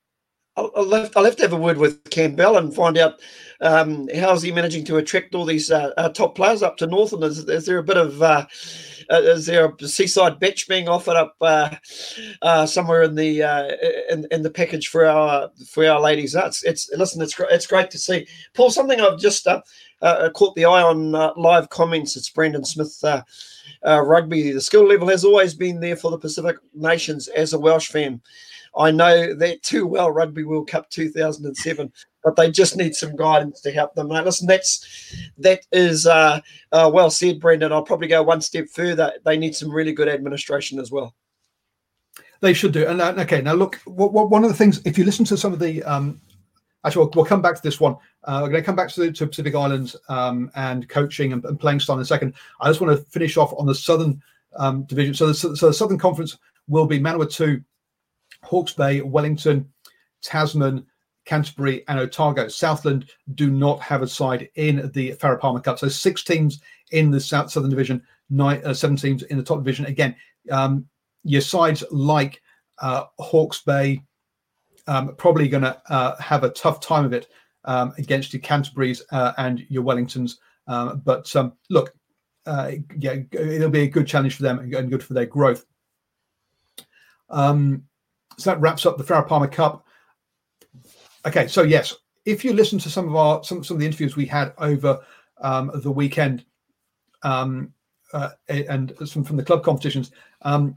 I'll, 0.56 0.70
I'll, 0.76 1.24
have, 1.24 1.36
to 1.36 1.42
have 1.42 1.54
a 1.54 1.56
word 1.56 1.78
with 1.78 2.04
Campbell 2.10 2.58
and 2.58 2.74
find 2.74 2.98
out 2.98 3.20
um, 3.62 4.08
how's 4.14 4.42
he 4.42 4.52
managing 4.52 4.84
to 4.84 4.98
attract 4.98 5.34
all 5.34 5.46
these 5.46 5.70
uh, 5.70 5.92
uh, 5.96 6.10
top 6.10 6.34
players 6.34 6.62
up 6.62 6.76
to 6.78 6.86
Northern. 6.86 7.22
Is, 7.22 7.38
is 7.48 7.64
there 7.64 7.78
a 7.78 7.82
bit 7.82 7.96
of 7.96 8.20
uh, 8.20 8.44
uh, 9.10 9.22
is 9.22 9.46
there 9.46 9.72
a 9.80 9.88
seaside 9.88 10.38
bitch 10.40 10.68
being 10.68 10.88
offered 10.88 11.16
up 11.16 11.36
uh, 11.40 11.74
uh, 12.42 12.66
somewhere 12.66 13.02
in 13.02 13.14
the 13.14 13.40
in, 14.10 14.26
in 14.30 14.42
the 14.42 14.50
package 14.50 14.88
for 14.88 15.06
our 15.06 15.50
for 15.66 15.88
our 15.88 16.00
ladies? 16.00 16.32
That's 16.32 16.62
it's 16.64 16.90
listen, 16.92 17.22
it's 17.22 17.38
it's 17.50 17.66
great 17.66 17.90
to 17.90 17.98
see. 17.98 18.26
Paul, 18.52 18.70
something 18.70 19.00
I've 19.00 19.18
just 19.18 19.46
caught 19.46 20.54
the 20.54 20.66
eye 20.66 20.82
on 20.82 21.12
live 21.12 21.70
comments. 21.70 22.16
It's 22.16 22.28
Brandon 22.28 22.64
Smith. 22.64 23.02
rugby, 23.84 24.52
the 24.52 24.60
skill 24.60 24.86
level 24.86 25.08
has 25.08 25.24
always 25.24 25.54
been 25.54 25.80
there 25.80 25.96
for 25.96 26.10
the 26.10 26.18
Pacific 26.18 26.56
nations 26.74 27.28
as 27.28 27.54
a 27.54 27.58
Welsh 27.58 27.88
fan. 27.88 28.20
I 28.76 28.90
know 28.90 29.34
that 29.34 29.62
too 29.62 29.86
well, 29.86 30.10
Rugby 30.10 30.44
World 30.44 30.68
Cup 30.68 30.88
2007, 30.90 31.92
but 32.24 32.36
they 32.36 32.50
just 32.50 32.76
need 32.76 32.94
some 32.94 33.16
guidance 33.16 33.60
to 33.62 33.70
help 33.70 33.94
them. 33.94 34.08
Now, 34.08 34.24
listen, 34.24 34.46
that's 34.46 35.14
that 35.38 35.66
is 35.72 36.06
uh, 36.06 36.40
uh, 36.70 36.90
well 36.92 37.10
said, 37.10 37.40
Brendan. 37.40 37.72
I'll 37.72 37.82
probably 37.82 38.08
go 38.08 38.22
one 38.22 38.40
step 38.40 38.68
further. 38.68 39.12
They 39.24 39.36
need 39.36 39.54
some 39.54 39.70
really 39.70 39.92
good 39.92 40.08
administration 40.08 40.78
as 40.78 40.90
well. 40.90 41.14
They 42.40 42.54
should 42.54 42.72
do. 42.72 42.86
And 42.86 43.00
uh, 43.00 43.14
okay, 43.18 43.40
now 43.40 43.54
look, 43.54 43.76
what, 43.84 44.12
what, 44.12 44.30
one 44.30 44.42
of 44.42 44.50
the 44.50 44.56
things, 44.56 44.80
if 44.84 44.98
you 44.98 45.04
listen 45.04 45.24
to 45.26 45.36
some 45.36 45.52
of 45.52 45.60
the, 45.60 45.82
um, 45.84 46.20
actually, 46.84 47.04
we'll, 47.04 47.12
we'll 47.14 47.24
come 47.24 47.40
back 47.40 47.54
to 47.54 47.62
this 47.62 47.78
one. 47.78 47.96
Uh, 48.24 48.40
we're 48.42 48.48
going 48.48 48.62
to 48.62 48.66
come 48.66 48.74
back 48.74 48.88
to, 48.88 49.00
the, 49.00 49.12
to 49.12 49.26
Pacific 49.28 49.54
Islands 49.54 49.94
um, 50.08 50.50
and 50.56 50.88
coaching 50.88 51.32
and, 51.32 51.44
and, 51.44 51.60
playing 51.60 51.78
style 51.78 51.96
in 51.96 52.02
a 52.02 52.04
second. 52.04 52.34
I 52.60 52.68
just 52.68 52.80
want 52.80 52.96
to 52.96 53.04
finish 53.10 53.36
off 53.36 53.54
on 53.56 53.66
the 53.66 53.74
Southern 53.74 54.20
um, 54.56 54.82
Division. 54.84 55.14
So 55.14 55.28
the, 55.28 55.34
so 55.34 55.66
the 55.68 55.72
Southern 55.72 55.98
Conference 55.98 56.36
will 56.66 56.86
be 56.86 56.98
Manawatu 56.98 57.62
Hawke's 58.44 58.72
Bay, 58.72 59.00
Wellington, 59.00 59.68
Tasman, 60.22 60.86
Canterbury, 61.24 61.84
and 61.88 61.98
Otago. 61.98 62.48
Southland 62.48 63.10
do 63.34 63.50
not 63.50 63.80
have 63.80 64.02
a 64.02 64.08
side 64.08 64.48
in 64.56 64.90
the 64.94 65.12
Farah 65.12 65.40
Palmer 65.40 65.60
Cup. 65.60 65.78
So 65.78 65.88
six 65.88 66.24
teams 66.24 66.60
in 66.90 67.10
the 67.10 67.20
South 67.20 67.50
Southern 67.50 67.70
Division, 67.70 68.02
nine, 68.30 68.60
uh, 68.64 68.74
seven 68.74 68.96
teams 68.96 69.22
in 69.24 69.36
the 69.36 69.42
top 69.42 69.58
division. 69.58 69.86
Again, 69.86 70.16
um, 70.50 70.86
your 71.24 71.40
sides 71.40 71.84
like 71.90 72.42
uh, 72.80 73.04
Hawke's 73.18 73.62
Bay 73.62 74.02
um, 74.86 75.14
probably 75.16 75.48
going 75.48 75.62
to 75.62 75.80
uh, 75.88 76.20
have 76.20 76.44
a 76.44 76.50
tough 76.50 76.80
time 76.80 77.04
of 77.04 77.12
it 77.12 77.28
um, 77.64 77.92
against 77.98 78.32
your 78.32 78.40
Canterbury's 78.40 79.02
uh, 79.12 79.32
and 79.38 79.64
your 79.68 79.82
Wellingtons. 79.82 80.36
Um, 80.66 81.02
but 81.04 81.34
um, 81.36 81.52
look, 81.70 81.94
uh, 82.46 82.72
yeah, 82.98 83.16
it'll 83.32 83.70
be 83.70 83.82
a 83.82 83.88
good 83.88 84.06
challenge 84.06 84.36
for 84.36 84.42
them 84.42 84.58
and 84.58 84.90
good 84.90 85.02
for 85.02 85.14
their 85.14 85.26
growth. 85.26 85.64
Um, 87.30 87.84
so 88.42 88.50
that 88.50 88.60
wraps 88.60 88.86
up 88.86 88.98
the 88.98 89.04
Farah 89.04 89.26
Palmer 89.26 89.48
Cup. 89.48 89.86
Okay, 91.24 91.46
so 91.46 91.62
yes, 91.62 91.96
if 92.24 92.44
you 92.44 92.52
listen 92.52 92.78
to 92.80 92.90
some 92.90 93.08
of 93.08 93.14
our 93.14 93.42
some, 93.44 93.62
some 93.62 93.76
of 93.76 93.80
the 93.80 93.86
interviews 93.86 94.16
we 94.16 94.26
had 94.26 94.52
over 94.58 95.00
um, 95.40 95.70
the 95.74 95.90
weekend, 95.90 96.44
um, 97.22 97.72
uh, 98.12 98.30
and 98.48 98.92
some 99.04 99.24
from 99.24 99.36
the 99.36 99.44
club 99.44 99.64
competitions, 99.64 100.10
um, 100.42 100.76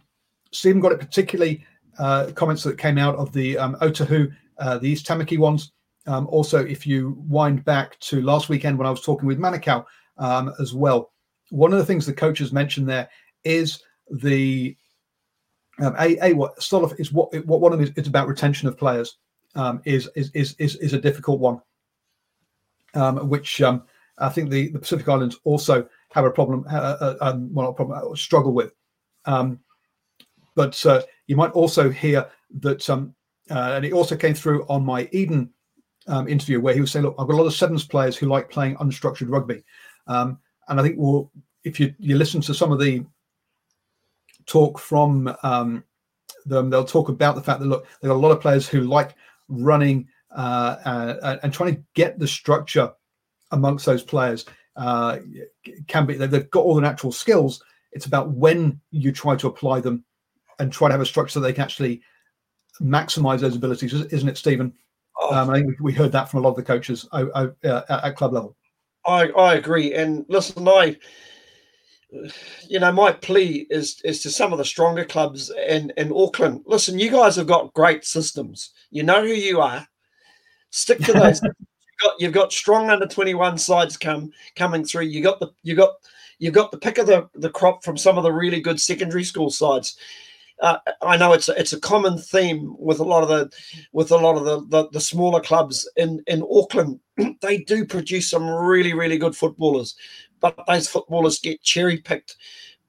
Stephen 0.51 0.81
got 0.81 0.91
it 0.91 0.99
particularly 0.99 1.65
uh, 1.97 2.31
comments 2.35 2.63
that 2.63 2.77
came 2.77 2.97
out 2.97 3.15
of 3.15 3.31
the 3.33 3.57
um, 3.57 3.75
Otahuhu, 3.81 4.31
uh, 4.59 4.77
the 4.77 4.89
East 4.89 5.05
Tamaki 5.05 5.37
ones. 5.37 5.71
Um, 6.07 6.27
also, 6.27 6.63
if 6.63 6.85
you 6.85 7.17
wind 7.27 7.65
back 7.65 7.99
to 8.01 8.21
last 8.21 8.47
weekend 8.47 8.77
when 8.77 8.85
I 8.85 8.91
was 8.91 9.01
talking 9.01 9.27
with 9.27 9.39
Manukau 9.39 9.83
um, 10.17 10.53
as 10.59 10.73
well, 10.73 11.11
one 11.49 11.73
of 11.73 11.79
the 11.79 11.85
things 11.85 12.05
the 12.05 12.13
coaches 12.13 12.53
mentioned 12.53 12.87
there 12.87 13.09
is 13.43 13.81
the 14.11 14.77
um, 15.81 15.95
a, 15.99 16.17
a 16.29 16.33
what 16.33 16.53
of 16.73 16.93
is 16.99 17.11
what 17.11 17.33
what 17.45 17.61
one 17.61 17.73
of 17.73 17.79
them 17.79 17.87
is 17.87 17.93
it's 17.95 18.07
about 18.07 18.27
retention 18.27 18.67
of 18.67 18.77
players 18.77 19.17
um, 19.55 19.81
is, 19.85 20.09
is 20.15 20.31
is 20.33 20.55
is 20.59 20.75
is 20.77 20.93
a 20.93 20.99
difficult 20.99 21.39
one, 21.39 21.61
um, 22.93 23.29
which 23.29 23.61
um, 23.61 23.83
I 24.17 24.29
think 24.29 24.49
the, 24.49 24.69
the 24.69 24.79
Pacific 24.79 25.07
Islands 25.07 25.37
also 25.43 25.87
have 26.11 26.25
a 26.25 26.31
problem, 26.31 26.65
uh, 26.69 27.15
well, 27.19 27.37
not 27.63 27.69
a 27.69 27.73
problem, 27.73 28.11
uh, 28.11 28.15
struggle 28.15 28.53
with. 28.53 28.73
Um, 29.25 29.59
but 30.55 30.83
uh, 30.85 31.01
you 31.27 31.35
might 31.35 31.51
also 31.51 31.89
hear 31.89 32.29
that, 32.61 32.89
uh, 32.89 33.05
and 33.49 33.83
it 33.83 33.91
also 33.91 34.15
came 34.15 34.33
through 34.33 34.65
on 34.69 34.85
my 34.85 35.09
Eden 35.11 35.49
um, 36.07 36.27
interview 36.29 36.61
where 36.61 36.73
he 36.73 36.81
was 36.81 36.91
saying, 36.91 37.03
"Look, 37.03 37.15
I've 37.19 37.27
got 37.27 37.33
a 37.33 37.41
lot 37.41 37.47
of 37.47 37.53
sevens 37.53 37.85
players 37.85 38.15
who 38.15 38.27
like 38.27 38.49
playing 38.49 38.77
unstructured 38.77 39.29
rugby," 39.29 39.63
um, 40.07 40.39
and 40.69 40.79
I 40.79 40.83
think, 40.83 40.95
well, 40.97 41.31
if 41.63 41.79
you 41.79 41.93
you 41.99 42.17
listen 42.17 42.41
to 42.41 42.53
some 42.53 42.71
of 42.71 42.79
the 42.79 43.05
talk 44.45 44.79
from 44.79 45.35
um, 45.43 45.83
them. 46.45 46.69
They'll 46.69 46.85
talk 46.85 47.09
about 47.09 47.35
the 47.35 47.41
fact 47.41 47.59
that 47.59 47.67
look, 47.67 47.87
there 48.01 48.11
are 48.11 48.15
a 48.15 48.19
lot 48.19 48.31
of 48.31 48.41
players 48.41 48.67
who 48.67 48.81
like 48.81 49.15
running 49.47 50.07
uh, 50.35 50.77
uh, 50.85 51.37
and 51.43 51.53
trying 51.53 51.75
to 51.75 51.83
get 51.93 52.19
the 52.19 52.27
structure 52.27 52.91
amongst 53.51 53.85
those 53.85 54.03
players. 54.03 54.45
Uh, 54.75 55.19
can 55.87 56.05
be 56.05 56.15
they've 56.15 56.49
got 56.49 56.63
all 56.65 56.75
the 56.75 56.81
natural 56.81 57.11
skills. 57.11 57.63
It's 57.93 58.05
about 58.05 58.31
when 58.31 58.81
you 58.91 59.13
try 59.13 59.35
to 59.37 59.47
apply 59.47 59.79
them 59.79 60.03
and 60.59 60.71
try 60.71 60.89
to 60.89 60.91
have 60.91 61.01
a 61.01 61.05
structure 61.05 61.31
so 61.31 61.39
they 61.39 61.53
can 61.53 61.63
actually 61.63 62.01
maximize 62.81 63.39
those 63.39 63.55
abilities, 63.55 63.93
isn't 63.93 64.27
it, 64.27 64.37
Stephen? 64.37 64.73
Oh. 65.17 65.33
Um, 65.33 65.49
I 65.49 65.61
think 65.61 65.79
we 65.79 65.93
heard 65.93 66.11
that 66.11 66.29
from 66.29 66.39
a 66.39 66.43
lot 66.43 66.51
of 66.51 66.55
the 66.57 66.63
coaches 66.63 67.07
uh, 67.13 67.47
at 67.63 68.17
club 68.17 68.33
level. 68.33 68.57
I, 69.05 69.29
I 69.29 69.55
agree. 69.55 69.93
And 69.93 70.25
listen, 70.27 70.67
I 70.67 70.97
you 72.67 72.79
know, 72.79 72.91
my 72.91 73.11
plea 73.11 73.67
is 73.69 74.01
is 74.03 74.21
to 74.23 74.29
some 74.29 74.51
of 74.51 74.57
the 74.57 74.65
stronger 74.65 75.05
clubs 75.05 75.51
in 75.67 75.91
in 75.97 76.11
Auckland. 76.15 76.61
Listen, 76.65 76.99
you 76.99 77.09
guys 77.09 77.35
have 77.35 77.47
got 77.47 77.73
great 77.73 78.05
systems. 78.05 78.71
You 78.91 79.03
know 79.03 79.21
who 79.21 79.33
you 79.33 79.61
are. 79.61 79.87
Stick 80.69 80.99
to 80.99 81.13
those. 81.13 81.41
you've, 81.43 81.53
got, 82.01 82.13
you've 82.19 82.33
got 82.33 82.53
strong 82.53 82.89
under 82.89 83.07
twenty 83.07 83.33
one 83.33 83.57
sides 83.57 83.97
come 83.97 84.31
coming 84.55 84.85
through. 84.85 85.05
You 85.05 85.21
got 85.21 85.39
the 85.39 85.51
you 85.63 85.75
got 85.75 85.91
you've 86.39 86.53
got 86.53 86.71
the 86.71 86.77
pick 86.77 86.97
of 86.97 87.07
the, 87.07 87.29
the 87.35 87.49
crop 87.49 87.83
from 87.83 87.97
some 87.97 88.17
of 88.17 88.23
the 88.23 88.31
really 88.31 88.59
good 88.59 88.79
secondary 88.79 89.23
school 89.23 89.49
sides. 89.49 89.97
Uh, 90.61 90.77
I 91.01 91.17
know 91.17 91.33
it's 91.33 91.49
a, 91.49 91.59
it's 91.59 91.73
a 91.73 91.79
common 91.79 92.17
theme 92.17 92.75
with 92.79 92.99
a 92.99 93.03
lot 93.03 93.23
of 93.23 93.29
the 93.29 93.51
with 93.91 94.11
a 94.11 94.17
lot 94.17 94.37
of 94.37 94.45
the, 94.45 94.65
the, 94.69 94.89
the 94.91 95.01
smaller 95.01 95.41
clubs 95.41 95.89
in 95.97 96.23
in 96.27 96.43
Auckland. 96.49 96.99
they 97.41 97.57
do 97.59 97.85
produce 97.85 98.29
some 98.29 98.49
really 98.49 98.93
really 98.93 99.17
good 99.17 99.35
footballers, 99.35 99.95
but 100.53 100.67
those 100.67 100.87
footballers 100.87 101.39
get 101.39 101.63
cherry 101.63 101.97
picked 101.97 102.35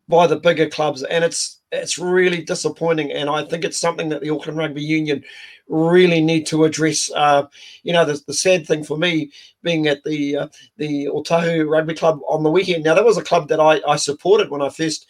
by 0.08 0.26
the 0.26 0.36
bigger 0.36 0.68
clubs, 0.68 1.02
and 1.02 1.24
it's 1.24 1.60
it's 1.72 1.98
really 1.98 2.42
disappointing. 2.42 3.10
And 3.12 3.30
I 3.30 3.44
think 3.44 3.64
it's 3.64 3.78
something 3.78 4.10
that 4.10 4.20
the 4.20 4.30
Auckland 4.30 4.58
Rugby 4.58 4.82
Union 4.82 5.24
really 5.68 6.20
need 6.20 6.46
to 6.46 6.64
address. 6.64 7.10
Uh, 7.14 7.46
you 7.82 7.92
know, 7.92 8.04
the, 8.04 8.22
the, 8.26 8.34
sad 8.34 8.66
thing 8.66 8.84
for 8.84 8.96
me 8.98 9.32
being 9.62 9.86
at 9.86 10.04
the 10.04 10.36
uh, 10.36 10.48
the 10.76 11.06
Otahuhu 11.06 11.68
Rugby 11.68 11.94
Club 11.94 12.20
on 12.28 12.42
the 12.42 12.50
weekend. 12.50 12.84
Now 12.84 12.94
that 12.94 13.04
was 13.04 13.16
a 13.16 13.24
club 13.24 13.48
that 13.48 13.60
I, 13.60 13.80
I 13.88 13.96
supported 13.96 14.50
when 14.50 14.62
I 14.62 14.68
first 14.68 15.06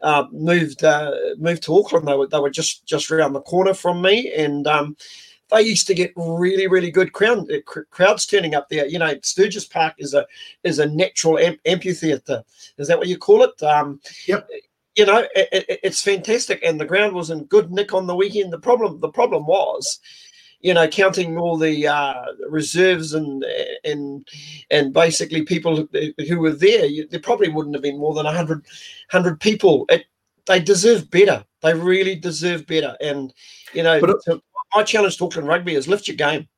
uh, 0.00 0.24
moved 0.30 0.84
uh, 0.84 1.12
moved 1.38 1.64
to 1.64 1.76
Auckland. 1.76 2.06
They 2.06 2.14
were 2.14 2.28
they 2.28 2.38
were 2.38 2.50
just 2.50 2.86
just 2.86 3.10
around 3.10 3.32
the 3.32 3.42
corner 3.42 3.74
from 3.74 4.00
me, 4.00 4.32
and 4.32 4.68
um, 4.68 4.96
they 5.50 5.62
used 5.62 5.86
to 5.86 5.94
get 5.94 6.12
really, 6.16 6.66
really 6.66 6.90
good 6.90 7.12
crowd, 7.12 7.50
uh, 7.50 7.82
crowds 7.90 8.26
turning 8.26 8.54
up 8.54 8.68
there. 8.68 8.86
You 8.86 8.98
know, 8.98 9.14
Sturges 9.22 9.64
Park 9.64 9.94
is 9.98 10.14
a 10.14 10.26
is 10.64 10.78
a 10.78 10.86
natural 10.86 11.38
am- 11.38 11.60
amphitheatre. 11.64 12.42
Is 12.76 12.88
that 12.88 12.98
what 12.98 13.08
you 13.08 13.18
call 13.18 13.42
it? 13.42 13.62
Um, 13.62 14.00
yep. 14.26 14.48
You 14.96 15.06
know, 15.06 15.18
it, 15.34 15.48
it, 15.52 15.80
it's 15.84 16.02
fantastic, 16.02 16.60
and 16.64 16.80
the 16.80 16.84
ground 16.84 17.14
was 17.14 17.30
in 17.30 17.44
good 17.44 17.70
nick 17.70 17.94
on 17.94 18.06
the 18.06 18.16
weekend. 18.16 18.52
The 18.52 18.58
problem, 18.58 18.98
the 18.98 19.10
problem 19.10 19.46
was, 19.46 20.00
you 20.60 20.74
know, 20.74 20.88
counting 20.88 21.38
all 21.38 21.56
the 21.56 21.86
uh, 21.86 22.24
reserves 22.48 23.14
and 23.14 23.44
and 23.84 24.26
and 24.70 24.92
basically 24.92 25.42
people 25.42 25.86
who 26.26 26.40
were 26.40 26.52
there, 26.52 26.86
you, 26.86 27.06
there 27.06 27.20
probably 27.20 27.48
wouldn't 27.48 27.76
have 27.76 27.82
been 27.82 27.98
more 27.98 28.12
than 28.12 28.24
100, 28.26 28.58
100 29.12 29.40
people. 29.40 29.86
It, 29.88 30.06
they 30.46 30.60
deserve 30.60 31.10
better. 31.10 31.44
They 31.62 31.74
really 31.74 32.16
deserve 32.16 32.66
better. 32.66 32.96
And 33.00 33.32
you 33.72 33.84
know, 33.84 34.00
but, 34.00 34.16
to, 34.24 34.42
my 34.74 34.82
challenge 34.82 35.16
to 35.18 35.24
Auckland 35.24 35.48
Rugby 35.48 35.74
is 35.74 35.88
lift 35.88 36.08
your 36.08 36.16
game. 36.16 36.48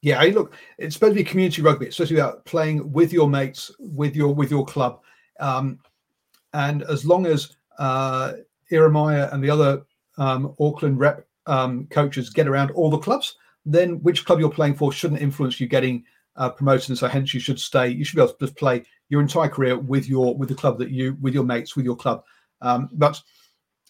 Yeah, 0.00 0.22
look, 0.22 0.54
it's 0.78 0.94
supposed 0.94 1.16
to 1.16 1.22
be 1.22 1.24
community 1.24 1.60
rugby. 1.60 1.86
Be 1.86 2.14
about 2.14 2.44
playing 2.44 2.92
with 2.92 3.12
your 3.12 3.28
mates, 3.28 3.72
with 3.80 4.14
your 4.14 4.32
with 4.32 4.50
your 4.50 4.64
club, 4.64 5.00
um, 5.40 5.80
and 6.52 6.82
as 6.84 7.04
long 7.04 7.26
as 7.26 7.56
uh, 7.78 8.34
Ieremia 8.70 9.32
and 9.32 9.42
the 9.42 9.50
other 9.50 9.82
um, 10.18 10.54
Auckland 10.60 11.00
rep 11.00 11.26
um, 11.46 11.86
coaches 11.90 12.30
get 12.30 12.46
around 12.46 12.70
all 12.72 12.90
the 12.90 12.98
clubs, 12.98 13.36
then 13.66 14.00
which 14.02 14.24
club 14.24 14.38
you're 14.38 14.50
playing 14.50 14.74
for 14.74 14.92
shouldn't 14.92 15.20
influence 15.20 15.58
you 15.58 15.66
getting 15.66 16.04
uh, 16.36 16.50
promoted. 16.50 16.90
And 16.90 16.98
so, 16.98 17.08
hence, 17.08 17.34
you 17.34 17.40
should 17.40 17.58
stay. 17.58 17.88
You 17.88 18.04
should 18.04 18.16
be 18.16 18.22
able 18.22 18.34
to 18.34 18.46
just 18.46 18.56
play 18.56 18.84
your 19.08 19.20
entire 19.20 19.48
career 19.48 19.76
with 19.76 20.08
your 20.08 20.36
with 20.36 20.48
the 20.48 20.54
club 20.54 20.78
that 20.78 20.90
you 20.90 21.16
with 21.20 21.34
your 21.34 21.44
mates 21.44 21.74
with 21.74 21.84
your 21.84 21.96
club. 21.96 22.22
Um, 22.60 22.88
but 22.92 23.20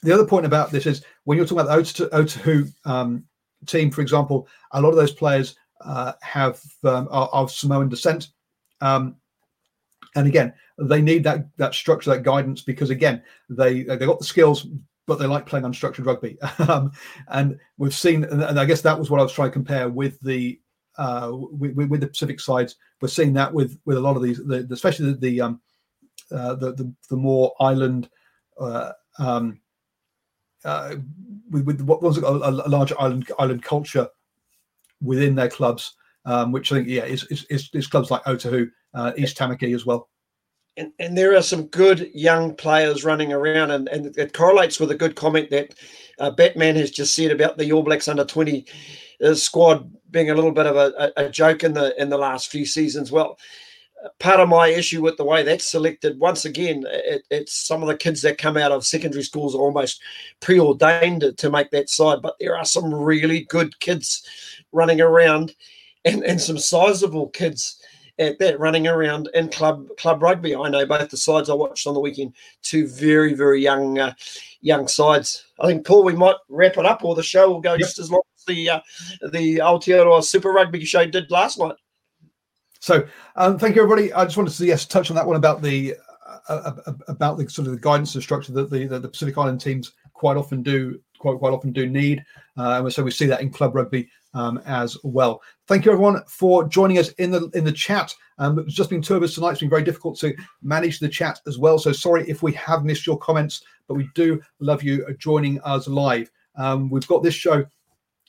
the 0.02 0.12
other 0.12 0.26
point 0.26 0.46
about 0.46 0.70
this 0.70 0.86
is 0.86 1.04
when 1.24 1.36
you're 1.36 1.46
talking 1.46 1.60
about 1.60 1.84
the 1.84 2.08
Otahuhu 2.08 2.72
um, 2.84 3.24
team, 3.66 3.90
for 3.90 4.00
example, 4.00 4.48
a 4.72 4.80
lot 4.80 4.90
of 4.90 4.96
those 4.96 5.12
players 5.12 5.56
uh, 5.80 6.12
have 6.22 6.60
um, 6.84 7.08
are 7.10 7.28
of 7.28 7.50
Samoan 7.50 7.88
descent, 7.88 8.28
um, 8.80 9.16
and 10.16 10.26
again, 10.26 10.52
they 10.78 11.00
need 11.00 11.24
that 11.24 11.46
that 11.56 11.74
structure, 11.74 12.10
that 12.10 12.22
guidance, 12.22 12.62
because 12.62 12.90
again, 12.90 13.22
they 13.48 13.82
they 13.82 13.96
got 13.96 14.18
the 14.18 14.24
skills, 14.24 14.66
but 15.06 15.18
they 15.18 15.26
like 15.26 15.46
playing 15.46 15.64
unstructured 15.64 16.06
rugby. 16.06 16.38
um, 16.68 16.92
and 17.28 17.58
we've 17.78 17.94
seen, 17.94 18.24
and 18.24 18.58
I 18.58 18.64
guess 18.64 18.82
that 18.82 18.98
was 18.98 19.10
what 19.10 19.20
I 19.20 19.24
was 19.24 19.32
trying 19.32 19.48
to 19.48 19.52
compare 19.52 19.88
with 19.88 20.20
the 20.20 20.60
uh, 20.96 21.30
with, 21.32 21.74
with, 21.74 22.00
the 22.00 22.08
Pacific 22.08 22.40
sides. 22.40 22.76
We're 23.00 23.08
seeing 23.08 23.32
that 23.34 23.52
with 23.52 23.78
with 23.84 23.96
a 23.96 24.00
lot 24.00 24.16
of 24.16 24.22
these, 24.22 24.38
the, 24.44 24.66
especially 24.70 25.12
the 25.12 25.18
the, 25.18 25.40
um, 25.40 25.60
uh, 26.30 26.54
the, 26.56 26.74
the, 26.74 26.92
the 27.10 27.16
more 27.16 27.54
island. 27.60 28.10
Uh, 28.60 28.92
um, 29.18 29.60
uh, 30.64 30.96
with, 31.50 31.64
with 31.64 31.80
what 31.82 32.02
was 32.02 32.18
a, 32.18 32.26
a 32.26 32.68
large 32.68 32.92
island 32.98 33.30
island 33.38 33.62
culture 33.62 34.08
within 35.00 35.34
their 35.34 35.48
clubs, 35.48 35.94
um, 36.24 36.52
which 36.52 36.72
I 36.72 36.76
think 36.76 36.88
yeah 36.88 37.04
is 37.04 37.24
is, 37.24 37.44
is, 37.50 37.70
is 37.72 37.86
clubs 37.86 38.10
like 38.10 38.24
Otahuhu, 38.24 38.70
uh, 38.94 39.12
East 39.16 39.38
Tamaki 39.38 39.74
as 39.74 39.86
well. 39.86 40.08
And, 40.76 40.92
and 41.00 41.18
there 41.18 41.36
are 41.36 41.42
some 41.42 41.66
good 41.66 42.08
young 42.14 42.54
players 42.54 43.04
running 43.04 43.32
around, 43.32 43.72
and, 43.72 43.88
and 43.88 44.16
it 44.16 44.32
correlates 44.32 44.78
with 44.78 44.92
a 44.92 44.96
good 44.96 45.16
comment 45.16 45.50
that 45.50 45.74
uh, 46.20 46.30
Batman 46.30 46.76
has 46.76 46.92
just 46.92 47.16
said 47.16 47.32
about 47.32 47.58
the 47.58 47.72
All 47.72 47.82
Blacks 47.82 48.06
under 48.06 48.24
twenty 48.24 48.64
uh, 49.22 49.34
squad 49.34 49.90
being 50.10 50.30
a 50.30 50.34
little 50.34 50.52
bit 50.52 50.66
of 50.66 50.76
a, 50.76 51.12
a, 51.16 51.28
joke 51.28 51.64
in 51.64 51.72
the 51.72 52.00
in 52.00 52.08
the 52.08 52.18
last 52.18 52.50
few 52.50 52.64
seasons. 52.64 53.10
Well, 53.10 53.38
part 54.18 54.40
of 54.40 54.48
my 54.48 54.68
issue 54.68 55.02
with 55.02 55.16
the 55.16 55.24
way 55.24 55.42
that's 55.42 55.68
selected, 55.68 56.18
once 56.18 56.44
again, 56.44 56.84
it, 56.86 57.22
it's 57.30 57.52
some 57.52 57.82
of 57.82 57.88
the 57.88 57.96
kids 57.96 58.22
that 58.22 58.38
come 58.38 58.56
out 58.56 58.72
of 58.72 58.86
secondary 58.86 59.22
schools 59.22 59.54
are 59.54 59.60
almost 59.60 60.00
preordained 60.40 61.34
to, 61.36 61.50
make 61.50 61.70
that 61.70 61.88
side. 61.88 62.22
But 62.22 62.36
there 62.38 62.56
are 62.56 62.64
some 62.64 62.92
really 62.92 63.44
good 63.44 63.78
kids 63.80 64.22
running 64.72 65.00
around, 65.00 65.54
and 66.04 66.22
and 66.24 66.40
some 66.40 66.58
sizable 66.58 67.28
kids 67.30 67.80
at 68.18 68.38
that 68.38 68.58
running 68.58 68.86
around 68.86 69.28
in 69.34 69.48
club 69.48 69.88
club 69.96 70.22
rugby. 70.22 70.54
I 70.54 70.68
know 70.68 70.86
both 70.86 71.10
the 71.10 71.16
sides 71.16 71.48
I 71.48 71.54
watched 71.54 71.86
on 71.86 71.94
the 71.94 72.00
weekend, 72.00 72.34
two 72.62 72.86
very 72.86 73.34
very 73.34 73.62
young 73.62 73.98
uh, 73.98 74.14
young 74.60 74.88
sides. 74.88 75.44
I 75.60 75.66
think 75.66 75.86
Paul, 75.86 76.04
we 76.04 76.14
might 76.14 76.36
wrap 76.48 76.76
it 76.76 76.86
up, 76.86 77.04
or 77.04 77.14
the 77.14 77.22
show 77.22 77.48
will 77.50 77.60
go 77.60 77.72
yep. 77.72 77.80
just 77.80 77.98
as 77.98 78.10
long 78.10 78.22
as 78.36 78.44
the 78.44 78.70
uh, 78.70 78.80
the 79.32 79.58
Aotearoa 79.58 80.22
Super 80.24 80.52
Rugby 80.52 80.84
show 80.84 81.06
did 81.06 81.30
last 81.30 81.58
night. 81.58 81.76
So, 82.80 83.06
um, 83.36 83.58
thank 83.58 83.74
you, 83.74 83.82
everybody. 83.82 84.12
I 84.12 84.24
just 84.24 84.36
wanted 84.36 84.54
to 84.54 84.66
yes 84.66 84.86
touch 84.86 85.10
on 85.10 85.16
that 85.16 85.26
one 85.26 85.36
about 85.36 85.62
the 85.62 85.96
uh, 86.26 86.38
uh, 86.48 86.72
uh 86.86 86.92
about 87.08 87.38
the 87.38 87.48
sort 87.48 87.66
of 87.66 87.74
the 87.74 87.80
guidance 87.80 88.14
and 88.14 88.22
structure 88.22 88.52
that 88.52 88.70
the, 88.70 88.86
the, 88.86 89.00
the 89.00 89.08
Pacific 89.08 89.36
Island 89.36 89.60
teams 89.60 89.92
quite 90.12 90.36
often 90.36 90.62
do 90.62 91.00
quite 91.18 91.38
quite 91.38 91.52
often 91.52 91.72
do 91.72 91.88
need, 91.88 92.24
uh, 92.56 92.80
and 92.82 92.92
so 92.92 93.02
we 93.02 93.10
see 93.10 93.26
that 93.26 93.40
in 93.40 93.50
club 93.50 93.74
rugby 93.74 94.08
um, 94.34 94.58
as 94.64 94.96
well. 95.02 95.42
Thank 95.66 95.84
you 95.84 95.92
everyone 95.92 96.22
for 96.28 96.68
joining 96.68 96.98
us 96.98 97.08
in 97.12 97.30
the 97.30 97.50
in 97.54 97.64
the 97.64 97.72
chat. 97.72 98.14
Um, 98.38 98.60
it's 98.60 98.74
just 98.74 98.90
been 98.90 99.02
two 99.02 99.16
of 99.16 99.22
us 99.24 99.34
tonight. 99.34 99.52
It's 99.52 99.60
been 99.60 99.70
very 99.70 99.82
difficult 99.82 100.18
to 100.20 100.34
manage 100.62 101.00
the 101.00 101.08
chat 101.08 101.40
as 101.46 101.58
well. 101.58 101.78
So 101.78 101.92
sorry 101.92 102.28
if 102.28 102.42
we 102.42 102.52
have 102.52 102.84
missed 102.84 103.06
your 103.06 103.18
comments, 103.18 103.62
but 103.88 103.94
we 103.94 104.08
do 104.14 104.40
love 104.60 104.84
you 104.84 105.04
joining 105.18 105.60
us 105.62 105.88
live. 105.88 106.30
Um, 106.56 106.90
we've 106.90 107.06
got 107.08 107.22
this 107.22 107.34
show 107.34 107.64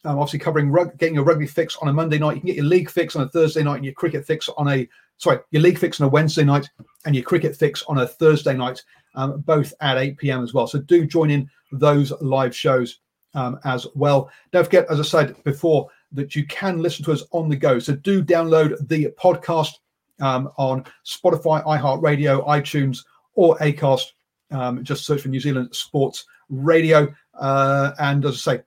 um, 0.06 0.18
obviously 0.18 0.40
covering 0.40 0.70
rug- 0.70 0.98
getting 0.98 1.16
your 1.16 1.24
rugby 1.24 1.48
fix 1.48 1.76
on 1.78 1.88
a 1.88 1.94
Monday 1.94 2.18
night. 2.18 2.36
You 2.36 2.42
can 2.42 2.48
get 2.48 2.56
your 2.56 2.66
league 2.66 2.90
fix 2.90 3.16
on 3.16 3.24
a 3.24 3.30
Thursday 3.30 3.64
night 3.64 3.78
and 3.78 3.86
your 3.86 3.94
cricket 3.94 4.26
fix 4.26 4.50
on 4.58 4.68
a 4.70 4.88
sorry 5.18 5.40
your 5.52 5.62
league 5.62 5.78
fix 5.78 6.00
on 6.00 6.08
a 6.08 6.10
Wednesday 6.10 6.44
night 6.44 6.70
and 7.06 7.16
your 7.16 7.24
cricket 7.24 7.56
fix 7.56 7.84
on 7.88 8.00
a 8.00 8.08
Thursday 8.08 8.56
night, 8.56 8.84
um, 9.16 9.42
both 9.42 9.74
at 9.82 9.98
8 9.98 10.18
p.m. 10.18 10.44
as 10.44 10.54
well. 10.54 10.68
So 10.68 10.80
do 10.80 11.06
join 11.06 11.30
in 11.30 11.50
those 11.72 12.12
live 12.22 12.56
shows 12.56 13.00
um, 13.34 13.60
as 13.64 13.86
well. 13.96 14.30
Don't 14.52 14.64
forget, 14.64 14.88
as 14.90 15.00
I 15.00 15.04
said 15.04 15.44
before, 15.44 15.90
that 16.12 16.36
you 16.36 16.46
can 16.48 16.82
listen 16.82 17.06
to 17.06 17.12
us 17.12 17.24
on 17.32 17.50
the 17.50 17.56
go. 17.56 17.80
So 17.80 17.96
do 17.96 18.24
download 18.24 18.88
the 18.88 19.14
podcast 19.20 19.74
um, 20.20 20.50
on 20.58 20.84
Spotify, 21.06 21.64
iHeartRadio, 21.66 22.46
iTunes, 22.48 23.06
or 23.36 23.58
Acast. 23.58 24.12
Um, 24.52 24.84
just 24.84 25.06
search 25.06 25.22
for 25.22 25.30
New 25.30 25.40
Zealand 25.40 25.70
Sports 25.72 26.26
Radio. 26.50 27.14
Uh, 27.40 27.92
and 28.00 28.26
as 28.26 28.48
I 28.48 28.56
say, 28.56 28.64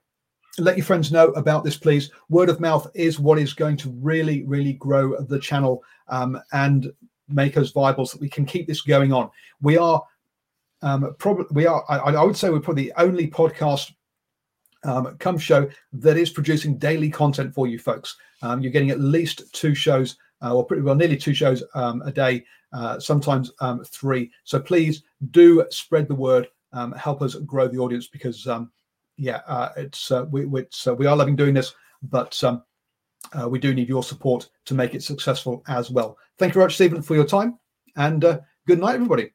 let 0.59 0.77
your 0.77 0.85
friends 0.85 1.11
know 1.11 1.27
about 1.29 1.63
this, 1.63 1.77
please. 1.77 2.11
Word 2.29 2.49
of 2.49 2.59
mouth 2.59 2.87
is 2.93 3.19
what 3.19 3.39
is 3.39 3.53
going 3.53 3.77
to 3.77 3.89
really, 4.01 4.43
really 4.43 4.73
grow 4.73 5.19
the 5.23 5.39
channel 5.39 5.83
um, 6.07 6.39
and 6.51 6.91
make 7.27 7.57
us 7.57 7.71
viable 7.71 8.05
so 8.05 8.17
that 8.17 8.21
we 8.21 8.29
can 8.29 8.45
keep 8.45 8.67
this 8.67 8.81
going 8.81 9.11
on. 9.11 9.29
We 9.61 9.77
are 9.77 10.03
um, 10.81 11.15
probably 11.17 11.45
we 11.51 11.65
are. 11.65 11.83
I, 11.89 11.97
I, 11.97 12.23
would 12.23 12.35
say 12.35 12.49
we're 12.49 12.59
probably 12.59 12.85
the 12.85 13.01
only 13.01 13.27
podcast 13.27 13.93
um, 14.83 15.15
come 15.17 15.37
show 15.37 15.69
that 15.93 16.17
is 16.17 16.29
producing 16.29 16.77
daily 16.77 17.09
content 17.09 17.53
for 17.53 17.67
you 17.67 17.79
folks. 17.79 18.17
Um, 18.41 18.61
you're 18.61 18.71
getting 18.71 18.91
at 18.91 18.99
least 18.99 19.53
two 19.53 19.73
shows, 19.73 20.17
uh, 20.41 20.53
or 20.53 20.65
pretty 20.65 20.83
well 20.83 20.95
nearly 20.95 21.17
two 21.17 21.33
shows 21.33 21.63
um, 21.73 22.01
a 22.01 22.11
day, 22.11 22.43
uh, 22.73 22.99
sometimes 22.99 23.51
um, 23.61 23.83
three. 23.85 24.29
So 24.43 24.59
please 24.59 25.03
do 25.31 25.65
spread 25.69 26.07
the 26.07 26.15
word. 26.15 26.49
Help 26.97 27.21
us 27.21 27.35
grow 27.35 27.67
the 27.67 27.77
audience 27.77 28.07
because 28.07 28.45
yeah, 29.17 29.41
uh, 29.47 29.69
it's 29.77 30.11
uh, 30.11 30.25
we 30.31 30.47
it's, 30.59 30.85
we 30.85 31.05
are 31.05 31.15
loving 31.15 31.35
doing 31.35 31.53
this, 31.53 31.73
but 32.01 32.41
um, 32.43 32.63
uh, 33.33 33.47
we 33.47 33.59
do 33.59 33.73
need 33.73 33.89
your 33.89 34.03
support 34.03 34.49
to 34.65 34.73
make 34.73 34.95
it 34.95 35.03
successful 35.03 35.63
as 35.67 35.89
well. 35.91 36.17
Thank 36.37 36.51
you 36.51 36.55
very 36.55 36.65
much, 36.65 36.75
Stephen, 36.75 37.01
for 37.01 37.15
your 37.15 37.25
time, 37.25 37.59
and 37.95 38.23
uh, 38.25 38.39
good 38.67 38.79
night, 38.79 38.95
everybody. 38.95 39.31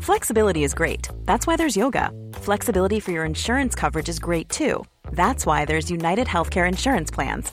Flexibility 0.00 0.64
is 0.64 0.74
great. 0.74 1.08
That's 1.24 1.46
why 1.46 1.54
there's 1.56 1.76
yoga. 1.76 2.10
Flexibility 2.34 2.98
for 2.98 3.12
your 3.12 3.24
insurance 3.24 3.76
coverage 3.76 4.08
is 4.08 4.18
great 4.18 4.48
too. 4.48 4.84
That's 5.12 5.46
why 5.46 5.64
there's 5.64 5.92
United 5.92 6.26
Healthcare 6.26 6.66
Insurance 6.66 7.10
Plans. 7.10 7.52